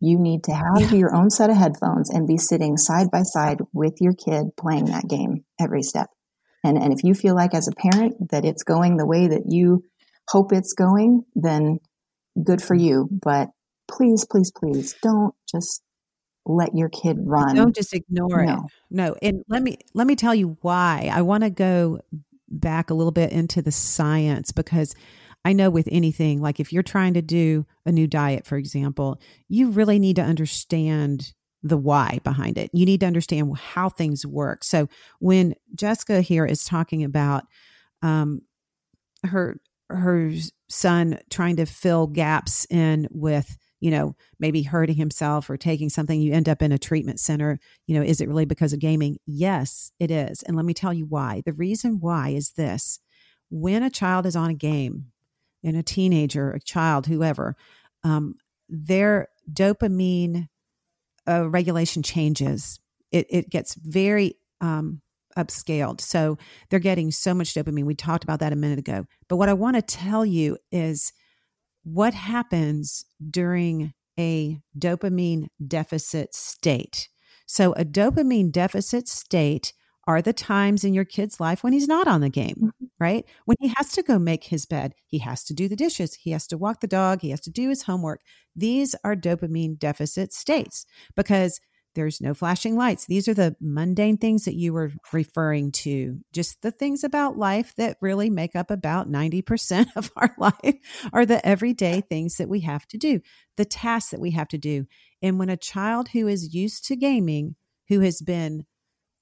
You 0.00 0.18
need 0.18 0.44
to 0.44 0.52
have 0.52 0.92
yeah. 0.92 0.98
your 0.98 1.14
own 1.14 1.30
set 1.30 1.50
of 1.50 1.56
headphones 1.56 2.10
and 2.10 2.26
be 2.26 2.38
sitting 2.38 2.76
side 2.76 3.10
by 3.10 3.22
side 3.22 3.58
with 3.72 3.94
your 4.00 4.14
kid 4.14 4.56
playing 4.58 4.86
that 4.86 5.08
game 5.08 5.44
every 5.60 5.82
step. 5.82 6.08
And, 6.64 6.78
and 6.78 6.92
if 6.92 7.04
you 7.04 7.14
feel 7.14 7.34
like 7.34 7.54
as 7.54 7.68
a 7.68 7.90
parent 7.90 8.30
that 8.30 8.44
it's 8.44 8.62
going 8.62 8.96
the 8.96 9.06
way 9.06 9.26
that 9.28 9.44
you 9.48 9.84
hope 10.28 10.52
it's 10.52 10.72
going, 10.74 11.24
then 11.34 11.80
good 12.42 12.62
for 12.62 12.74
you. 12.74 13.08
But 13.10 13.48
please, 13.90 14.26
please, 14.30 14.52
please 14.54 14.94
don't 15.02 15.34
just 15.50 15.82
let 16.56 16.74
your 16.74 16.88
kid 16.88 17.18
run. 17.20 17.54
Don't 17.54 17.74
just 17.74 17.94
ignore 17.94 18.44
no. 18.44 18.54
it. 18.54 18.60
No. 18.90 19.16
And 19.22 19.44
let 19.48 19.62
me 19.62 19.78
let 19.94 20.06
me 20.06 20.16
tell 20.16 20.34
you 20.34 20.56
why. 20.62 21.10
I 21.12 21.22
want 21.22 21.44
to 21.44 21.50
go 21.50 22.00
back 22.48 22.90
a 22.90 22.94
little 22.94 23.12
bit 23.12 23.32
into 23.32 23.62
the 23.62 23.72
science 23.72 24.52
because 24.52 24.94
I 25.44 25.52
know 25.52 25.70
with 25.70 25.88
anything, 25.90 26.40
like 26.40 26.60
if 26.60 26.72
you're 26.72 26.82
trying 26.82 27.14
to 27.14 27.22
do 27.22 27.64
a 27.86 27.92
new 27.92 28.06
diet, 28.06 28.46
for 28.46 28.56
example, 28.56 29.20
you 29.48 29.70
really 29.70 29.98
need 29.98 30.16
to 30.16 30.22
understand 30.22 31.32
the 31.62 31.76
why 31.78 32.20
behind 32.24 32.58
it. 32.58 32.70
You 32.72 32.86
need 32.86 33.00
to 33.00 33.06
understand 33.06 33.56
how 33.56 33.88
things 33.88 34.26
work. 34.26 34.64
So 34.64 34.88
when 35.18 35.54
Jessica 35.74 36.20
here 36.20 36.46
is 36.46 36.64
talking 36.64 37.04
about 37.04 37.44
um, 38.02 38.42
her 39.24 39.60
her 39.88 40.30
son 40.68 41.18
trying 41.30 41.56
to 41.56 41.66
fill 41.66 42.06
gaps 42.06 42.66
in 42.70 43.08
with 43.10 43.56
you 43.80 43.90
know 43.90 44.14
maybe 44.38 44.62
hurting 44.62 44.96
himself 44.96 45.50
or 45.50 45.56
taking 45.56 45.88
something 45.88 46.20
you 46.20 46.32
end 46.32 46.48
up 46.48 46.62
in 46.62 46.72
a 46.72 46.78
treatment 46.78 47.18
center 47.18 47.58
you 47.86 47.94
know 47.94 48.02
is 48.02 48.20
it 48.20 48.28
really 48.28 48.44
because 48.44 48.72
of 48.72 48.78
gaming 48.78 49.16
yes 49.26 49.90
it 49.98 50.10
is 50.10 50.42
and 50.44 50.56
let 50.56 50.64
me 50.64 50.74
tell 50.74 50.92
you 50.92 51.06
why 51.06 51.42
the 51.46 51.52
reason 51.52 51.98
why 52.00 52.28
is 52.28 52.52
this 52.52 53.00
when 53.50 53.82
a 53.82 53.90
child 53.90 54.26
is 54.26 54.36
on 54.36 54.50
a 54.50 54.54
game 54.54 55.06
in 55.62 55.76
a 55.76 55.82
teenager, 55.82 56.52
a 56.52 56.60
child, 56.60 57.06
whoever, 57.06 57.56
um, 58.04 58.36
their 58.68 59.28
dopamine 59.52 60.48
uh, 61.28 61.48
regulation 61.48 62.02
changes. 62.02 62.80
It, 63.12 63.26
it 63.28 63.50
gets 63.50 63.74
very 63.74 64.36
um, 64.60 65.02
upscaled. 65.36 66.00
So 66.00 66.38
they're 66.68 66.78
getting 66.78 67.10
so 67.10 67.34
much 67.34 67.54
dopamine. 67.54 67.84
We 67.84 67.94
talked 67.94 68.24
about 68.24 68.40
that 68.40 68.52
a 68.52 68.56
minute 68.56 68.78
ago. 68.78 69.04
But 69.28 69.36
what 69.36 69.48
I 69.48 69.54
want 69.54 69.76
to 69.76 69.82
tell 69.82 70.24
you 70.24 70.56
is 70.70 71.12
what 71.84 72.14
happens 72.14 73.04
during 73.30 73.92
a 74.18 74.60
dopamine 74.78 75.48
deficit 75.66 76.34
state. 76.34 77.08
So, 77.46 77.72
a 77.72 77.84
dopamine 77.84 78.52
deficit 78.52 79.08
state 79.08 79.72
are 80.06 80.22
the 80.22 80.32
times 80.32 80.82
in 80.84 80.94
your 80.94 81.04
kid's 81.04 81.40
life 81.40 81.62
when 81.62 81.72
he's 81.72 81.88
not 81.88 82.08
on 82.08 82.20
the 82.20 82.28
game, 82.28 82.56
mm-hmm. 82.56 82.86
right? 82.98 83.24
When 83.44 83.56
he 83.60 83.72
has 83.76 83.92
to 83.92 84.02
go 84.02 84.18
make 84.18 84.44
his 84.44 84.66
bed, 84.66 84.94
he 85.06 85.18
has 85.18 85.44
to 85.44 85.54
do 85.54 85.68
the 85.68 85.76
dishes, 85.76 86.14
he 86.14 86.30
has 86.30 86.46
to 86.48 86.58
walk 86.58 86.80
the 86.80 86.86
dog, 86.86 87.20
he 87.20 87.30
has 87.30 87.40
to 87.42 87.50
do 87.50 87.68
his 87.68 87.82
homework. 87.82 88.20
These 88.56 88.94
are 89.04 89.14
dopamine 89.14 89.78
deficit 89.78 90.32
states 90.32 90.86
because 91.16 91.60
there's 91.94 92.20
no 92.20 92.34
flashing 92.34 92.76
lights. 92.76 93.06
These 93.06 93.28
are 93.28 93.34
the 93.34 93.56
mundane 93.60 94.16
things 94.16 94.44
that 94.44 94.54
you 94.54 94.72
were 94.72 94.92
referring 95.12 95.72
to. 95.72 96.20
Just 96.32 96.62
the 96.62 96.70
things 96.70 97.04
about 97.04 97.36
life 97.36 97.74
that 97.76 97.96
really 98.00 98.30
make 98.30 98.54
up 98.54 98.70
about 98.70 99.10
90% 99.10 99.86
of 99.96 100.10
our 100.16 100.34
life 100.38 100.76
are 101.12 101.26
the 101.26 101.44
everyday 101.46 102.00
things 102.00 102.36
that 102.36 102.48
we 102.48 102.60
have 102.60 102.86
to 102.88 102.98
do, 102.98 103.20
the 103.56 103.64
tasks 103.64 104.10
that 104.10 104.20
we 104.20 104.30
have 104.32 104.48
to 104.48 104.58
do. 104.58 104.86
And 105.22 105.38
when 105.38 105.50
a 105.50 105.56
child 105.56 106.08
who 106.08 106.28
is 106.28 106.54
used 106.54 106.84
to 106.86 106.96
gaming, 106.96 107.56
who 107.88 108.00
has 108.00 108.20
been 108.20 108.66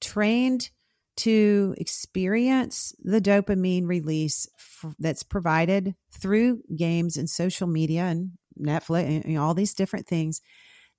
trained 0.01 0.71
to 1.17 1.75
experience 1.79 2.95
the 3.03 3.21
dopamine 3.21 3.87
release 3.87 4.47
f- 4.57 4.95
that's 5.01 5.25
provided 5.25 5.97
through 6.13 6.63
games 6.77 7.17
and 7.17 7.29
social 7.29 7.67
media 7.67 8.03
and 8.03 8.33
Netflix 8.61 9.25
and 9.25 9.39
all 9.39 9.55
these 9.55 9.75
different 9.75 10.07
things, 10.07 10.41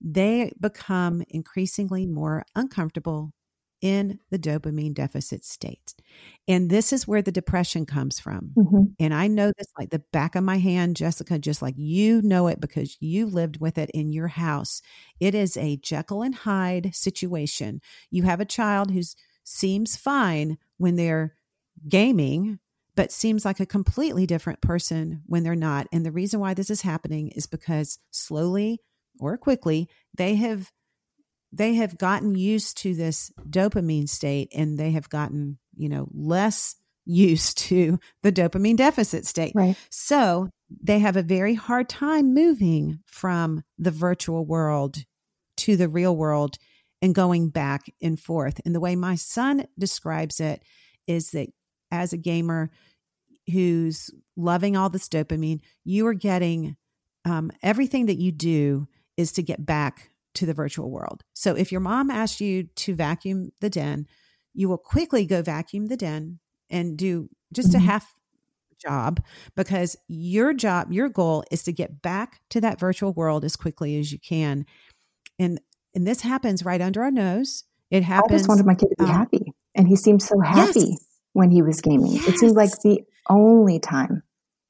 they 0.01 0.51
become 0.59 1.23
increasingly 1.29 2.05
more 2.05 2.45
uncomfortable 2.55 3.33
in 3.81 4.19
the 4.29 4.39
dopamine 4.39 4.93
deficit 4.93 5.45
state. 5.45 5.93
And 6.47 6.69
this 6.69 6.91
is 6.91 7.07
where 7.07 7.21
the 7.21 7.31
depression 7.31 7.85
comes 7.85 8.19
from. 8.19 8.51
Mm-hmm. 8.57 8.83
And 8.99 9.13
I 9.13 9.27
know 9.27 9.51
this 9.57 9.67
like 9.77 9.89
the 9.89 10.03
back 10.11 10.35
of 10.35 10.43
my 10.43 10.57
hand, 10.57 10.97
Jessica, 10.97 11.39
just 11.39 11.61
like 11.61 11.75
you 11.77 12.21
know 12.21 12.47
it 12.47 12.59
because 12.59 12.97
you 12.99 13.25
lived 13.25 13.59
with 13.61 13.77
it 13.77 13.89
in 13.91 14.11
your 14.11 14.27
house. 14.27 14.81
It 15.19 15.33
is 15.33 15.55
a 15.55 15.77
Jekyll 15.77 16.23
and 16.23 16.35
Hyde 16.35 16.93
situation. 16.93 17.81
You 18.11 18.23
have 18.23 18.41
a 18.41 18.45
child 18.45 18.91
who 18.91 19.01
seems 19.43 19.95
fine 19.95 20.57
when 20.77 20.95
they're 20.95 21.35
gaming, 21.87 22.59
but 22.95 23.11
seems 23.13 23.45
like 23.45 23.61
a 23.61 23.65
completely 23.65 24.25
different 24.25 24.61
person 24.61 25.21
when 25.25 25.43
they're 25.43 25.55
not. 25.55 25.87
And 25.93 26.05
the 26.05 26.11
reason 26.11 26.41
why 26.41 26.53
this 26.53 26.69
is 26.69 26.81
happening 26.81 27.29
is 27.29 27.47
because 27.47 27.97
slowly 28.11 28.81
or 29.19 29.37
quickly 29.37 29.87
they 30.15 30.35
have 30.35 30.71
they 31.51 31.75
have 31.75 31.97
gotten 31.97 32.35
used 32.35 32.77
to 32.77 32.93
this 32.93 33.31
dopamine 33.49 34.07
state 34.07 34.51
and 34.55 34.77
they 34.77 34.91
have 34.91 35.09
gotten, 35.09 35.57
you 35.75 35.89
know, 35.89 36.07
less 36.13 36.75
used 37.05 37.57
to 37.57 37.99
the 38.21 38.31
dopamine 38.31 38.77
deficit 38.77 39.25
state. 39.25 39.53
Right. 39.55 39.75
So 39.89 40.49
they 40.69 40.99
have 40.99 41.17
a 41.17 41.23
very 41.23 41.55
hard 41.55 41.89
time 41.89 42.33
moving 42.33 42.99
from 43.05 43.63
the 43.79 43.91
virtual 43.91 44.45
world 44.45 44.97
to 45.57 45.75
the 45.75 45.89
real 45.89 46.15
world 46.15 46.57
and 47.01 47.15
going 47.15 47.49
back 47.49 47.91
and 48.01 48.19
forth. 48.19 48.61
And 48.65 48.75
the 48.75 48.79
way 48.79 48.95
my 48.95 49.15
son 49.15 49.65
describes 49.77 50.39
it 50.39 50.61
is 51.07 51.31
that 51.31 51.49
as 51.91 52.13
a 52.13 52.17
gamer 52.17 52.69
who's 53.51 54.11
loving 54.35 54.77
all 54.77 54.89
this 54.89 55.09
dopamine, 55.09 55.61
you 55.83 56.05
are 56.05 56.13
getting 56.13 56.75
um, 57.25 57.51
everything 57.63 58.05
that 58.05 58.17
you 58.17 58.31
do 58.31 58.87
is 59.19 59.33
to 59.33 59.43
get 59.43 59.65
back 59.65 60.11
to 60.33 60.45
the 60.45 60.53
virtual 60.53 60.89
world. 60.89 61.25
So 61.33 61.55
if 61.55 61.73
your 61.73 61.81
mom 61.81 62.09
asks 62.09 62.39
you 62.39 62.63
to 62.63 62.95
vacuum 62.95 63.51
the 63.59 63.69
den, 63.69 64.07
you 64.53 64.69
will 64.69 64.77
quickly 64.77 65.25
go 65.25 65.41
vacuum 65.41 65.87
the 65.87 65.97
den 65.97 66.39
and 66.69 66.97
do 66.97 67.29
just 67.51 67.71
mm-hmm. 67.71 67.83
a 67.83 67.91
half 67.91 68.15
job 68.79 69.21
because 69.57 69.97
your 70.07 70.53
job, 70.53 70.93
your 70.93 71.09
goal 71.09 71.43
is 71.51 71.63
to 71.63 71.73
get 71.73 72.01
back 72.01 72.39
to 72.51 72.61
that 72.61 72.79
virtual 72.79 73.11
world 73.11 73.43
as 73.43 73.57
quickly 73.57 73.99
as 73.99 74.13
you 74.13 74.19
can. 74.19 74.65
And 75.37 75.59
and 75.93 76.07
this 76.07 76.21
happens 76.21 76.63
right 76.63 76.79
under 76.79 77.03
our 77.03 77.11
nose. 77.11 77.65
It 77.91 78.03
happens. 78.03 78.31
I 78.31 78.37
just 78.37 78.47
wanted 78.47 78.65
my 78.65 78.75
kid 78.75 78.89
to 78.89 78.95
be 79.03 79.09
um, 79.09 79.15
happy. 79.15 79.53
And 79.75 79.87
he 79.87 79.97
seemed 79.97 80.21
so 80.23 80.39
happy 80.39 80.79
yes. 80.79 81.05
when 81.33 81.51
he 81.51 81.61
was 81.61 81.81
gaming. 81.81 82.13
Yes. 82.13 82.27
It 82.29 82.37
seemed 82.37 82.55
like 82.55 82.71
the 82.83 83.01
only 83.27 83.79
time 83.79 84.23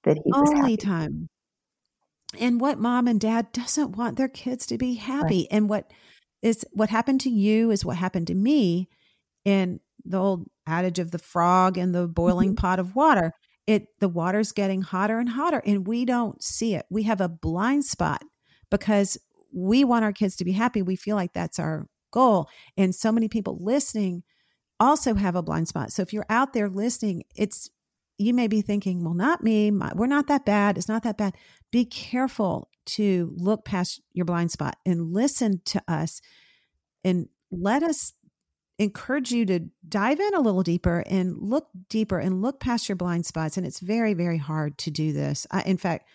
that 0.05 0.17
he 0.17 0.31
only 0.33 0.49
was 0.49 0.59
only 0.59 0.77
time. 0.77 1.29
And 2.37 2.61
what 2.61 2.79
mom 2.79 3.07
and 3.07 3.19
dad 3.19 3.51
doesn't 3.51 3.97
want 3.97 4.17
their 4.17 4.27
kids 4.27 4.65
to 4.67 4.77
be 4.77 4.95
happy. 4.95 5.39
Right. 5.39 5.47
And 5.51 5.69
what 5.69 5.91
is 6.41 6.65
what 6.71 6.89
happened 6.89 7.21
to 7.21 7.29
you 7.29 7.71
is 7.71 7.83
what 7.83 7.97
happened 7.97 8.27
to 8.27 8.35
me 8.35 8.87
in 9.45 9.79
the 10.05 10.17
old 10.17 10.49
adage 10.67 10.99
of 10.99 11.11
the 11.11 11.19
frog 11.19 11.77
and 11.77 11.93
the 11.93 12.07
boiling 12.07 12.49
mm-hmm. 12.49 12.61
pot 12.61 12.79
of 12.79 12.95
water 12.95 13.33
it 13.67 13.87
the 13.99 14.09
water's 14.09 14.51
getting 14.51 14.81
hotter 14.81 15.19
and 15.19 15.29
hotter 15.29 15.61
and 15.65 15.87
we 15.87 16.05
don't 16.05 16.41
see 16.43 16.75
it 16.75 16.85
we 16.89 17.03
have 17.03 17.21
a 17.21 17.29
blind 17.29 17.85
spot 17.85 18.23
because 18.71 19.17
we 19.53 19.83
want 19.83 20.03
our 20.03 20.13
kids 20.13 20.35
to 20.35 20.45
be 20.45 20.53
happy 20.53 20.81
we 20.81 20.95
feel 20.95 21.15
like 21.15 21.33
that's 21.33 21.59
our 21.59 21.87
goal 22.11 22.49
and 22.77 22.95
so 22.95 23.11
many 23.11 23.27
people 23.27 23.57
listening 23.61 24.23
also 24.79 25.13
have 25.13 25.35
a 25.35 25.43
blind 25.43 25.67
spot 25.67 25.91
so 25.91 26.01
if 26.01 26.13
you're 26.13 26.25
out 26.29 26.53
there 26.53 26.69
listening 26.69 27.23
it's 27.35 27.69
you 28.19 28.33
may 28.33 28.47
be 28.47 28.61
thinking 28.61 29.03
well 29.03 29.15
not 29.15 29.43
me. 29.43 29.71
My, 29.71 29.91
we're 29.95 30.05
not 30.05 30.27
that 30.27 30.45
bad. 30.45 30.77
It's 30.77 30.89
not 30.89 31.03
that 31.03 31.17
bad. 31.17 31.35
Be 31.71 31.85
careful 31.85 32.69
to 32.87 33.33
look 33.35 33.65
past 33.65 34.01
your 34.13 34.25
blind 34.25 34.51
spot 34.51 34.77
and 34.85 35.13
listen 35.13 35.61
to 35.65 35.81
us 35.87 36.21
and 37.03 37.29
let 37.51 37.81
us 37.81 38.13
encourage 38.77 39.31
you 39.31 39.45
to 39.45 39.59
dive 39.87 40.19
in 40.19 40.33
a 40.33 40.39
little 40.39 40.63
deeper 40.63 41.03
and 41.07 41.37
look 41.37 41.67
deeper 41.89 42.19
and 42.19 42.41
look 42.41 42.59
past 42.59 42.87
your 42.87 42.95
blind 42.95 43.25
spots 43.25 43.57
and 43.57 43.65
it's 43.65 43.79
very 43.79 44.13
very 44.13 44.37
hard 44.37 44.77
to 44.77 44.91
do 44.91 45.11
this. 45.13 45.47
I, 45.51 45.61
in 45.63 45.77
fact 45.77 46.05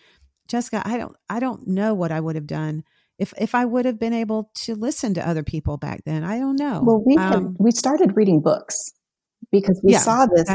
jessica 0.47 0.81
i 0.85 0.97
don't 0.97 1.15
i 1.27 1.39
don't 1.39 1.65
know 1.67 1.95
what 1.95 2.11
i 2.11 2.19
would 2.19 2.35
have 2.35 2.45
done 2.45 2.83
if 3.17 3.33
if 3.39 3.55
i 3.55 3.65
would 3.65 3.83
have 3.85 3.99
been 3.99 4.13
able 4.13 4.51
to 4.53 4.75
listen 4.75 5.15
to 5.15 5.27
other 5.27 5.43
people 5.43 5.77
back 5.77 6.03
then. 6.05 6.23
I 6.23 6.37
don't 6.37 6.57
know. 6.57 6.81
Well 6.83 7.03
we 7.05 7.17
um, 7.17 7.55
we 7.59 7.71
started 7.71 8.15
reading 8.15 8.41
books 8.41 8.91
because 9.51 9.79
we 9.83 9.93
yeah, 9.93 9.99
saw 9.99 10.25
this 10.25 10.49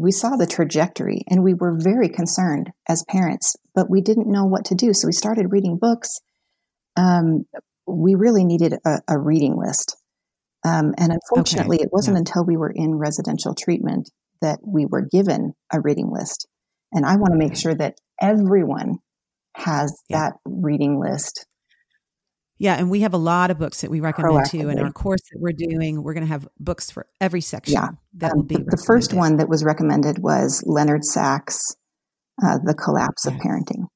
we 0.00 0.10
saw 0.10 0.36
the 0.36 0.46
trajectory 0.46 1.22
and 1.28 1.42
we 1.42 1.54
were 1.54 1.76
very 1.78 2.08
concerned 2.08 2.70
as 2.88 3.04
parents 3.08 3.56
but 3.74 3.90
we 3.90 4.00
didn't 4.00 4.30
know 4.30 4.44
what 4.44 4.64
to 4.64 4.74
do 4.74 4.92
so 4.92 5.06
we 5.06 5.12
started 5.12 5.52
reading 5.52 5.78
books 5.80 6.20
um, 6.96 7.44
we 7.86 8.14
really 8.14 8.44
needed 8.44 8.74
a, 8.84 8.98
a 9.08 9.18
reading 9.18 9.56
list 9.56 9.96
um, 10.64 10.94
and 10.98 11.12
unfortunately, 11.12 11.78
okay. 11.78 11.84
it 11.84 11.92
wasn't 11.92 12.16
yeah. 12.16 12.20
until 12.20 12.44
we 12.44 12.56
were 12.56 12.72
in 12.74 12.94
residential 12.94 13.54
treatment 13.54 14.10
that 14.42 14.58
we 14.66 14.86
were 14.86 15.06
given 15.10 15.54
a 15.72 15.80
reading 15.80 16.10
list. 16.12 16.46
And 16.92 17.06
I 17.06 17.16
want 17.16 17.32
to 17.32 17.38
make 17.38 17.56
sure 17.56 17.74
that 17.74 17.96
everyone 18.20 18.98
has 19.56 19.98
yeah. 20.08 20.18
that 20.18 20.32
reading 20.44 21.00
list. 21.00 21.46
Yeah, 22.60 22.74
and 22.74 22.90
we 22.90 23.00
have 23.00 23.14
a 23.14 23.18
lot 23.18 23.50
of 23.50 23.58
books 23.58 23.80
that 23.80 23.90
we 23.90 24.00
recommend 24.00 24.44
too. 24.50 24.68
In 24.68 24.78
our 24.80 24.92
course 24.92 25.22
that 25.32 25.40
we're 25.40 25.54
doing, 25.56 26.02
we're 26.02 26.12
going 26.12 26.26
to 26.26 26.30
have 26.30 26.46
books 26.58 26.90
for 26.90 27.06
every 27.18 27.40
section. 27.40 27.72
Yeah, 27.72 27.88
that 28.18 28.32
um, 28.32 28.36
will 28.36 28.44
be. 28.44 28.56
The, 28.56 28.82
first 28.86 29.14
one 29.14 29.38
that 29.38 29.48
was 29.48 29.64
recommended 29.64 30.18
was 30.18 30.62
Leonard 30.66 31.02
Sax, 31.02 31.58
uh, 32.44 32.58
"The 32.62 32.74
Collapse 32.74 33.24
of 33.24 33.32
Parenting," 33.32 33.86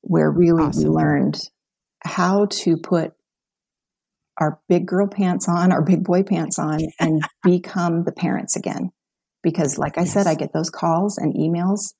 where 0.00 0.30
really 0.30 0.64
awesome. 0.64 0.84
we 0.84 0.88
learned 0.88 1.40
how 2.02 2.46
to 2.46 2.78
put 2.78 3.12
our 4.38 4.58
big 4.66 4.86
girl 4.86 5.06
pants 5.06 5.46
on, 5.46 5.70
our 5.70 5.84
big 5.84 6.02
boy 6.02 6.22
pants 6.22 6.58
on, 6.58 6.80
and 7.00 7.22
become 7.44 8.04
the 8.04 8.12
parents 8.12 8.56
again. 8.56 8.92
Because, 9.42 9.76
like 9.76 9.98
I 9.98 10.02
yes. 10.02 10.14
said, 10.14 10.26
I 10.26 10.36
get 10.36 10.54
those 10.54 10.70
calls 10.70 11.18
and 11.18 11.34
emails 11.34 11.92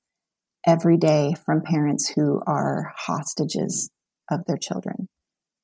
every 0.65 0.97
day 0.97 1.35
from 1.45 1.61
parents 1.61 2.09
who 2.09 2.41
are 2.47 2.91
hostages 2.97 3.91
of 4.31 4.43
their 4.47 4.57
children. 4.57 5.07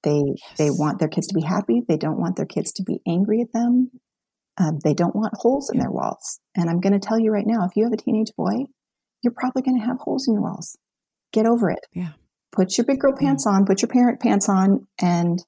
They 0.03 0.21
yes. 0.25 0.57
they 0.57 0.69
want 0.69 0.99
their 0.99 1.07
kids 1.07 1.27
to 1.27 1.35
be 1.35 1.41
happy. 1.41 1.81
They 1.87 1.97
don't 1.97 2.19
want 2.19 2.35
their 2.35 2.45
kids 2.45 2.71
to 2.73 2.83
be 2.83 2.99
angry 3.07 3.41
at 3.41 3.51
them. 3.53 3.91
Um, 4.57 4.79
they 4.83 4.93
don't 4.93 5.15
want 5.15 5.33
holes 5.35 5.69
in 5.71 5.79
their 5.79 5.91
walls. 5.91 6.39
And 6.55 6.69
I'm 6.69 6.79
going 6.79 6.93
to 6.93 7.05
tell 7.05 7.19
you 7.19 7.31
right 7.31 7.45
now, 7.45 7.65
if 7.65 7.75
you 7.75 7.83
have 7.83 7.93
a 7.93 7.97
teenage 7.97 8.31
boy, 8.35 8.65
you're 9.21 9.33
probably 9.35 9.61
going 9.61 9.79
to 9.79 9.85
have 9.85 9.97
holes 9.99 10.27
in 10.27 10.33
your 10.33 10.43
walls. 10.43 10.77
Get 11.31 11.45
over 11.45 11.69
it. 11.69 11.85
Yeah. 11.93 12.13
Put 12.51 12.77
your 12.77 12.85
big 12.85 12.99
girl 12.99 13.13
pants 13.15 13.45
on. 13.45 13.65
Put 13.65 13.81
your 13.81 13.89
parent 13.89 14.19
pants 14.19 14.49
on, 14.49 14.87
and 14.99 15.43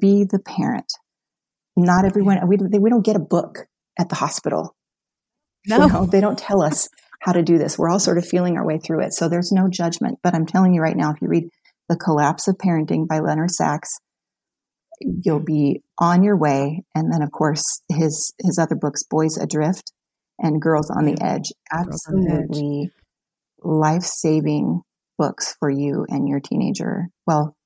be 0.00 0.24
the 0.24 0.38
parent. 0.38 0.92
Not 1.76 2.04
everyone, 2.04 2.38
we, 2.46 2.56
we 2.56 2.90
don't 2.90 3.04
get 3.04 3.16
a 3.16 3.20
book 3.20 3.66
at 3.98 4.08
the 4.08 4.14
hospital. 4.14 4.76
No. 5.66 5.86
You 5.86 5.92
know, 5.92 6.06
they 6.06 6.20
don't 6.20 6.38
tell 6.38 6.62
us 6.62 6.88
how 7.20 7.32
to 7.32 7.42
do 7.42 7.58
this. 7.58 7.78
We're 7.78 7.88
all 7.88 7.98
sort 7.98 8.18
of 8.18 8.26
feeling 8.26 8.56
our 8.56 8.66
way 8.66 8.78
through 8.78 9.02
it. 9.04 9.14
So 9.14 9.28
there's 9.28 9.50
no 9.50 9.68
judgment. 9.68 10.18
But 10.22 10.34
I'm 10.34 10.46
telling 10.46 10.74
you 10.74 10.82
right 10.82 10.96
now, 10.96 11.10
if 11.10 11.20
you 11.20 11.28
read 11.28 11.48
The 11.88 11.96
Collapse 11.96 12.48
of 12.48 12.56
Parenting 12.56 13.06
by 13.06 13.20
Leonard 13.20 13.50
Sax, 13.50 13.90
you'll 15.00 15.44
be 15.44 15.82
on 15.98 16.22
your 16.22 16.36
way. 16.36 16.82
And 16.94 17.12
then, 17.12 17.22
of 17.22 17.30
course, 17.30 17.62
his 17.88 18.34
his 18.38 18.58
other 18.58 18.76
books, 18.76 19.02
Boys 19.02 19.36
Adrift 19.36 19.92
and 20.38 20.60
Girls 20.60 20.90
on 20.90 21.04
the 21.04 21.16
Edge, 21.20 21.52
absolutely 21.72 22.90
life 23.62 24.02
saving 24.02 24.82
books 25.18 25.54
for 25.58 25.70
you 25.70 26.06
and 26.08 26.28
your 26.28 26.40
teenager. 26.40 27.08
Well, 27.26 27.56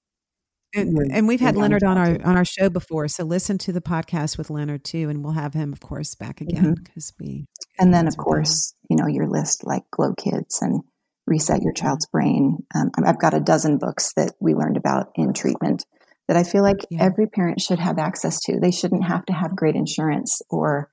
and, 0.74 1.10
and, 1.10 1.26
we've 1.26 1.40
had 1.40 1.56
Leonard 1.56 1.82
on 1.82 1.96
our 1.96 2.18
on 2.24 2.36
our 2.36 2.44
show 2.44 2.68
before, 2.68 3.08
so 3.08 3.24
listen 3.24 3.56
to 3.58 3.72
the 3.72 3.80
podcast 3.80 4.36
with 4.36 4.50
Leonard 4.50 4.84
too, 4.84 5.08
and 5.08 5.24
we'll 5.24 5.32
have 5.32 5.54
him, 5.54 5.72
of 5.72 5.80
course, 5.80 6.14
back 6.14 6.42
again 6.42 6.74
because 6.74 7.10
mm-hmm. 7.12 7.24
we. 7.24 7.46
And 7.78 7.94
then, 7.94 8.06
of 8.06 8.18
course, 8.18 8.74
you 8.90 8.96
know 8.96 9.06
your 9.06 9.28
list 9.28 9.66
like 9.66 9.84
Glow 9.90 10.12
Kids 10.14 10.60
and 10.60 10.82
Reset 11.28 11.62
Your 11.62 11.72
Child's 11.72 12.06
Brain. 12.06 12.58
Um, 12.74 12.90
I've 13.04 13.20
got 13.20 13.34
a 13.34 13.40
dozen 13.40 13.78
books 13.78 14.12
that 14.16 14.32
we 14.40 14.54
learned 14.54 14.76
about 14.76 15.10
in 15.14 15.32
treatment 15.32 15.84
that 16.26 16.36
I 16.36 16.42
feel 16.42 16.62
like 16.62 16.78
yeah. 16.90 17.02
every 17.02 17.26
parent 17.26 17.60
should 17.60 17.78
have 17.78 17.98
access 17.98 18.40
to. 18.42 18.58
They 18.60 18.70
shouldn't 18.70 19.04
have 19.04 19.24
to 19.26 19.32
have 19.32 19.56
great 19.56 19.74
insurance 19.76 20.40
or 20.50 20.90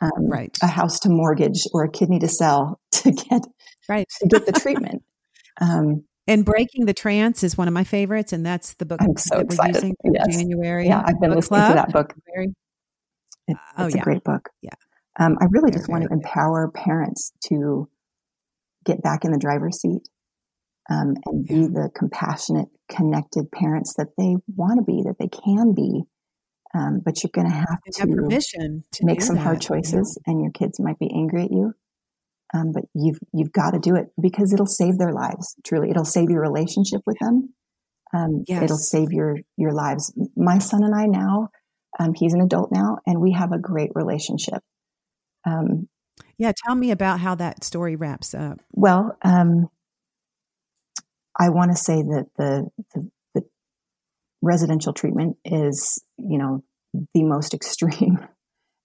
um, 0.00 0.28
right. 0.28 0.56
a 0.62 0.66
house 0.66 0.98
to 1.00 1.10
mortgage 1.10 1.66
or 1.72 1.84
a 1.84 1.90
kidney 1.90 2.18
to 2.20 2.28
sell 2.28 2.80
to 2.92 3.12
get 3.12 3.42
right 3.88 4.06
to 4.20 4.28
get 4.28 4.46
the 4.46 4.52
treatment. 4.60 5.02
Um, 5.60 6.04
and 6.28 6.44
Breaking 6.44 6.86
the 6.86 6.94
Trance 6.94 7.42
is 7.42 7.58
one 7.58 7.66
of 7.66 7.74
my 7.74 7.84
favorites, 7.84 8.32
and 8.32 8.46
that's 8.46 8.74
the 8.74 8.86
book 8.86 9.00
I'm 9.02 9.16
so 9.16 9.38
that 9.38 9.46
excited. 9.46 9.74
we're 9.74 9.76
using 9.76 9.96
for 10.00 10.12
yes. 10.14 10.36
January. 10.36 10.86
Yeah, 10.86 11.02
I've 11.04 11.20
been 11.20 11.34
listening 11.34 11.60
Club. 11.60 11.70
to 11.70 11.74
that 11.74 11.92
book. 11.92 12.14
Very, 12.32 12.54
it, 13.48 13.56
oh, 13.76 13.86
it's 13.86 13.96
yeah. 13.96 14.02
a 14.02 14.04
great 14.04 14.22
book. 14.22 14.48
Yeah. 14.62 14.70
Um, 15.18 15.36
I 15.40 15.46
really 15.50 15.72
just 15.72 15.88
want 15.88 16.04
to 16.04 16.10
empower 16.10 16.70
parents 16.70 17.32
to 17.48 17.88
get 18.84 19.02
back 19.02 19.24
in 19.24 19.32
the 19.32 19.38
driver's 19.38 19.80
seat 19.80 20.08
um, 20.90 21.14
and 21.26 21.46
be 21.46 21.66
the 21.66 21.90
compassionate, 21.94 22.68
connected 22.90 23.50
parents 23.52 23.94
that 23.96 24.08
they 24.18 24.36
want 24.54 24.78
to 24.78 24.84
be, 24.84 25.02
that 25.04 25.16
they 25.18 25.28
can 25.28 25.74
be. 25.74 26.02
Um, 26.74 27.02
but 27.04 27.22
you're 27.22 27.30
going 27.34 27.50
to 27.50 27.54
have 27.54 27.80
to, 27.96 28.06
permission 28.06 28.82
to 28.92 29.04
make 29.04 29.20
some 29.20 29.36
that. 29.36 29.42
hard 29.42 29.60
choices, 29.60 30.18
yeah. 30.26 30.32
and 30.32 30.40
your 30.40 30.52
kids 30.52 30.80
might 30.80 30.98
be 30.98 31.10
angry 31.14 31.44
at 31.44 31.50
you. 31.50 31.74
Um, 32.54 32.72
but 32.72 32.84
you've 32.94 33.18
you've 33.32 33.52
got 33.52 33.72
to 33.72 33.78
do 33.78 33.94
it 33.94 34.06
because 34.20 34.52
it'll 34.52 34.66
save 34.66 34.96
their 34.98 35.12
lives. 35.12 35.54
Truly, 35.64 35.90
it'll 35.90 36.04
save 36.06 36.30
your 36.30 36.40
relationship 36.40 37.02
with 37.06 37.18
them. 37.20 37.54
Um, 38.14 38.44
yes. 38.46 38.62
It'll 38.62 38.78
save 38.78 39.12
your 39.12 39.36
your 39.56 39.72
lives. 39.72 40.14
My 40.34 40.58
son 40.58 40.82
and 40.82 40.94
I 40.94 41.06
now, 41.06 41.48
um, 41.98 42.14
he's 42.14 42.34
an 42.34 42.40
adult 42.40 42.70
now, 42.72 42.98
and 43.06 43.20
we 43.20 43.32
have 43.32 43.52
a 43.52 43.58
great 43.58 43.90
relationship. 43.94 44.62
Um, 45.46 45.88
yeah, 46.38 46.52
tell 46.66 46.74
me 46.74 46.90
about 46.90 47.20
how 47.20 47.34
that 47.36 47.64
story 47.64 47.96
wraps 47.96 48.34
up. 48.34 48.60
Well, 48.72 49.16
um, 49.22 49.68
I 51.38 51.50
want 51.50 51.70
to 51.70 51.76
say 51.76 52.02
that 52.02 52.26
the, 52.36 52.68
the 52.94 53.10
the 53.34 53.42
residential 54.42 54.92
treatment 54.92 55.36
is, 55.44 56.02
you 56.18 56.38
know, 56.38 56.64
the 57.14 57.22
most 57.22 57.54
extreme 57.54 58.18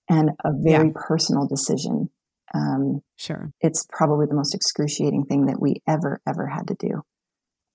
and 0.10 0.32
a 0.44 0.52
very 0.54 0.88
yeah. 0.88 0.94
personal 1.08 1.48
decision 1.48 2.10
um, 2.54 3.02
sure. 3.18 3.52
It's 3.62 3.86
probably 3.92 4.28
the 4.28 4.36
most 4.36 4.56
excruciating 4.56 5.26
thing 5.26 5.48
that 5.48 5.62
we 5.62 5.82
ever, 5.88 6.22
ever 6.28 6.48
had 6.48 6.68
to 6.68 6.76
do. 6.76 7.04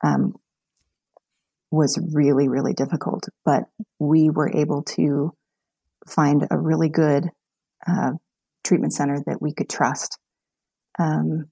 Um, 0.05 0.35
was 1.71 1.99
really, 2.13 2.49
really 2.49 2.75
difficult, 2.75 3.29
but 3.47 3.65
we 3.99 4.29
were 4.29 4.51
able 4.51 4.83
to 4.83 5.33
find 6.07 6.47
a 6.51 6.59
really 6.59 6.91
good 6.91 7.31
uh, 7.87 8.13
treatment 8.65 8.93
center 8.93 9.23
that 9.27 9.43
we 9.43 9.53
could 9.53 9.69
trust, 9.69 10.19
um, 10.99 11.51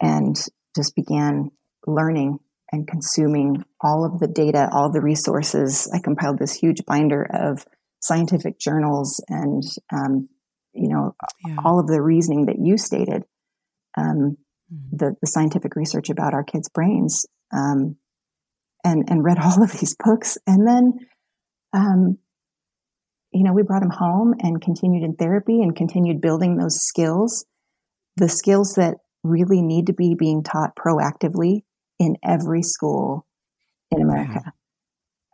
and 0.00 0.36
just 0.74 0.94
began 0.94 1.50
learning 1.86 2.38
and 2.72 2.86
consuming 2.88 3.64
all 3.80 4.04
of 4.04 4.18
the 4.18 4.26
data, 4.26 4.68
all 4.72 4.90
the 4.90 5.00
resources. 5.00 5.90
I 5.94 6.00
compiled 6.00 6.38
this 6.38 6.52
huge 6.52 6.84
binder 6.84 7.22
of 7.22 7.64
scientific 8.00 8.58
journals 8.58 9.22
and 9.28 9.62
um, 9.92 10.28
you 10.76 10.88
know, 10.88 11.14
yeah. 11.46 11.56
all 11.64 11.80
of 11.80 11.86
the 11.86 12.02
reasoning 12.02 12.46
that 12.46 12.58
you 12.58 12.76
stated, 12.76 13.24
um, 13.96 14.36
mm-hmm. 14.72 14.96
the, 14.96 15.16
the 15.20 15.26
scientific 15.26 15.74
research 15.74 16.10
about 16.10 16.34
our 16.34 16.44
kids' 16.44 16.68
brains, 16.68 17.26
um, 17.52 17.96
and, 18.84 19.08
and 19.08 19.24
read 19.24 19.38
all 19.38 19.62
of 19.62 19.72
these 19.72 19.96
books. 19.98 20.38
And 20.46 20.66
then 20.66 20.98
um, 21.72 22.18
you 23.36 23.44
know, 23.44 23.52
we 23.52 23.62
brought 23.62 23.82
him 23.82 23.90
home 23.90 24.34
and 24.40 24.62
continued 24.62 25.04
in 25.04 25.14
therapy 25.14 25.60
and 25.60 25.76
continued 25.76 26.22
building 26.22 26.56
those 26.56 26.80
skills, 26.80 27.44
the 28.16 28.30
skills 28.30 28.74
that 28.76 28.94
really 29.22 29.60
need 29.60 29.86
to 29.88 29.92
be 29.92 30.14
being 30.18 30.42
taught 30.42 30.74
proactively 30.74 31.60
in 31.98 32.16
every 32.24 32.62
school 32.62 33.26
in 33.90 34.00
America. 34.00 34.52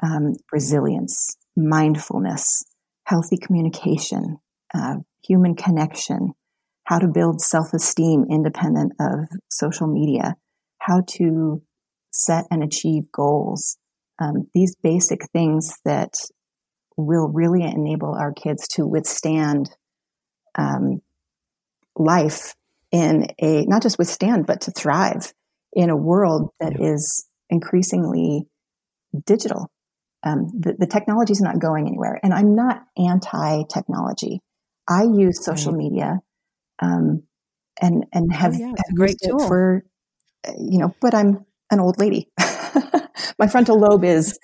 Um, 0.02 0.32
resilience, 0.50 1.36
mindfulness, 1.56 2.64
healthy 3.04 3.36
communication, 3.36 4.38
uh, 4.74 4.96
human 5.24 5.54
connection, 5.54 6.32
how 6.84 6.98
to 6.98 7.06
build 7.06 7.40
self 7.40 7.72
esteem 7.72 8.24
independent 8.28 8.94
of 8.98 9.28
social 9.48 9.86
media, 9.86 10.34
how 10.80 11.02
to 11.18 11.62
set 12.10 12.46
and 12.50 12.64
achieve 12.64 13.04
goals. 13.12 13.78
Um, 14.20 14.48
these 14.54 14.74
basic 14.82 15.20
things 15.32 15.72
that 15.84 16.14
will 16.96 17.28
really 17.28 17.62
enable 17.62 18.14
our 18.14 18.32
kids 18.32 18.68
to 18.68 18.86
withstand 18.86 19.70
um, 20.56 21.00
life 21.96 22.54
in 22.90 23.26
a 23.40 23.64
not 23.66 23.82
just 23.82 23.98
withstand 23.98 24.46
but 24.46 24.62
to 24.62 24.70
thrive 24.70 25.32
in 25.72 25.90
a 25.90 25.96
world 25.96 26.50
that 26.60 26.78
yeah. 26.78 26.92
is 26.92 27.26
increasingly 27.50 28.46
digital 29.26 29.70
um, 30.24 30.50
the, 30.58 30.74
the 30.78 30.86
technology 30.86 31.32
is 31.32 31.40
not 31.40 31.58
going 31.58 31.86
anywhere 31.86 32.18
and 32.22 32.32
i'm 32.34 32.54
not 32.54 32.82
anti-technology 32.96 34.40
i 34.88 35.02
use 35.02 35.44
social 35.44 35.72
right. 35.72 35.78
media 35.78 36.18
um, 36.80 37.22
and 37.80 38.04
and 38.12 38.30
oh, 38.32 38.36
have, 38.36 38.54
oh, 38.54 38.58
yeah, 38.58 38.66
have 38.66 38.96
great 38.96 39.16
tool. 39.22 39.46
for 39.46 39.84
you 40.58 40.78
know 40.78 40.94
but 41.00 41.14
i'm 41.14 41.44
an 41.70 41.80
old 41.80 41.98
lady 41.98 42.28
my 43.38 43.46
frontal 43.48 43.78
lobe 43.78 44.04
is 44.04 44.38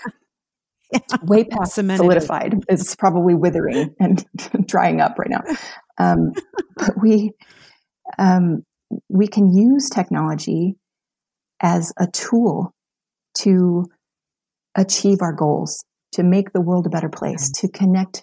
way 1.22 1.44
past 1.44 1.74
Cemented. 1.74 2.02
solidified. 2.02 2.64
It's 2.68 2.94
probably 2.96 3.34
withering 3.34 3.94
and 4.00 4.24
drying 4.66 5.00
up 5.00 5.18
right 5.18 5.30
now. 5.30 5.42
Um, 5.98 6.32
but 6.76 7.00
we 7.00 7.32
um, 8.18 8.62
we 9.08 9.26
can 9.26 9.54
use 9.54 9.90
technology 9.90 10.76
as 11.60 11.92
a 11.98 12.06
tool 12.06 12.72
to 13.40 13.84
achieve 14.74 15.18
our 15.20 15.34
goals, 15.34 15.84
to 16.12 16.22
make 16.22 16.52
the 16.52 16.60
world 16.60 16.86
a 16.86 16.90
better 16.90 17.10
place, 17.10 17.50
to 17.50 17.68
connect 17.68 18.22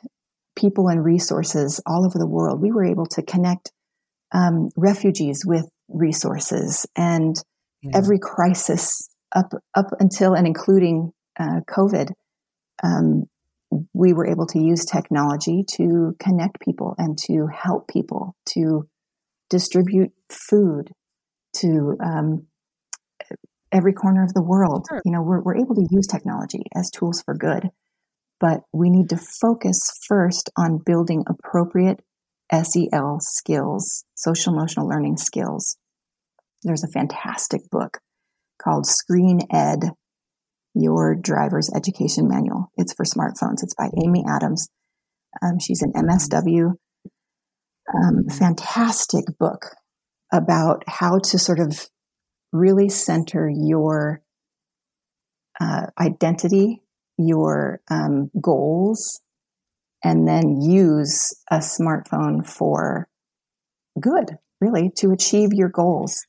people 0.55 0.87
and 0.87 1.03
resources 1.03 1.81
all 1.85 2.05
over 2.05 2.17
the 2.17 2.27
world. 2.27 2.61
We 2.61 2.71
were 2.71 2.85
able 2.85 3.05
to 3.07 3.21
connect 3.21 3.71
um, 4.31 4.69
refugees 4.75 5.43
with 5.45 5.69
resources, 5.87 6.87
and 6.95 7.35
yeah. 7.83 7.91
every 7.93 8.17
crisis 8.19 9.07
up 9.35 9.53
up 9.75 9.87
until 9.99 10.33
and 10.33 10.47
including 10.47 11.11
uh, 11.39 11.59
COVID 11.69 12.11
um, 12.83 13.23
we 13.93 14.13
were 14.13 14.27
able 14.27 14.45
to 14.47 14.59
use 14.59 14.85
technology 14.85 15.63
to 15.75 16.15
connect 16.19 16.59
people 16.61 16.95
and 16.97 17.17
to 17.17 17.47
help 17.47 17.87
people 17.87 18.35
to 18.53 18.87
distribute 19.49 20.11
food 20.29 20.91
to 21.57 21.95
um, 22.03 22.47
every 23.71 23.93
corner 23.93 24.23
of 24.23 24.33
the 24.33 24.43
world. 24.43 24.85
Sure. 24.89 25.01
You 25.05 25.11
know, 25.11 25.21
we're, 25.21 25.41
we're 25.41 25.57
able 25.57 25.75
to 25.75 25.87
use 25.89 26.07
technology 26.07 26.63
as 26.75 26.89
tools 26.89 27.21
for 27.25 27.35
good, 27.35 27.69
but 28.39 28.61
we 28.73 28.89
need 28.89 29.09
to 29.09 29.19
focus 29.41 29.79
first 30.07 30.49
on 30.57 30.81
building 30.85 31.23
appropriate 31.27 32.01
SEL 32.51 33.17
skills, 33.21 34.05
social 34.15 34.53
emotional 34.53 34.87
learning 34.87 35.17
skills. 35.17 35.77
There's 36.63 36.83
a 36.83 36.91
fantastic 36.91 37.69
book 37.69 37.99
called 38.61 38.85
Screen 38.85 39.39
Ed 39.51 39.91
your 40.75 41.15
driver's 41.15 41.71
education 41.73 42.27
manual. 42.27 42.71
It's 42.77 42.93
for 42.93 43.05
smartphones. 43.05 43.63
It's 43.63 43.75
by 43.75 43.89
Amy 44.03 44.23
Adams. 44.27 44.67
Um, 45.41 45.59
she's 45.59 45.81
an 45.81 45.93
MSW. 45.93 46.73
Um, 47.93 48.27
fantastic 48.29 49.25
book 49.39 49.67
about 50.33 50.83
how 50.87 51.19
to 51.19 51.39
sort 51.39 51.59
of 51.59 51.87
really 52.51 52.89
center 52.89 53.49
your 53.49 54.21
uh, 55.61 55.87
identity, 55.99 56.81
your 57.17 57.81
um, 57.89 58.29
goals, 58.41 59.21
and 60.03 60.27
then 60.27 60.61
use 60.61 61.33
a 61.49 61.57
smartphone 61.57 62.45
for 62.45 63.07
good, 63.99 64.37
really, 64.59 64.91
to 64.97 65.11
achieve 65.11 65.49
your 65.53 65.69
goals 65.69 66.25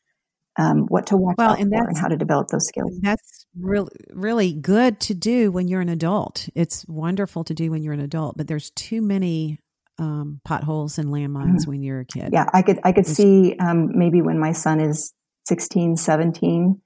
um, 0.59 0.87
what 0.89 1.07
to 1.07 1.17
watch 1.17 1.37
well, 1.39 1.53
out 1.53 1.61
and 1.61 1.71
for 1.71 1.89
and 1.89 1.99
how 1.99 2.09
to 2.09 2.17
develop 2.17 2.49
those 2.49 2.67
skills. 2.67 2.99
That's 3.03 3.46
really 3.59 3.91
really 4.13 4.53
good 4.53 5.01
to 5.01 5.15
do 5.15 5.51
when 5.51 5.69
you're 5.69 5.81
an 5.81 5.89
adult. 5.89 6.49
It's 6.55 6.85
wonderful 6.89 7.45
to 7.45 7.55
do 7.55 7.71
when 7.71 7.83
you're 7.83 7.95
an 7.95 8.01
adult, 8.01 8.37
but 8.37 8.49
there's 8.49 8.71
too 8.71 9.03
many 9.03 9.61
um, 9.99 10.41
potholes 10.45 10.99
and 10.99 11.09
landmines 11.09 11.61
mm-hmm. 11.61 11.71
when 11.71 11.83
you're 11.83 12.01
a 12.01 12.05
kid. 12.05 12.31
Yeah, 12.33 12.47
I 12.53 12.63
could 12.63 12.79
I 12.85 12.93
could 12.93 13.07
it's, 13.07 13.15
see 13.15 13.57
um, 13.59 13.91
maybe 13.97 14.23
when 14.23 14.39
my 14.39 14.53
son 14.53 14.81
is 14.81 15.13
16, 15.49 15.97
17, 15.97 16.81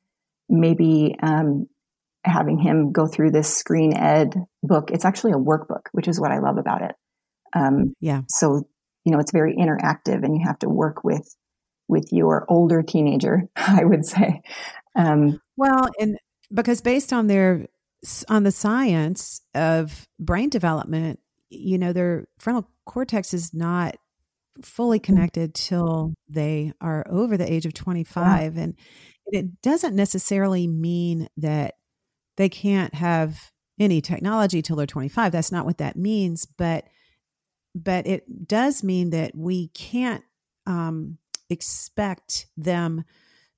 maybe 0.49 1.17
um, 1.23 1.67
having 2.25 2.59
him 2.59 2.93
go 2.93 3.07
through 3.07 3.31
this 3.31 3.55
screen 3.55 3.97
ed 3.97 4.35
book. 4.63 4.91
It's 4.91 5.05
actually 5.05 5.33
a 5.33 5.37
workbook, 5.37 5.87
which 5.93 6.09
is 6.09 6.21
what 6.21 6.31
I 6.31 6.39
love 6.39 6.59
about 6.59 6.83
it. 6.83 6.95
Um, 7.55 7.95
yeah. 8.01 8.23
So 8.29 8.63
you 9.05 9.13
know, 9.13 9.19
it's 9.19 9.33
very 9.33 9.57
interactive, 9.57 10.25
and 10.25 10.35
you 10.35 10.43
have 10.47 10.59
to 10.61 10.69
work 10.69 11.05
with 11.05 11.35
with 11.89 12.09
your 12.13 12.47
older 12.49 12.83
teenager, 12.83 13.49
I 13.57 13.85
would 13.85 14.05
say. 14.07 14.43
Um, 14.97 15.41
well, 15.57 15.89
and 15.99 16.19
because 16.53 16.81
based 16.81 17.13
on 17.13 17.27
their 17.27 17.67
on 18.29 18.45
the 18.45 18.53
science 18.53 19.41
of 19.55 20.09
brain 20.19 20.49
development, 20.49 21.21
you 21.51 21.79
know, 21.79 21.93
their 21.93 22.27
frontal 22.39 22.69
cortex 22.87 23.35
is 23.35 23.53
not 23.53 23.97
fully 24.63 24.99
mm. 24.99 25.05
connected 25.05 25.55
till 25.55 26.15
they 26.29 26.73
are 26.81 27.05
over 27.09 27.37
the 27.37 27.51
age 27.51 27.67
of 27.67 27.75
25 27.75 28.57
yeah. 28.57 28.63
and 28.63 28.75
it 29.27 29.63
doesn't 29.63 29.95
necessarily 29.95 30.67
mean 30.67 31.29
that 31.37 31.77
they 32.37 32.49
can't 32.49 32.95
have 32.95 33.53
any 33.79 34.01
technology 34.01 34.61
till 34.61 34.77
they're 34.77 34.87
25 34.87 35.33
that's 35.33 35.53
not 35.53 35.65
what 35.65 35.79
that 35.79 35.97
means 35.97 36.47
but 36.47 36.85
but 37.75 38.07
it 38.07 38.49
does 38.49 38.83
mean 38.83 39.11
that 39.11 39.35
we 39.35 39.69
can't 39.69 40.25
um, 40.67 41.17
expect 41.49 42.47
them 42.57 43.05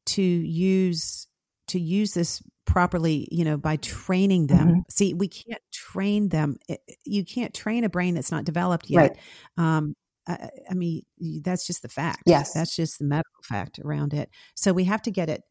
to 0.05 0.23
use 0.23 1.27
to 1.69 1.81
use 1.81 2.13
this 2.13 2.43
properly 2.65 3.29
you 3.31 3.45
know 3.45 3.57
by 3.57 3.77
training 3.77 4.47
them. 4.47 4.69
Mm-hmm. 4.69 4.81
see 4.89 5.15
we 5.15 5.29
can't 5.29 5.63
train 5.73 6.29
them 6.29 6.57
you 7.05 7.25
can't 7.25 7.53
train 7.55 7.85
a 7.85 7.89
brain 7.89 8.15
that's 8.15 8.31
not 8.31 8.45
developed 8.45 8.89
yet. 8.89 9.17
Right. 9.59 9.77
um, 9.77 9.95
I, 10.27 10.51
I, 10.71 10.75
mean 10.75 11.03
that's 11.43 11.67
just 11.67 11.83
the 11.83 11.89
fact. 11.89 12.23
Yes. 12.27 12.53
That's 12.53 12.77
just 12.77 12.99
the 12.99 13.05
medical 13.05 13.43
fact 13.43 13.81
around 13.81 14.15
it. 14.15 14.31
So 14.55 14.73
we 14.73 14.85
have 14.85 15.03
to 15.03 15.11
get 15.11 15.29
it 15.29 15.43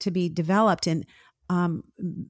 to 0.00 0.10
be 0.10 0.28
developed. 0.28 0.88
And 0.88 1.06
um, 1.48 1.84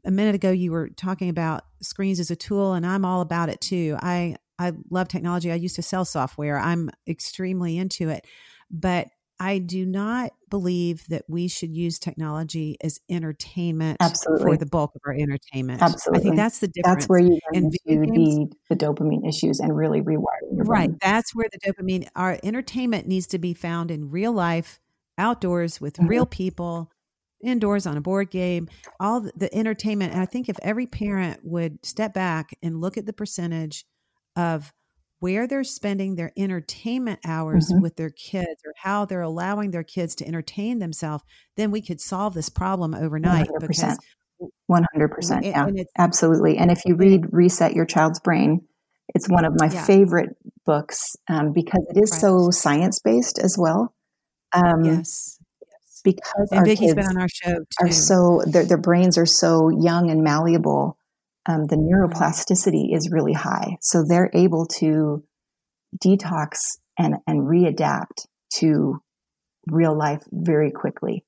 a 0.05 0.11
minute 0.11 0.35
ago 0.35 0.51
you 0.51 0.73
were 0.73 0.91
talking 0.91 1.31
about 1.31 1.63
screens 1.81 2.21
as 2.21 2.31
a 2.31 2.37
tool 2.37 2.75
and 2.75 2.87
i'm 2.87 3.05
all 3.05 3.23
about 3.23 3.49
it 3.49 3.61
too. 3.61 3.97
I 4.01 4.37
i 4.59 4.73
love 4.91 5.09
technology. 5.09 5.51
I 5.51 5.57
used 5.57 5.77
to 5.77 5.83
sell 5.83 6.05
software. 6.05 6.59
I'm 6.59 6.91
extremely 7.09 7.79
into 7.79 8.09
it. 8.09 8.27
But 8.71 9.09
I 9.39 9.59
do 9.59 9.85
not 9.85 10.33
believe 10.49 11.07
that 11.09 11.25
we 11.29 11.49
should 11.49 11.75
use 11.77 11.99
technology 11.99 12.77
as 12.83 13.01
entertainment 13.11 13.99
Absolutely. 14.01 14.45
for 14.45 14.57
the 14.57 14.67
bulk 14.67 14.93
of 14.95 15.03
our 15.05 15.13
entertainment. 15.13 15.83
Absolutely. 15.83 16.21
I 16.21 16.23
think 16.23 16.37
that's 16.37 16.61
the 16.61 16.69
difference. 16.69 16.97
That's 16.97 17.09
where 17.09 17.19
you 17.19 17.39
into 17.53 17.79
the, 17.87 18.49
the 18.71 18.77
dopamine 18.77 19.29
issues 19.29 19.61
and 19.61 19.77
really 19.77 20.01
rewiring 20.01 20.55
your 20.55 20.65
brain. 20.65 20.91
Right. 20.91 21.01
That's 21.03 21.35
where 21.35 21.49
the 21.53 21.59
dopamine, 21.59 22.09
our 22.17 22.39
entertainment 22.43 23.07
needs 23.07 23.27
to 23.29 23.39
be 23.39 23.53
found 23.53 23.91
in 23.91 24.11
real 24.11 24.33
life, 24.33 24.81
outdoors 25.19 25.81
with 25.81 25.95
mm-hmm. 25.95 26.09
real 26.09 26.27
people, 26.27 26.91
indoors 27.43 27.87
on 27.87 27.97
a 27.97 28.01
board 28.01 28.31
game, 28.31 28.69
all 28.99 29.21
the, 29.21 29.33
the 29.37 29.55
entertainment. 29.55 30.13
And 30.13 30.23
I 30.23 30.27
think 30.27 30.49
if 30.49 30.57
every 30.63 30.87
parent 30.87 31.41
would 31.43 31.85
step 31.85 32.15
back 32.15 32.57
and 32.63 32.81
look 32.81 32.97
at 32.97 33.05
the 33.05 33.13
percentage 33.13 33.85
of 34.35 34.73
where 35.21 35.47
they're 35.47 35.65
spending 35.65 36.15
their 36.15 36.33
entertainment 36.37 37.21
hours 37.25 37.71
mm-hmm. 37.71 37.83
with 37.83 37.97
their 37.97 38.11
kids 38.11 38.61
or 38.65 38.73
how 38.77 39.05
they're 39.05 39.23
allowing 39.23 39.71
their 39.71 39.83
kids 39.83 40.15
to 40.17 40.27
entertain 40.27 40.79
themselves, 40.79 41.25
then 41.57 41.71
we 41.71 41.81
could 41.81 42.01
solve 42.01 42.35
this 42.35 42.49
problem 42.49 42.95
overnight 42.95 43.49
100%. 43.49 43.61
because 43.67 43.99
100%. 44.71 45.45
yeah, 45.45 45.85
absolutely. 45.99 46.59
And 46.59 46.71
if 46.71 46.83
you 46.85 46.97
read 46.97 47.27
Reset 47.33 47.75
Your 47.75 47.87
Child's 47.87 48.21
Brain, 48.21 48.67
it's 49.15 49.29
one 49.29 49.45
of 49.45 49.55
my 49.59 49.71
yeah. 49.71 49.85
favorite 49.85 50.37
books 50.65 51.17
um, 51.29 51.53
because 51.53 51.87
it 51.89 52.03
is 52.03 52.11
right. 52.13 52.21
so 52.21 52.51
science 52.51 53.01
based 53.01 53.39
as 53.39 53.57
well. 53.59 53.95
Um, 54.53 54.85
yes. 54.85 55.39
Because 56.05 56.49
and 56.51 56.61
our 56.61 56.65
Vicki's 56.65 56.93
kids 56.93 56.95
been 56.95 57.07
on 57.07 57.21
our 57.21 57.29
show 57.29 57.57
too. 57.57 57.65
are 57.81 57.91
so 57.91 58.43
their 58.47 58.65
their 58.65 58.79
brains 58.79 59.19
are 59.19 59.27
so 59.27 59.71
young 59.71 60.09
and 60.09 60.23
malleable 60.23 60.97
um, 61.49 61.67
the 61.67 61.77
neuroplasticity 61.77 62.95
is 62.95 63.11
really 63.11 63.33
high. 63.33 63.77
So 63.81 64.05
they're 64.05 64.31
able 64.35 64.67
to 64.79 65.25
detox 66.05 66.57
and, 66.99 67.17
and 67.27 67.43
readapt 67.43 68.27
to 68.57 69.01
real 69.67 69.97
life 69.97 70.23
very 70.33 70.71
quickly. 70.71 71.25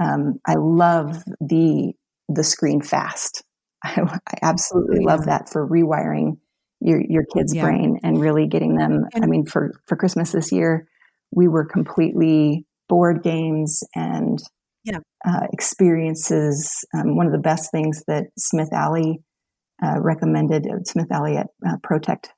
Um, 0.00 0.40
I 0.46 0.54
love 0.56 1.22
the 1.40 1.92
the 2.28 2.44
screen 2.44 2.80
fast. 2.80 3.44
I, 3.84 4.00
I 4.26 4.38
absolutely 4.42 5.04
love 5.04 5.26
that 5.26 5.50
for 5.50 5.66
rewiring 5.68 6.38
your 6.80 7.00
your 7.08 7.24
kid's 7.34 7.54
Yeah. 7.54 7.62
brain 7.62 8.00
and 8.02 8.20
really 8.20 8.46
getting 8.48 8.76
them. 8.76 9.04
I 9.14 9.26
mean, 9.26 9.46
for 9.46 9.72
for 9.86 9.96
Christmas 9.96 10.32
this 10.32 10.50
year, 10.52 10.88
we 11.32 11.48
were 11.48 11.64
completely 11.64 12.66
board 12.88 13.22
games 13.22 13.82
and 13.94 14.38
Yeah. 14.84 14.98
uh, 15.26 15.46
experiences. 15.52 16.84
Um, 16.94 17.16
one 17.16 17.26
of 17.26 17.32
the 17.32 17.38
best 17.38 17.70
things 17.70 18.02
that 18.08 18.24
Smith 18.38 18.72
Alley 18.72 19.22
uh, 19.82 20.00
recommended, 20.00 20.66
Smith 20.86 21.10
Alley 21.10 21.36
uh, 21.38 21.76
Protect 21.82 22.32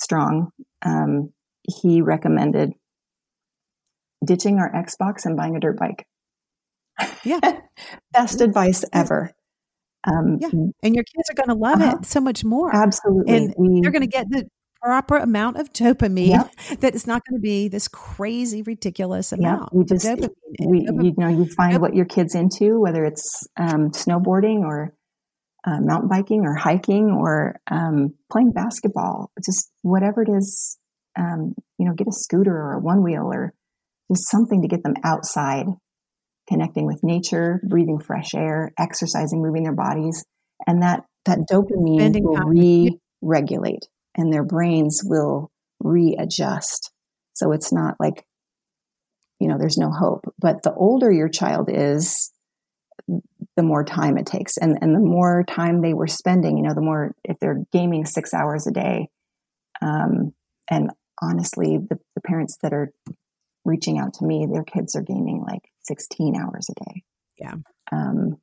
Strong, 0.00 0.50
um, 0.84 1.32
he 1.62 2.00
recommended 2.02 2.72
ditching 4.24 4.58
our 4.58 4.70
Xbox 4.72 5.24
and 5.24 5.36
buying 5.36 5.56
a 5.56 5.60
dirt 5.60 5.78
bike. 5.78 6.06
Yeah. 7.24 7.40
Best 8.12 8.40
advice 8.40 8.84
ever. 8.92 9.30
Um, 10.04 10.38
Yeah. 10.40 10.48
and 10.82 10.94
your 10.94 11.04
kids 11.04 11.30
are 11.30 11.34
going 11.34 11.48
to 11.48 11.54
love 11.54 11.80
Uh-huh. 11.80 11.98
it 12.00 12.06
so 12.06 12.20
much 12.20 12.44
more. 12.44 12.74
Absolutely. 12.74 13.36
And 13.36 13.54
we, 13.58 13.80
They're 13.80 13.90
going 13.92 14.02
to 14.02 14.06
get 14.08 14.28
the 14.30 14.48
proper 14.82 15.16
amount 15.16 15.56
of 15.58 15.72
dopamine 15.72 16.28
Yep. 16.28 16.50
that 16.80 16.94
it's 16.94 17.06
not 17.06 17.22
going 17.28 17.38
to 17.38 17.42
be 17.42 17.68
this 17.68 17.88
crazy, 17.88 18.62
ridiculous 18.62 19.32
yeah, 19.32 19.54
amount. 19.54 19.74
we 19.74 19.82
of 19.82 19.88
just, 19.88 20.06
dopamine. 20.06 20.28
We, 20.66 20.86
dopamine- 20.86 21.04
you 21.04 21.14
know, 21.16 21.28
you 21.28 21.46
find 21.56 21.72
Yep. 21.72 21.80
what 21.80 21.94
your 21.94 22.06
kid's 22.06 22.34
into, 22.34 22.80
whether 22.80 23.04
it's 23.04 23.46
um, 23.56 23.90
snowboarding 23.90 24.60
or 24.60 24.94
uh, 25.68 25.80
mountain 25.80 26.08
biking 26.08 26.42
or 26.46 26.54
hiking 26.54 27.10
or 27.10 27.60
um, 27.70 28.14
playing 28.32 28.52
basketball, 28.52 29.30
just 29.44 29.70
whatever 29.82 30.22
it 30.22 30.30
is, 30.30 30.78
um, 31.18 31.54
you 31.78 31.84
know, 31.86 31.92
get 31.92 32.08
a 32.08 32.12
scooter 32.12 32.56
or 32.56 32.72
a 32.74 32.80
one 32.80 33.02
wheel 33.02 33.28
or 33.30 33.52
just 34.10 34.30
something 34.30 34.62
to 34.62 34.68
get 34.68 34.82
them 34.82 34.94
outside, 35.04 35.66
connecting 36.48 36.86
with 36.86 37.00
nature, 37.02 37.60
breathing 37.68 37.98
fresh 37.98 38.34
air, 38.34 38.72
exercising, 38.78 39.42
moving 39.42 39.62
their 39.64 39.74
bodies. 39.74 40.24
And 40.66 40.82
that, 40.82 41.04
that 41.26 41.40
dopamine 41.50 41.98
Spending 41.98 42.24
will 42.24 42.36
time 42.36 42.48
with 42.48 42.56
you. 42.56 43.00
re-regulate 43.20 43.88
and 44.16 44.32
their 44.32 44.44
brains 44.44 45.02
will 45.04 45.50
readjust. 45.80 46.90
So 47.34 47.52
it's 47.52 47.72
not 47.72 47.96
like, 48.00 48.24
you 49.38 49.48
know, 49.48 49.58
there's 49.58 49.78
no 49.78 49.90
hope. 49.90 50.24
But 50.38 50.62
the 50.62 50.72
older 50.72 51.12
your 51.12 51.28
child 51.28 51.68
is, 51.70 52.32
the 53.58 53.64
more 53.64 53.82
time 53.82 54.16
it 54.16 54.24
takes. 54.24 54.56
And, 54.56 54.78
and 54.80 54.94
the 54.94 55.00
more 55.00 55.42
time 55.42 55.82
they 55.82 55.92
were 55.92 56.06
spending, 56.06 56.56
you 56.56 56.62
know, 56.62 56.74
the 56.74 56.80
more, 56.80 57.16
if 57.24 57.40
they're 57.40 57.64
gaming 57.72 58.06
six 58.06 58.32
hours 58.32 58.68
a 58.68 58.70
day. 58.70 59.08
Um, 59.82 60.32
and 60.70 60.92
honestly, 61.20 61.76
the, 61.76 61.98
the 62.14 62.20
parents 62.20 62.56
that 62.62 62.72
are 62.72 62.92
reaching 63.64 63.98
out 63.98 64.14
to 64.14 64.24
me, 64.24 64.46
their 64.48 64.62
kids 64.62 64.94
are 64.94 65.02
gaming 65.02 65.44
like 65.44 65.62
16 65.88 66.36
hours 66.36 66.68
a 66.70 66.84
day. 66.84 67.02
Yeah. 67.36 67.54
Um, 67.90 68.36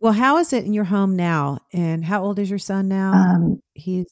well, 0.00 0.12
how 0.12 0.36
is 0.36 0.52
it 0.52 0.66
in 0.66 0.74
your 0.74 0.84
home 0.84 1.16
now? 1.16 1.60
And 1.72 2.04
how 2.04 2.22
old 2.22 2.38
is 2.38 2.50
your 2.50 2.58
son 2.58 2.88
now? 2.88 3.14
um, 3.14 3.60
He's 3.72 4.04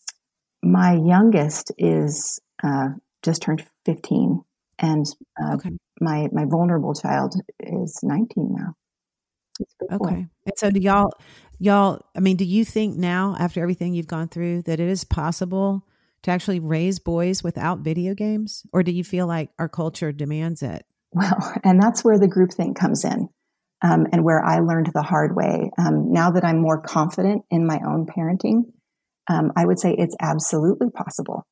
my 0.63 0.95
youngest 0.95 1.71
is 1.77 2.41
uh, 2.63 2.89
just 3.23 3.43
turned 3.43 3.63
15 3.85 4.41
and 4.79 5.05
uh, 5.39 5.57
okay. 5.57 5.69
my 6.01 6.29
my 6.33 6.47
vulnerable 6.47 6.95
child 6.95 7.35
is 7.61 8.01
19 8.03 8.55
now 8.57 8.73
He's 8.73 8.73
a 8.73 8.73
good 8.73 8.73
boy. 8.73 9.44
Okay. 9.93 10.27
And 10.47 10.55
so 10.57 10.71
do 10.71 10.81
y'all 10.81 11.13
y'all 11.59 12.01
I 12.17 12.21
mean, 12.21 12.37
do 12.37 12.45
you 12.45 12.65
think 12.65 12.97
now 12.97 13.37
after 13.39 13.63
everything 13.63 13.95
you've 13.95 14.07
gone 14.07 14.29
through 14.29 14.63
that 14.63 14.81
it 14.81 14.89
is 14.89 15.05
possible 15.05 15.87
to 16.23 16.31
actually 16.31 16.61
raise 16.61 16.99
boys 16.99 17.43
without 17.43 17.81
video 17.81 18.15
games? 18.15 18.65
Or 18.73 18.83
do 18.83 18.93
you 18.93 19.05
feel 19.05 19.27
like 19.27 19.51
our 19.59 19.69
culture 19.69 20.13
demands 20.13 20.63
it? 20.63 20.85
well 21.15 21.55
and 21.63 21.81
that's 21.81 22.05
where 22.05 22.19
the 22.19 22.29
group 22.29 22.53
thing 22.53 22.75
comes 22.75 23.05
in 23.05 23.29
um, 23.83 24.07
and 24.13 24.25
where 24.25 24.45
i 24.45 24.59
learned 24.59 24.91
the 24.93 25.03
hard 25.03 25.35
way 25.35 25.71
um, 25.79 26.13
now 26.13 26.31
that 26.31 26.45
i'm 26.45 26.61
more 26.61 26.81
confident 26.81 27.43
in 27.51 27.67
my 27.67 27.81
own 27.87 28.07
parenting 28.07 28.65
um, 29.29 29.53
i 29.57 29.65
would 29.65 29.79
say 29.79 29.95
it's 29.97 30.17
absolutely 30.21 30.91
possible 30.91 31.47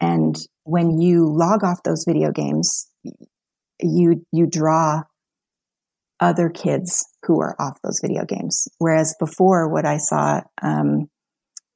and 0.00 0.36
when 0.64 1.00
you 1.00 1.26
log 1.26 1.64
off 1.64 1.82
those 1.82 2.04
video 2.06 2.30
games 2.30 2.88
you 3.80 4.24
you 4.32 4.46
draw 4.46 5.02
other 6.20 6.48
kids 6.48 7.06
who 7.24 7.40
are 7.40 7.54
off 7.60 7.78
those 7.82 8.00
video 8.02 8.24
games. 8.24 8.66
Whereas 8.78 9.14
before 9.20 9.68
what 9.72 9.84
i 9.86 9.96
saw 9.98 10.40
um, 10.62 11.08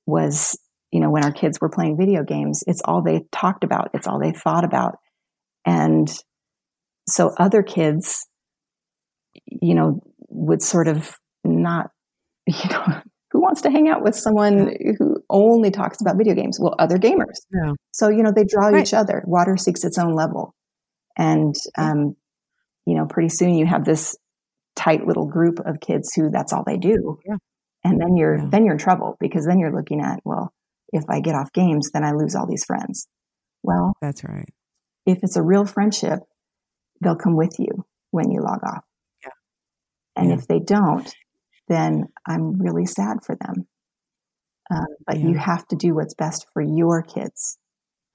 was 0.07 0.59
you 0.91 1.01
know 1.01 1.11
when 1.11 1.25
our 1.25 1.33
kids 1.33 1.59
were 1.61 1.69
playing 1.71 1.97
video 1.97 2.23
games 2.25 2.63
it's 2.67 2.83
all 2.85 3.03
they 3.03 3.25
talked 3.33 3.65
about. 3.65 3.91
It's 3.95 4.07
all 4.07 4.19
they 4.21 4.33
thought 4.33 4.65
about. 4.65 4.97
And 5.65 6.09
so 7.09 7.33
other 7.39 7.63
kids 7.63 8.27
you 9.47 9.75
know 9.75 10.01
would 10.29 10.63
sort 10.63 10.89
of 10.89 11.17
not 11.45 11.91
you 12.47 12.69
know 12.71 13.01
who 13.31 13.41
wants 13.41 13.63
to 13.63 13.71
hang 13.71 13.89
out 13.89 14.03
with 14.03 14.15
someone 14.15 14.77
who 14.99 15.17
only 15.31 15.71
talks 15.71 16.01
about 16.03 16.19
video 16.19 16.35
games? 16.35 16.59
Well 16.61 16.75
other 16.79 16.99
gamers. 16.99 17.39
No. 17.51 17.75
so 17.93 18.09
you 18.11 18.23
know 18.23 18.33
they 18.35 18.45
draw 18.45 18.69
Right. 18.69 18.83
each 18.87 18.93
other. 18.93 19.23
Water 19.27 19.57
seeks 19.57 19.85
its 19.85 19.99
own 19.99 20.15
level. 20.15 20.55
And 21.17 21.55
um, 21.79 22.17
you 22.87 22.95
know 22.97 23.07
pretty 23.07 23.29
soon 23.31 23.55
you 23.55 23.67
have 23.67 23.85
this 23.85 24.17
tight 24.77 25.07
little 25.07 25.27
group 25.27 25.59
of 25.65 25.81
kids 25.81 26.13
who 26.15 26.31
that's 26.31 26.53
all 26.53 26.65
they 26.67 26.79
do 26.79 27.19
Yeah. 27.27 27.37
and 27.85 28.01
then 28.01 28.17
you're 28.17 28.39
Yeah. 28.39 28.49
then 28.51 28.65
you're 28.65 28.75
in 28.75 28.79
trouble 28.79 29.17
because 29.21 29.47
then 29.47 29.59
you're 29.59 29.75
looking 29.75 30.01
at 30.01 30.21
well 30.25 30.53
if 30.93 31.05
i 31.09 31.21
get 31.21 31.35
off 31.35 31.53
games 31.53 31.91
then 31.93 32.05
i 32.05 32.13
lose 32.13 32.35
all 32.35 32.47
these 32.47 32.65
friends 32.65 33.07
well 33.63 33.93
That's 34.01 34.25
right. 34.25 34.49
if 35.07 35.19
it's 35.23 35.37
a 35.37 35.43
real 35.43 35.65
friendship 35.67 36.21
they'll 37.01 37.17
come 37.17 37.37
with 37.37 37.57
you 37.59 37.85
when 38.11 38.31
you 38.31 38.41
log 38.41 38.61
off 38.65 38.85
Yeah. 39.25 39.31
and 40.17 40.29
Yeah. 40.31 40.37
if 40.37 40.47
they 40.47 40.59
don't 40.61 41.13
then 41.69 42.05
i'm 42.27 42.61
really 42.61 42.87
sad 42.87 43.19
for 43.25 43.37
them 43.37 43.67
um, 44.71 44.87
but 45.07 45.19
you 45.21 45.35
have 45.37 45.67
to 45.69 45.77
do 45.77 45.95
what's 45.95 46.15
best 46.15 46.47
for 46.55 46.63
your 46.63 47.03
kids 47.03 47.59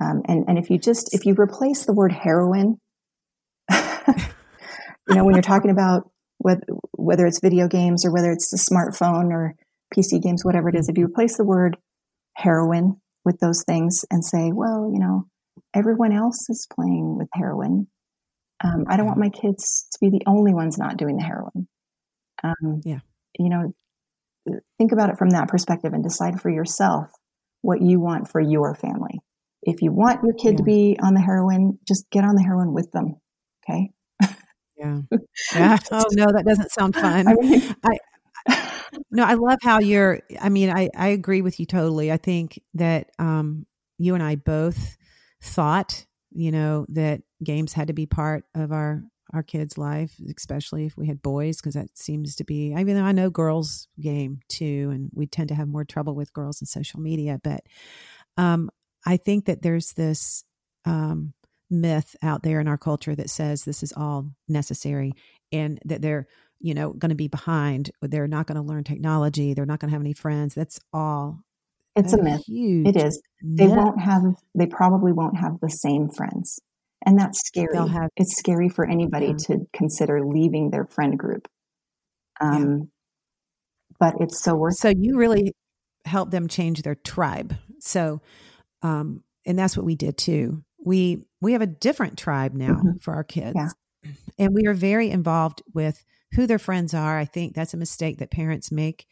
um, 0.04 0.22
and 0.26 0.46
and 0.48 0.58
if 0.58 0.70
you 0.72 0.78
just 0.80 1.14
if 1.14 1.26
you 1.26 1.36
replace 1.38 1.86
the 1.86 1.94
word 1.94 2.12
heroin 2.12 2.80
you 3.72 5.16
know 5.16 5.24
when 5.26 5.36
you're 5.36 5.42
talking 5.42 5.72
about 5.72 6.10
whether, 6.40 6.62
whether 6.92 7.26
it's 7.26 7.40
video 7.40 7.68
games 7.68 8.06
or 8.06 8.12
whether 8.12 8.32
it's 8.32 8.52
the 8.52 8.58
smartphone 8.58 9.32
or 9.32 9.56
pc 9.94 10.22
games 10.22 10.44
whatever 10.44 10.70
it 10.70 10.76
is 10.76 10.90
if 10.90 10.98
you 10.98 11.06
replace 11.06 11.38
the 11.38 11.46
word 11.46 11.78
heroin 12.36 13.00
with 13.26 13.40
those 13.40 13.64
things 13.66 14.06
and 14.12 14.24
say 14.24 14.52
well 14.54 14.90
you 14.94 15.00
know 15.00 15.26
everyone 15.74 16.12
else 16.14 16.50
is 16.50 16.68
playing 16.74 17.18
with 17.18 17.28
heroin. 17.34 17.88
Um, 18.64 18.86
i 18.88 18.98
don't 18.98 19.06
want 19.06 19.20
my 19.20 19.30
kids 19.30 19.88
to 19.92 20.00
be 20.02 20.10
the 20.10 20.24
only 20.26 20.54
ones 20.54 20.78
not 20.78 20.98
doing 20.98 21.18
the 21.18 21.24
heroin. 21.24 21.68
Um, 22.44 22.82
Yeah. 22.84 23.00
you 23.38 23.50
know 23.50 23.74
think 24.78 24.92
about 24.92 25.10
it 25.10 25.18
from 25.18 25.32
that 25.32 25.48
perspective 25.50 25.94
and 25.94 26.04
decide 26.04 26.40
for 26.42 26.50
yourself 26.50 27.08
what 27.62 27.82
you 27.82 28.00
want 28.00 28.30
for 28.30 28.40
your 28.40 28.76
family. 28.76 29.20
If 29.64 29.82
you 29.82 29.92
want 29.92 30.24
your 30.24 30.34
kid 30.34 30.58
to 30.58 30.64
be 30.64 30.98
on 31.02 31.14
the 31.14 31.20
heroin 31.22 31.80
just 31.88 32.10
get 32.12 32.24
on 32.24 32.36
the 32.36 32.44
heroin 32.44 32.74
with 32.74 32.92
them 32.92 33.16
okay 33.64 33.90
Yeah. 34.78 35.02
Yeah. 35.56 35.78
Oh 35.92 36.06
no, 36.12 36.26
that 36.34 36.46
doesn't 36.46 36.72
sound 36.72 36.96
fun. 36.96 37.26
I 37.28 37.34
mean, 37.34 37.76
No, 39.12 39.24
I 39.24 39.34
love 39.36 39.60
how 39.62 39.80
you're 39.80 40.22
I 40.42 40.50
mean, 40.50 40.70
I 40.70 40.90
I 40.96 41.10
agree 41.10 41.42
with 41.42 41.60
you 41.60 41.66
totally. 41.66 42.12
I 42.12 42.18
think 42.18 42.60
that 42.74 43.12
um 43.20 43.66
you 43.98 44.14
and 44.14 44.24
I 44.24 44.36
both 44.36 44.98
thought, 45.42 46.06
you 46.32 46.52
know, 46.52 46.86
that 46.90 47.22
games 47.44 47.74
had 47.74 47.88
to 47.88 47.94
be 47.94 48.06
part 48.06 48.46
of 48.56 48.72
our 48.72 49.04
our 49.34 49.44
kids' 49.44 49.78
life, 49.78 50.16
especially 50.36 50.86
if 50.86 50.96
we 50.98 51.08
had 51.08 51.22
boys 51.22 51.58
because 51.58 51.74
that 51.74 51.98
seems 51.98 52.36
to 52.38 52.44
be 52.46 52.74
even 52.78 52.96
though 52.96 53.04
I 53.04 53.12
know 53.12 53.30
girls 53.30 53.88
game 54.00 54.40
too 54.50 54.90
and 54.94 55.10
we 55.14 55.28
tend 55.28 55.50
to 55.50 55.56
have 55.56 55.68
more 55.68 55.84
trouble 55.86 56.16
with 56.16 56.34
girls 56.34 56.62
in 56.62 56.68
social 56.68 57.00
media, 57.00 57.40
but 57.44 57.62
um 58.38 58.70
I 59.06 59.18
think 59.18 59.46
that 59.46 59.62
there's 59.62 59.94
this 59.94 60.44
um 60.86 61.34
myth 61.70 62.16
out 62.22 62.44
there 62.44 62.60
in 62.60 62.68
our 62.68 62.78
culture 62.78 63.16
that 63.16 63.30
says 63.30 63.64
this 63.64 63.84
is 63.84 63.94
all 63.96 64.30
necessary 64.48 65.14
and 65.52 65.80
that 65.86 66.02
they're 66.02 66.28
you 66.60 66.74
know 66.74 66.94
going 66.94 67.10
to 67.10 67.16
be 67.16 67.28
behind. 67.28 67.92
They're 68.02 68.28
not 68.28 68.48
going 68.48 68.56
to 68.56 68.62
learn 68.68 68.84
technology. 68.84 69.54
They're 69.54 69.66
not 69.66 69.80
going 69.80 69.90
to 69.90 69.94
have 69.96 70.02
any 70.02 70.14
friends. 70.14 70.56
That's 70.56 70.80
all 70.94 71.42
it's 71.96 72.14
a 72.14 72.22
myth. 72.22 72.44
Huge 72.46 72.88
it 72.88 72.96
is. 72.96 73.22
They 73.44 73.68
myth. 73.68 73.76
won't 73.76 74.00
have 74.02 74.22
they 74.56 74.68
probably 74.68 75.12
won't 75.12 75.38
have 75.38 75.60
the 75.62 75.70
same 75.70 76.10
friends. 76.10 76.60
And 77.06 77.20
that's 77.20 77.40
scary 77.46 77.70
They'll 77.74 77.88
have- 77.88 78.10
it's 78.16 78.36
scary 78.38 78.70
for 78.70 78.88
anybody 78.88 79.28
Yeah. 79.28 79.34
to 79.48 79.60
consider 79.74 80.26
leaving 80.26 80.72
their 80.72 80.86
friend 80.86 81.18
group. 81.18 81.48
Um, 82.42 82.90
but 84.00 84.16
it's 84.20 84.44
so 84.44 84.56
worth 84.56 84.76
so 84.76 84.90
you 84.96 85.18
really 85.18 85.54
help 86.06 86.32
them 86.32 86.48
change 86.48 86.82
their 86.84 86.96
tribe. 86.96 87.56
So 87.80 88.22
um 88.82 89.24
and 89.46 89.58
that's 89.58 89.76
what 89.78 89.86
we 89.86 89.96
did 89.96 90.18
too 90.18 90.64
we 90.84 91.24
we 91.42 91.54
have 91.54 91.62
a 91.62 91.68
different 91.68 92.18
tribe 92.18 92.54
now 92.54 92.82
Mhm. 92.84 93.02
for 93.02 93.14
our 93.14 93.24
kids 93.24 93.56
Yeah. 93.56 93.70
and 94.38 94.54
we 94.54 94.68
are 94.68 94.74
very 94.74 95.10
involved 95.10 95.62
with 95.74 96.04
who 96.34 96.46
their 96.48 96.60
friends 96.60 96.94
are 96.94 97.18
i 97.18 97.26
think 97.26 97.54
that's 97.56 97.74
a 97.74 97.78
mistake 97.78 98.18
that 98.20 98.32
parents 98.32 98.72
make 98.72 99.08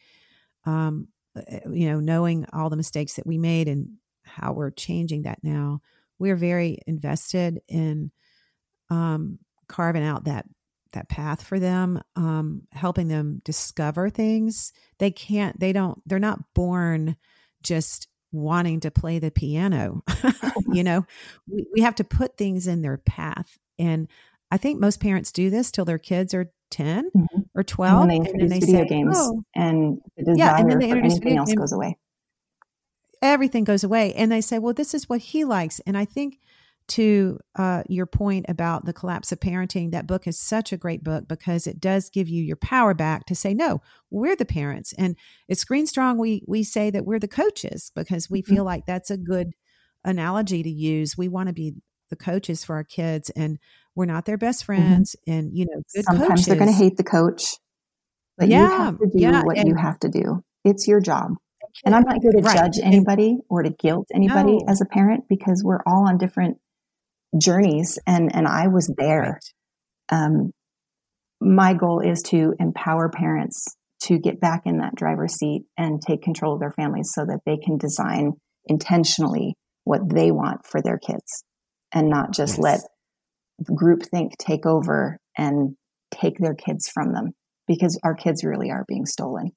um 0.64 1.08
uh, 1.36 1.42
you 1.70 1.88
know 1.90 2.00
knowing 2.00 2.46
all 2.52 2.70
the 2.70 2.76
mistakes 2.76 3.14
that 3.14 3.26
we 3.26 3.38
made 3.38 3.68
and 3.68 3.96
how 4.24 4.52
we're 4.52 4.70
changing 4.70 5.22
that 5.22 5.38
now 5.42 5.80
we're 6.18 6.36
very 6.36 6.78
invested 6.86 7.60
in 7.68 8.10
um 8.90 9.38
carving 9.68 10.02
out 10.04 10.24
that 10.24 10.46
that 10.92 11.08
path 11.08 11.42
for 11.42 11.58
them 11.58 12.00
um 12.14 12.62
helping 12.72 13.08
them 13.08 13.40
discover 13.44 14.08
things 14.08 14.72
they 14.98 15.10
can't 15.10 15.58
they 15.60 15.72
don't 15.72 16.00
they're 16.06 16.18
not 16.18 16.40
born 16.54 17.16
just 17.62 18.08
wanting 18.32 18.80
to 18.80 18.90
play 18.90 19.18
the 19.18 19.30
piano. 19.30 20.02
you 20.72 20.84
know, 20.84 21.06
we, 21.50 21.66
we 21.74 21.80
have 21.82 21.94
to 21.96 22.04
put 22.04 22.36
things 22.36 22.66
in 22.66 22.82
their 22.82 22.98
path. 22.98 23.58
And 23.78 24.08
I 24.50 24.56
think 24.56 24.80
most 24.80 25.00
parents 25.00 25.32
do 25.32 25.50
this 25.50 25.70
till 25.70 25.84
their 25.84 25.98
kids 25.98 26.34
are 26.34 26.50
10 26.70 27.10
mm-hmm. 27.16 27.40
or 27.54 27.62
12. 27.62 28.02
And 28.02 28.02
then 28.02 28.08
they 28.08 28.16
introduce 28.16 28.42
and 28.42 28.50
then 28.50 28.60
they 28.60 28.66
video 28.66 28.82
say, 28.82 28.88
games 28.88 29.16
oh. 29.18 29.42
and 29.54 30.00
the 30.16 30.24
desire 30.24 30.36
yeah, 30.38 30.58
and 30.58 30.70
then 30.70 30.78
they 30.78 30.90
for 30.90 30.96
anything 30.96 31.36
else 31.36 31.52
goes 31.52 31.72
away. 31.72 31.96
Everything 33.22 33.64
goes 33.64 33.82
away. 33.82 34.12
And 34.14 34.30
they 34.30 34.40
say, 34.40 34.58
well, 34.58 34.74
this 34.74 34.94
is 34.94 35.08
what 35.08 35.20
he 35.20 35.44
likes. 35.44 35.80
And 35.86 35.96
I 35.96 36.04
think 36.04 36.38
to 36.88 37.38
uh, 37.56 37.82
your 37.88 38.06
point 38.06 38.46
about 38.48 38.84
the 38.84 38.92
collapse 38.92 39.32
of 39.32 39.40
parenting, 39.40 39.90
that 39.90 40.06
book 40.06 40.26
is 40.26 40.38
such 40.38 40.72
a 40.72 40.76
great 40.76 41.02
book 41.02 41.26
because 41.28 41.66
it 41.66 41.80
does 41.80 42.10
give 42.10 42.28
you 42.28 42.42
your 42.42 42.56
power 42.56 42.94
back 42.94 43.26
to 43.26 43.34
say, 43.34 43.54
no, 43.54 43.80
we're 44.10 44.36
the 44.36 44.44
parents. 44.44 44.92
And 44.96 45.16
at 45.50 45.58
Screen 45.58 45.86
Strong, 45.86 46.18
we, 46.18 46.42
we 46.46 46.62
say 46.62 46.90
that 46.90 47.04
we're 47.04 47.18
the 47.18 47.28
coaches 47.28 47.90
because 47.94 48.30
we 48.30 48.42
mm-hmm. 48.42 48.54
feel 48.54 48.64
like 48.64 48.86
that's 48.86 49.10
a 49.10 49.16
good 49.16 49.52
analogy 50.04 50.62
to 50.62 50.70
use. 50.70 51.16
We 51.16 51.28
want 51.28 51.48
to 51.48 51.52
be 51.52 51.74
the 52.10 52.16
coaches 52.16 52.64
for 52.64 52.76
our 52.76 52.84
kids 52.84 53.30
and 53.30 53.58
we're 53.96 54.04
not 54.04 54.24
their 54.24 54.38
best 54.38 54.62
mm-hmm. 54.62 54.80
friends. 54.82 55.16
Mm-hmm. 55.28 55.38
And, 55.38 55.56
you 55.56 55.66
know, 55.66 55.82
sometimes 55.88 56.28
coaches, 56.28 56.46
they're 56.46 56.56
going 56.56 56.70
to 56.70 56.76
hate 56.76 56.96
the 56.96 57.04
coach, 57.04 57.56
but 58.38 58.48
yeah, 58.48 58.62
you 58.62 58.78
have 58.78 58.98
to 58.98 59.06
do 59.06 59.18
yeah, 59.18 59.42
what 59.42 59.58
and, 59.58 59.68
you 59.68 59.74
have 59.74 59.98
to 60.00 60.08
do. 60.08 60.44
It's 60.64 60.86
your 60.86 61.00
job. 61.00 61.32
And 61.84 61.94
I'm 61.94 62.04
not 62.04 62.18
here 62.22 62.32
to 62.32 62.38
right. 62.38 62.56
judge 62.56 62.78
anybody 62.82 63.38
or 63.50 63.62
to 63.62 63.70
guilt 63.70 64.06
anybody 64.14 64.56
no. 64.56 64.64
as 64.68 64.80
a 64.80 64.86
parent 64.86 65.24
because 65.28 65.62
we're 65.62 65.82
all 65.86 66.08
on 66.08 66.16
different 66.16 66.58
journeys 67.38 67.98
and 68.06 68.34
and 68.34 68.46
I 68.46 68.68
was 68.68 68.92
there. 68.96 69.40
Right. 70.10 70.24
Um, 70.24 70.52
my 71.40 71.74
goal 71.74 72.00
is 72.00 72.22
to 72.28 72.54
empower 72.58 73.10
parents 73.10 73.66
to 74.04 74.18
get 74.18 74.40
back 74.40 74.62
in 74.64 74.78
that 74.78 74.94
driver's 74.94 75.34
seat 75.34 75.62
and 75.76 76.00
take 76.00 76.22
control 76.22 76.54
of 76.54 76.60
their 76.60 76.70
families 76.70 77.10
so 77.12 77.24
that 77.24 77.40
they 77.44 77.56
can 77.56 77.76
design 77.76 78.32
intentionally 78.66 79.54
what 79.84 80.00
they 80.08 80.30
want 80.30 80.66
for 80.66 80.80
their 80.82 80.98
kids 80.98 81.44
and 81.92 82.08
not 82.08 82.32
just 82.32 82.58
yes. 82.58 82.62
let 82.62 82.80
groupthink 83.70 84.32
take 84.38 84.66
over 84.66 85.18
and 85.36 85.76
take 86.10 86.38
their 86.38 86.54
kids 86.54 86.88
from 86.92 87.12
them 87.12 87.32
because 87.66 87.98
our 88.04 88.14
kids 88.14 88.44
really 88.44 88.70
are 88.70 88.84
being 88.86 89.06
stolen. 89.06 89.50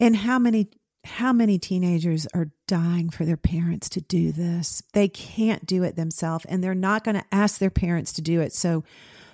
And 0.00 0.16
how 0.16 0.38
many 0.38 0.70
how 1.04 1.32
many 1.32 1.58
teenagers 1.58 2.26
are 2.34 2.50
dying 2.68 3.10
for 3.10 3.24
their 3.24 3.36
parents 3.36 3.88
to 3.90 4.00
do 4.00 4.32
this? 4.32 4.82
They 4.92 5.08
can't 5.08 5.64
do 5.64 5.82
it 5.82 5.96
themselves 5.96 6.44
and 6.44 6.62
they're 6.62 6.74
not 6.74 7.04
going 7.04 7.16
to 7.16 7.24
ask 7.32 7.58
their 7.58 7.70
parents 7.70 8.12
to 8.14 8.22
do 8.22 8.40
it. 8.40 8.52
So, 8.52 8.84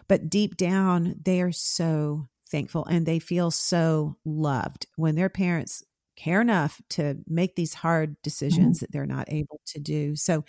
but 0.09 0.31
deep 0.31 0.57
down, 0.57 1.17
they 1.25 1.41
are 1.43 1.53
so 1.53 2.29
thankful 2.49 2.85
and 2.85 3.05
they 3.05 3.19
feel 3.19 3.51
so 3.51 4.17
loved 4.25 4.87
when 4.97 5.17
their 5.17 5.29
parents 5.29 5.83
care 6.17 6.41
enough 6.41 6.81
to 6.91 7.19
make 7.27 7.57
these 7.57 7.75
hard 7.75 8.17
decisions 8.23 8.79
mm-hmm. 8.79 8.85
that 8.85 8.93
they're 8.93 9.07
not 9.07 9.31
able 9.31 9.61
to 9.67 9.81
do. 9.81 10.17
So, 10.17 10.45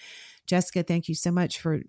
Jessica, 0.45 0.84
thank 0.84 1.09
you 1.09 1.15
so 1.15 1.32
much 1.32 1.59
for 1.59 1.82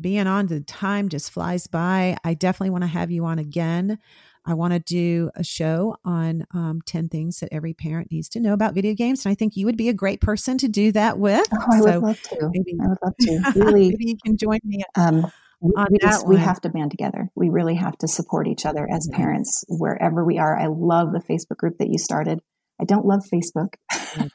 being 0.00 0.26
on. 0.26 0.46
The 0.46 0.60
time 0.60 1.08
just 1.08 1.30
flies 1.30 1.66
by. 1.66 2.16
I 2.24 2.34
definitely 2.34 2.70
want 2.70 2.82
to 2.82 2.88
have 2.88 3.10
you 3.10 3.24
on 3.24 3.38
again. 3.38 3.98
I 4.44 4.54
want 4.54 4.72
to 4.72 4.80
do 4.80 5.30
a 5.34 5.44
show 5.44 5.96
on 6.04 6.46
um, 6.52 6.80
10 6.86 7.08
things 7.08 7.38
that 7.40 7.48
every 7.52 7.74
parent 7.74 8.10
needs 8.10 8.28
to 8.30 8.40
know 8.40 8.52
about 8.52 8.74
video 8.74 8.94
games. 8.94 9.24
And 9.24 9.32
I 9.32 9.34
think 9.34 9.56
you 9.56 9.66
would 9.66 9.76
be 9.76 9.88
a 9.88 9.94
great 9.94 10.20
person 10.20 10.58
to 10.58 10.68
do 10.68 10.92
that 10.92 11.18
with. 11.18 11.46
Oh, 11.52 11.66
I 11.70 11.78
so 11.78 11.84
would 11.84 12.02
love 12.02 12.22
to. 12.22 12.50
Maybe, 12.52 12.76
I 12.82 12.88
would 12.88 12.98
love 13.02 13.14
to. 13.20 13.52
Really, 13.62 13.90
maybe 13.90 14.04
you 14.06 14.16
can 14.24 14.36
join 14.36 14.58
me. 14.64 14.82
Um, 14.96 15.30
on 15.76 15.86
we, 15.90 15.98
just, 15.98 16.26
we 16.26 16.36
have 16.36 16.60
to 16.62 16.70
band 16.70 16.90
together. 16.90 17.30
We 17.36 17.48
really 17.48 17.76
have 17.76 17.96
to 17.98 18.08
support 18.08 18.48
each 18.48 18.66
other 18.66 18.88
as 18.90 19.08
parents 19.12 19.64
wherever 19.68 20.24
we 20.24 20.38
are. 20.38 20.58
I 20.58 20.66
love 20.66 21.12
the 21.12 21.20
Facebook 21.20 21.58
group 21.58 21.78
that 21.78 21.88
you 21.88 21.98
started. 21.98 22.40
I 22.80 22.84
don't 22.84 23.06
love 23.06 23.22
Facebook. 23.32 23.74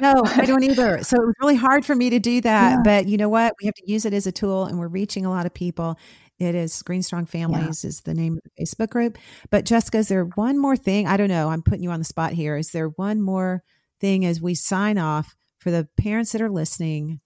no, 0.00 0.22
I 0.24 0.44
don't 0.44 0.64
either. 0.64 1.04
So 1.04 1.16
it 1.16 1.26
was 1.26 1.34
really 1.40 1.54
hard 1.54 1.84
for 1.84 1.94
me 1.94 2.10
to 2.10 2.18
do 2.18 2.40
that. 2.40 2.70
Yeah. 2.70 2.82
But 2.82 3.06
you 3.06 3.16
know 3.16 3.28
what? 3.28 3.54
We 3.60 3.66
have 3.66 3.74
to 3.76 3.90
use 3.90 4.04
it 4.04 4.12
as 4.12 4.26
a 4.26 4.32
tool 4.32 4.64
and 4.64 4.78
we're 4.80 4.88
reaching 4.88 5.24
a 5.24 5.30
lot 5.30 5.46
of 5.46 5.54
people. 5.54 5.96
It 6.38 6.54
is 6.54 6.72
ScreenStrong 6.72 7.28
Families 7.28 7.82
yeah. 7.82 7.88
is 7.88 8.00
the 8.02 8.14
name 8.14 8.36
of 8.36 8.42
the 8.44 8.62
Facebook 8.62 8.90
group. 8.90 9.16
But 9.50 9.64
Jessica, 9.64 9.98
is 9.98 10.08
there 10.08 10.24
one 10.24 10.58
more 10.58 10.76
thing? 10.76 11.06
I 11.06 11.16
don't 11.16 11.28
know. 11.28 11.48
I'm 11.48 11.62
putting 11.62 11.82
you 11.82 11.90
on 11.90 11.98
the 11.98 12.04
spot 12.04 12.32
here. 12.32 12.56
Is 12.56 12.70
there 12.70 12.88
one 12.88 13.22
more 13.22 13.62
thing 14.00 14.26
as 14.26 14.40
we 14.40 14.54
sign 14.54 14.98
off 14.98 15.34
for 15.58 15.70
the 15.70 15.88
parents 15.96 16.32
that 16.32 16.42
are 16.42 16.50
listening? 16.50 17.20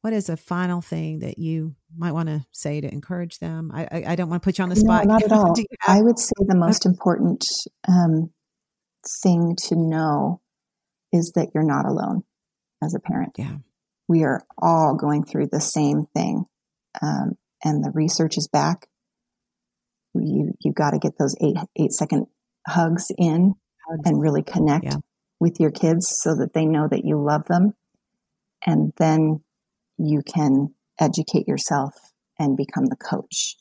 What 0.00 0.12
is 0.12 0.28
a 0.28 0.36
final 0.36 0.80
thing 0.80 1.20
that 1.20 1.38
you 1.38 1.76
might 1.96 2.12
want 2.12 2.28
to 2.28 2.44
say 2.50 2.80
to 2.80 2.92
encourage 2.92 3.38
them? 3.38 3.70
I, 3.72 3.82
I, 3.84 4.04
I 4.08 4.16
don't 4.16 4.28
want 4.28 4.42
to 4.42 4.44
put 4.44 4.58
you 4.58 4.64
on 4.64 4.70
the 4.70 4.76
spot. 4.76 5.04
No, 5.04 5.12
not 5.12 5.22
at 5.22 5.32
all. 5.32 5.54
I 5.86 6.00
would 6.00 6.18
say 6.18 6.32
the 6.40 6.56
most 6.56 6.86
important 6.86 7.44
um, 7.86 8.30
thing 9.22 9.56
to 9.68 9.76
know 9.76 10.40
is 11.12 11.32
that 11.36 11.50
you're 11.54 11.62
not 11.62 11.86
alone 11.86 12.22
as 12.82 12.94
a 12.94 13.00
parent. 13.00 13.32
Yeah. 13.38 13.56
We 14.08 14.24
are 14.24 14.42
all 14.58 14.96
going 14.96 15.24
through 15.24 15.48
the 15.52 15.60
same 15.60 16.06
thing. 16.14 16.46
Um, 17.00 17.36
and 17.64 17.84
the 17.84 17.90
research 17.94 18.36
is 18.36 18.48
back. 18.48 18.88
You 20.14 20.52
you 20.60 20.72
got 20.72 20.90
to 20.90 20.98
get 20.98 21.18
those 21.18 21.36
eight 21.40 21.56
eight 21.76 21.92
second 21.92 22.26
hugs 22.66 23.06
in 23.16 23.54
and 24.04 24.20
really 24.20 24.42
connect 24.42 24.84
yeah. 24.84 24.96
with 25.38 25.58
your 25.60 25.70
kids 25.70 26.08
so 26.20 26.36
that 26.36 26.52
they 26.52 26.66
know 26.66 26.88
that 26.88 27.04
you 27.04 27.22
love 27.22 27.46
them, 27.46 27.74
and 28.66 28.92
then 28.96 29.42
you 29.98 30.22
can 30.22 30.74
educate 30.98 31.46
yourself 31.46 31.94
and 32.38 32.56
become 32.56 32.86
the 32.86 32.96
coach. 32.96 33.56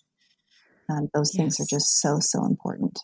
Um, 0.89 1.09
those 1.13 1.31
yes. 1.33 1.37
things 1.37 1.59
are 1.59 1.69
just 1.69 1.99
so 1.99 2.17
so 2.19 2.45
important. 2.45 2.99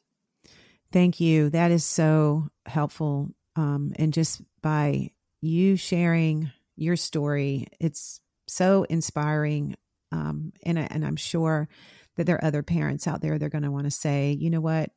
Thank 0.91 1.19
you. 1.19 1.49
That 1.49 1.71
is 1.71 1.85
so 1.85 2.49
helpful. 2.65 3.29
Um, 3.55 3.93
and 3.97 4.13
just 4.13 4.41
by 4.61 5.11
you 5.41 5.75
sharing 5.75 6.51
your 6.75 6.95
story, 6.95 7.67
it's 7.79 8.19
so 8.47 8.83
inspiring 8.89 9.75
um, 10.15 10.53
and, 10.63 10.79
I, 10.79 10.87
and 10.89 11.05
I'm 11.05 11.15
sure 11.15 11.67
that 12.15 12.25
there 12.25 12.37
are 12.37 12.45
other 12.45 12.63
parents 12.63 13.07
out 13.07 13.21
there, 13.21 13.37
they're 13.37 13.49
going 13.49 13.63
to 13.63 13.71
want 13.71 13.85
to 13.85 13.91
say, 13.91 14.31
you 14.31 14.49
know 14.49 14.61
what, 14.61 14.91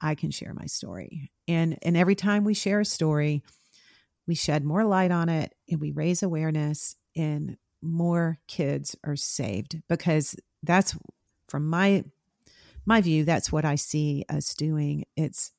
I 0.00 0.14
can 0.14 0.30
share 0.30 0.54
my 0.54 0.66
story. 0.66 1.30
And, 1.46 1.78
and 1.82 1.96
every 1.96 2.14
time 2.14 2.44
we 2.44 2.54
share 2.54 2.80
a 2.80 2.84
story, 2.84 3.42
we 4.26 4.34
shed 4.34 4.64
more 4.64 4.84
light 4.84 5.10
on 5.10 5.28
it 5.28 5.54
and 5.70 5.80
we 5.80 5.90
raise 5.90 6.22
awareness 6.22 6.96
and 7.16 7.56
more 7.82 8.38
kids 8.46 8.96
are 9.04 9.16
saved 9.16 9.80
because 9.88 10.36
that's 10.62 10.96
from 11.48 11.66
my 11.68 12.04
my 12.84 13.00
view 13.00 13.24
that's 13.24 13.52
what 13.52 13.64
i 13.64 13.76
see 13.76 14.24
us 14.28 14.54
doing 14.54 15.04
it's 15.16 15.52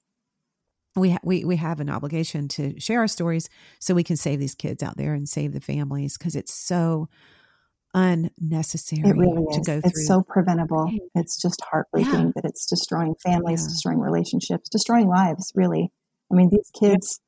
we 0.96 1.12
ha- 1.12 1.20
we 1.24 1.46
we 1.46 1.56
have 1.56 1.80
an 1.80 1.90
obligation 1.90 2.48
to 2.48 2.78
share 2.80 3.00
our 3.00 3.08
stories 3.08 3.50
so 3.80 3.94
we 3.94 4.04
can 4.04 4.18
save 4.18 4.40
these 4.40 4.56
kids 4.56 4.84
out 4.84 4.98
there 4.98 5.14
and 5.14 5.30
save 5.30 5.54
the 5.54 5.62
families 5.62 6.18
because 6.18 6.36
it's 6.36 6.54
so 6.54 7.08
unnecessary 7.94 9.02
it 9.10 9.16
really 9.16 9.44
is. 9.50 9.56
to 9.56 9.62
go 9.62 9.82
through. 9.82 9.90
It's 9.90 10.08
so 10.08 10.22
preventable. 10.22 10.92
It's 11.16 11.42
just 11.42 11.62
heartbreaking 11.70 12.28
yeah. 12.28 12.32
that 12.36 12.46
it's 12.46 12.66
destroying 12.66 13.16
families, 13.24 13.64
yeah. 13.64 13.70
destroying 13.70 14.00
relationships, 14.00 14.70
destroying 14.70 15.08
lives, 15.08 15.52
really. 15.56 15.92
I 16.32 16.36
mean, 16.36 16.50
these 16.52 16.70
kids, 16.80 17.22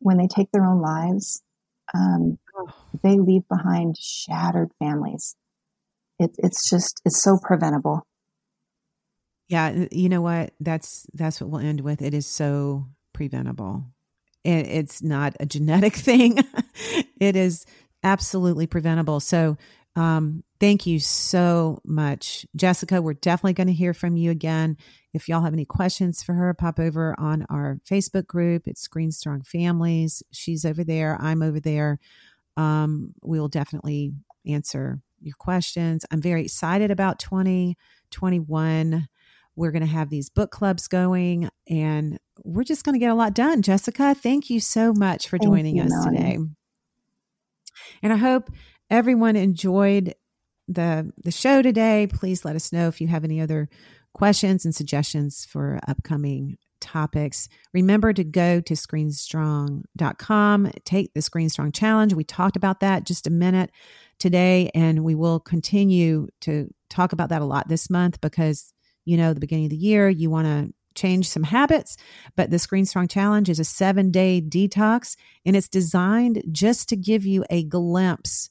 when 0.00 0.18
they 0.18 0.26
take 0.26 0.50
their 0.52 0.64
own 0.64 0.80
lives, 0.80 1.42
um, 1.94 2.38
oh. 2.56 2.72
they 3.02 3.18
leave 3.18 3.48
behind 3.48 3.96
shattered 3.98 4.70
families. 4.78 5.36
It, 6.18 6.32
it's 6.38 6.68
just, 6.68 7.00
it's 7.04 7.22
so 7.22 7.38
preventable. 7.40 8.06
Yeah, 9.48 9.86
you 9.90 10.08
know 10.08 10.20
what? 10.20 10.52
That's 10.60 11.08
that's 11.12 11.40
what 11.40 11.50
we'll 11.50 11.60
end 11.60 11.80
with. 11.80 12.02
It 12.02 12.14
is 12.14 12.24
so 12.24 12.86
preventable. 13.12 13.84
It, 14.44 14.68
it's 14.68 15.02
not 15.02 15.34
a 15.40 15.46
genetic 15.46 15.96
thing. 15.96 16.38
it 17.20 17.34
is 17.34 17.66
absolutely 18.04 18.68
preventable. 18.68 19.18
So 19.18 19.56
um, 19.96 20.44
thank 20.60 20.86
you 20.86 21.00
so 21.00 21.80
much, 21.84 22.46
Jessica. 22.54 23.02
We're 23.02 23.14
definitely 23.14 23.54
going 23.54 23.66
to 23.66 23.72
hear 23.72 23.92
from 23.92 24.16
you 24.16 24.30
again. 24.30 24.76
If 25.12 25.28
y'all 25.28 25.42
have 25.42 25.52
any 25.52 25.64
questions 25.64 26.22
for 26.22 26.34
her, 26.34 26.54
pop 26.54 26.78
over 26.78 27.14
on 27.18 27.44
our 27.50 27.80
Facebook 27.88 28.26
group. 28.26 28.68
It's 28.68 28.80
Screen 28.80 29.10
Strong 29.10 29.42
Families. 29.42 30.22
She's 30.32 30.64
over 30.64 30.84
there. 30.84 31.18
I'm 31.20 31.42
over 31.42 31.58
there. 31.58 31.98
Um, 32.56 33.14
we'll 33.22 33.48
definitely 33.48 34.12
answer 34.46 35.00
your 35.20 35.34
questions. 35.38 36.04
I'm 36.10 36.22
very 36.22 36.44
excited 36.44 36.90
about 36.90 37.18
2021. 37.18 39.08
We're 39.56 39.70
going 39.72 39.82
to 39.82 39.88
have 39.88 40.10
these 40.10 40.30
book 40.30 40.50
clubs 40.50 40.88
going 40.88 41.50
and 41.68 42.18
we're 42.44 42.64
just 42.64 42.84
going 42.84 42.94
to 42.94 42.98
get 42.98 43.10
a 43.10 43.14
lot 43.14 43.34
done. 43.34 43.62
Jessica, 43.62 44.14
thank 44.14 44.48
you 44.48 44.60
so 44.60 44.92
much 44.92 45.28
for 45.28 45.38
joining 45.38 45.76
you, 45.76 45.82
us 45.82 45.90
Melanie. 45.90 46.16
today. 46.16 46.38
And 48.02 48.12
I 48.12 48.16
hope 48.16 48.50
everyone 48.90 49.36
enjoyed 49.36 50.14
the 50.68 51.12
the 51.22 51.30
show 51.30 51.62
today. 51.62 52.06
Please 52.10 52.44
let 52.44 52.56
us 52.56 52.72
know 52.72 52.88
if 52.88 53.00
you 53.00 53.08
have 53.08 53.24
any 53.24 53.40
other 53.40 53.68
questions 54.14 54.64
and 54.64 54.74
suggestions 54.74 55.44
for 55.44 55.78
upcoming 55.86 56.56
topics. 56.80 57.48
Remember 57.72 58.12
to 58.12 58.24
go 58.24 58.60
to 58.60 58.74
screenstrong.com, 58.74 60.72
take 60.84 61.12
the 61.14 61.20
Screenstrong 61.20 61.74
challenge. 61.74 62.14
We 62.14 62.24
talked 62.24 62.56
about 62.56 62.80
that 62.80 63.04
just 63.04 63.26
a 63.26 63.30
minute 63.30 63.70
today 64.18 64.70
and 64.74 65.04
we 65.04 65.14
will 65.14 65.40
continue 65.40 66.28
to 66.42 66.72
talk 66.88 67.12
about 67.12 67.28
that 67.28 67.42
a 67.42 67.46
lot 67.46 67.68
this 67.68 67.90
month 67.90 68.20
because 68.20 68.72
you 69.04 69.16
know 69.16 69.32
the 69.32 69.40
beginning 69.40 69.66
of 69.66 69.70
the 69.70 69.76
year 69.76 70.08
you 70.08 70.30
want 70.30 70.46
to 70.46 70.72
change 70.94 71.28
some 71.28 71.44
habits. 71.44 71.96
But 72.36 72.50
the 72.50 72.58
Screen 72.58 72.84
Strong 72.86 73.08
Challenge 73.08 73.48
is 73.48 73.60
a 73.60 73.64
seven 73.64 74.10
day 74.10 74.40
detox 74.40 75.16
and 75.46 75.56
it's 75.56 75.68
designed 75.68 76.42
just 76.50 76.88
to 76.88 76.96
give 76.96 77.24
you 77.24 77.44
a 77.50 77.64
glimpse 77.64 78.50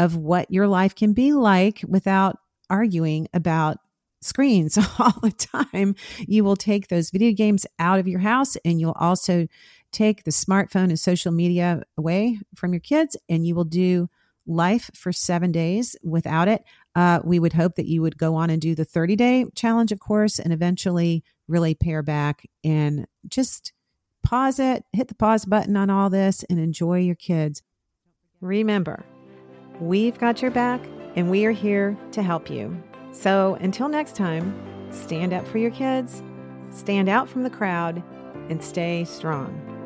of 0.00 0.16
what 0.16 0.50
your 0.50 0.66
life 0.66 0.94
can 0.94 1.12
be 1.12 1.34
like 1.34 1.84
without 1.86 2.38
arguing 2.70 3.28
about 3.34 3.76
screens 4.22 4.78
all 4.98 5.12
the 5.22 5.30
time. 5.30 5.94
You 6.20 6.42
will 6.42 6.56
take 6.56 6.88
those 6.88 7.10
video 7.10 7.32
games 7.32 7.66
out 7.78 7.98
of 7.98 8.08
your 8.08 8.20
house 8.20 8.56
and 8.64 8.80
you'll 8.80 8.96
also 8.98 9.46
take 9.92 10.24
the 10.24 10.30
smartphone 10.30 10.84
and 10.84 10.98
social 10.98 11.32
media 11.32 11.82
away 11.98 12.38
from 12.54 12.72
your 12.72 12.80
kids 12.80 13.14
and 13.28 13.46
you 13.46 13.54
will 13.54 13.64
do 13.64 14.08
life 14.46 14.90
for 14.94 15.12
seven 15.12 15.52
days 15.52 15.96
without 16.02 16.48
it. 16.48 16.64
Uh, 16.94 17.20
we 17.22 17.38
would 17.38 17.52
hope 17.52 17.74
that 17.74 17.86
you 17.86 18.00
would 18.00 18.16
go 18.16 18.34
on 18.36 18.48
and 18.48 18.62
do 18.62 18.74
the 18.74 18.86
30 18.86 19.16
day 19.16 19.44
challenge, 19.54 19.92
of 19.92 20.00
course, 20.00 20.38
and 20.38 20.50
eventually 20.50 21.22
really 21.46 21.74
pare 21.74 22.02
back 22.02 22.48
and 22.64 23.06
just 23.28 23.74
pause 24.22 24.58
it, 24.58 24.82
hit 24.94 25.08
the 25.08 25.14
pause 25.14 25.44
button 25.44 25.76
on 25.76 25.90
all 25.90 26.08
this, 26.08 26.42
and 26.48 26.58
enjoy 26.58 27.00
your 27.00 27.14
kids. 27.14 27.62
Remember, 28.40 29.04
we've 29.80 30.18
got 30.18 30.42
your 30.42 30.50
back 30.50 30.80
and 31.16 31.30
we 31.30 31.44
are 31.44 31.52
here 31.52 31.96
to 32.12 32.22
help 32.22 32.50
you. 32.50 32.80
So 33.12 33.56
until 33.60 33.88
next 33.88 34.14
time, 34.14 34.54
stand 34.90 35.32
up 35.32 35.46
for 35.46 35.58
your 35.58 35.70
kids, 35.70 36.22
stand 36.70 37.08
out 37.08 37.28
from 37.28 37.42
the 37.42 37.50
crowd, 37.50 38.02
and 38.48 38.62
stay 38.62 39.04
strong. 39.04 39.79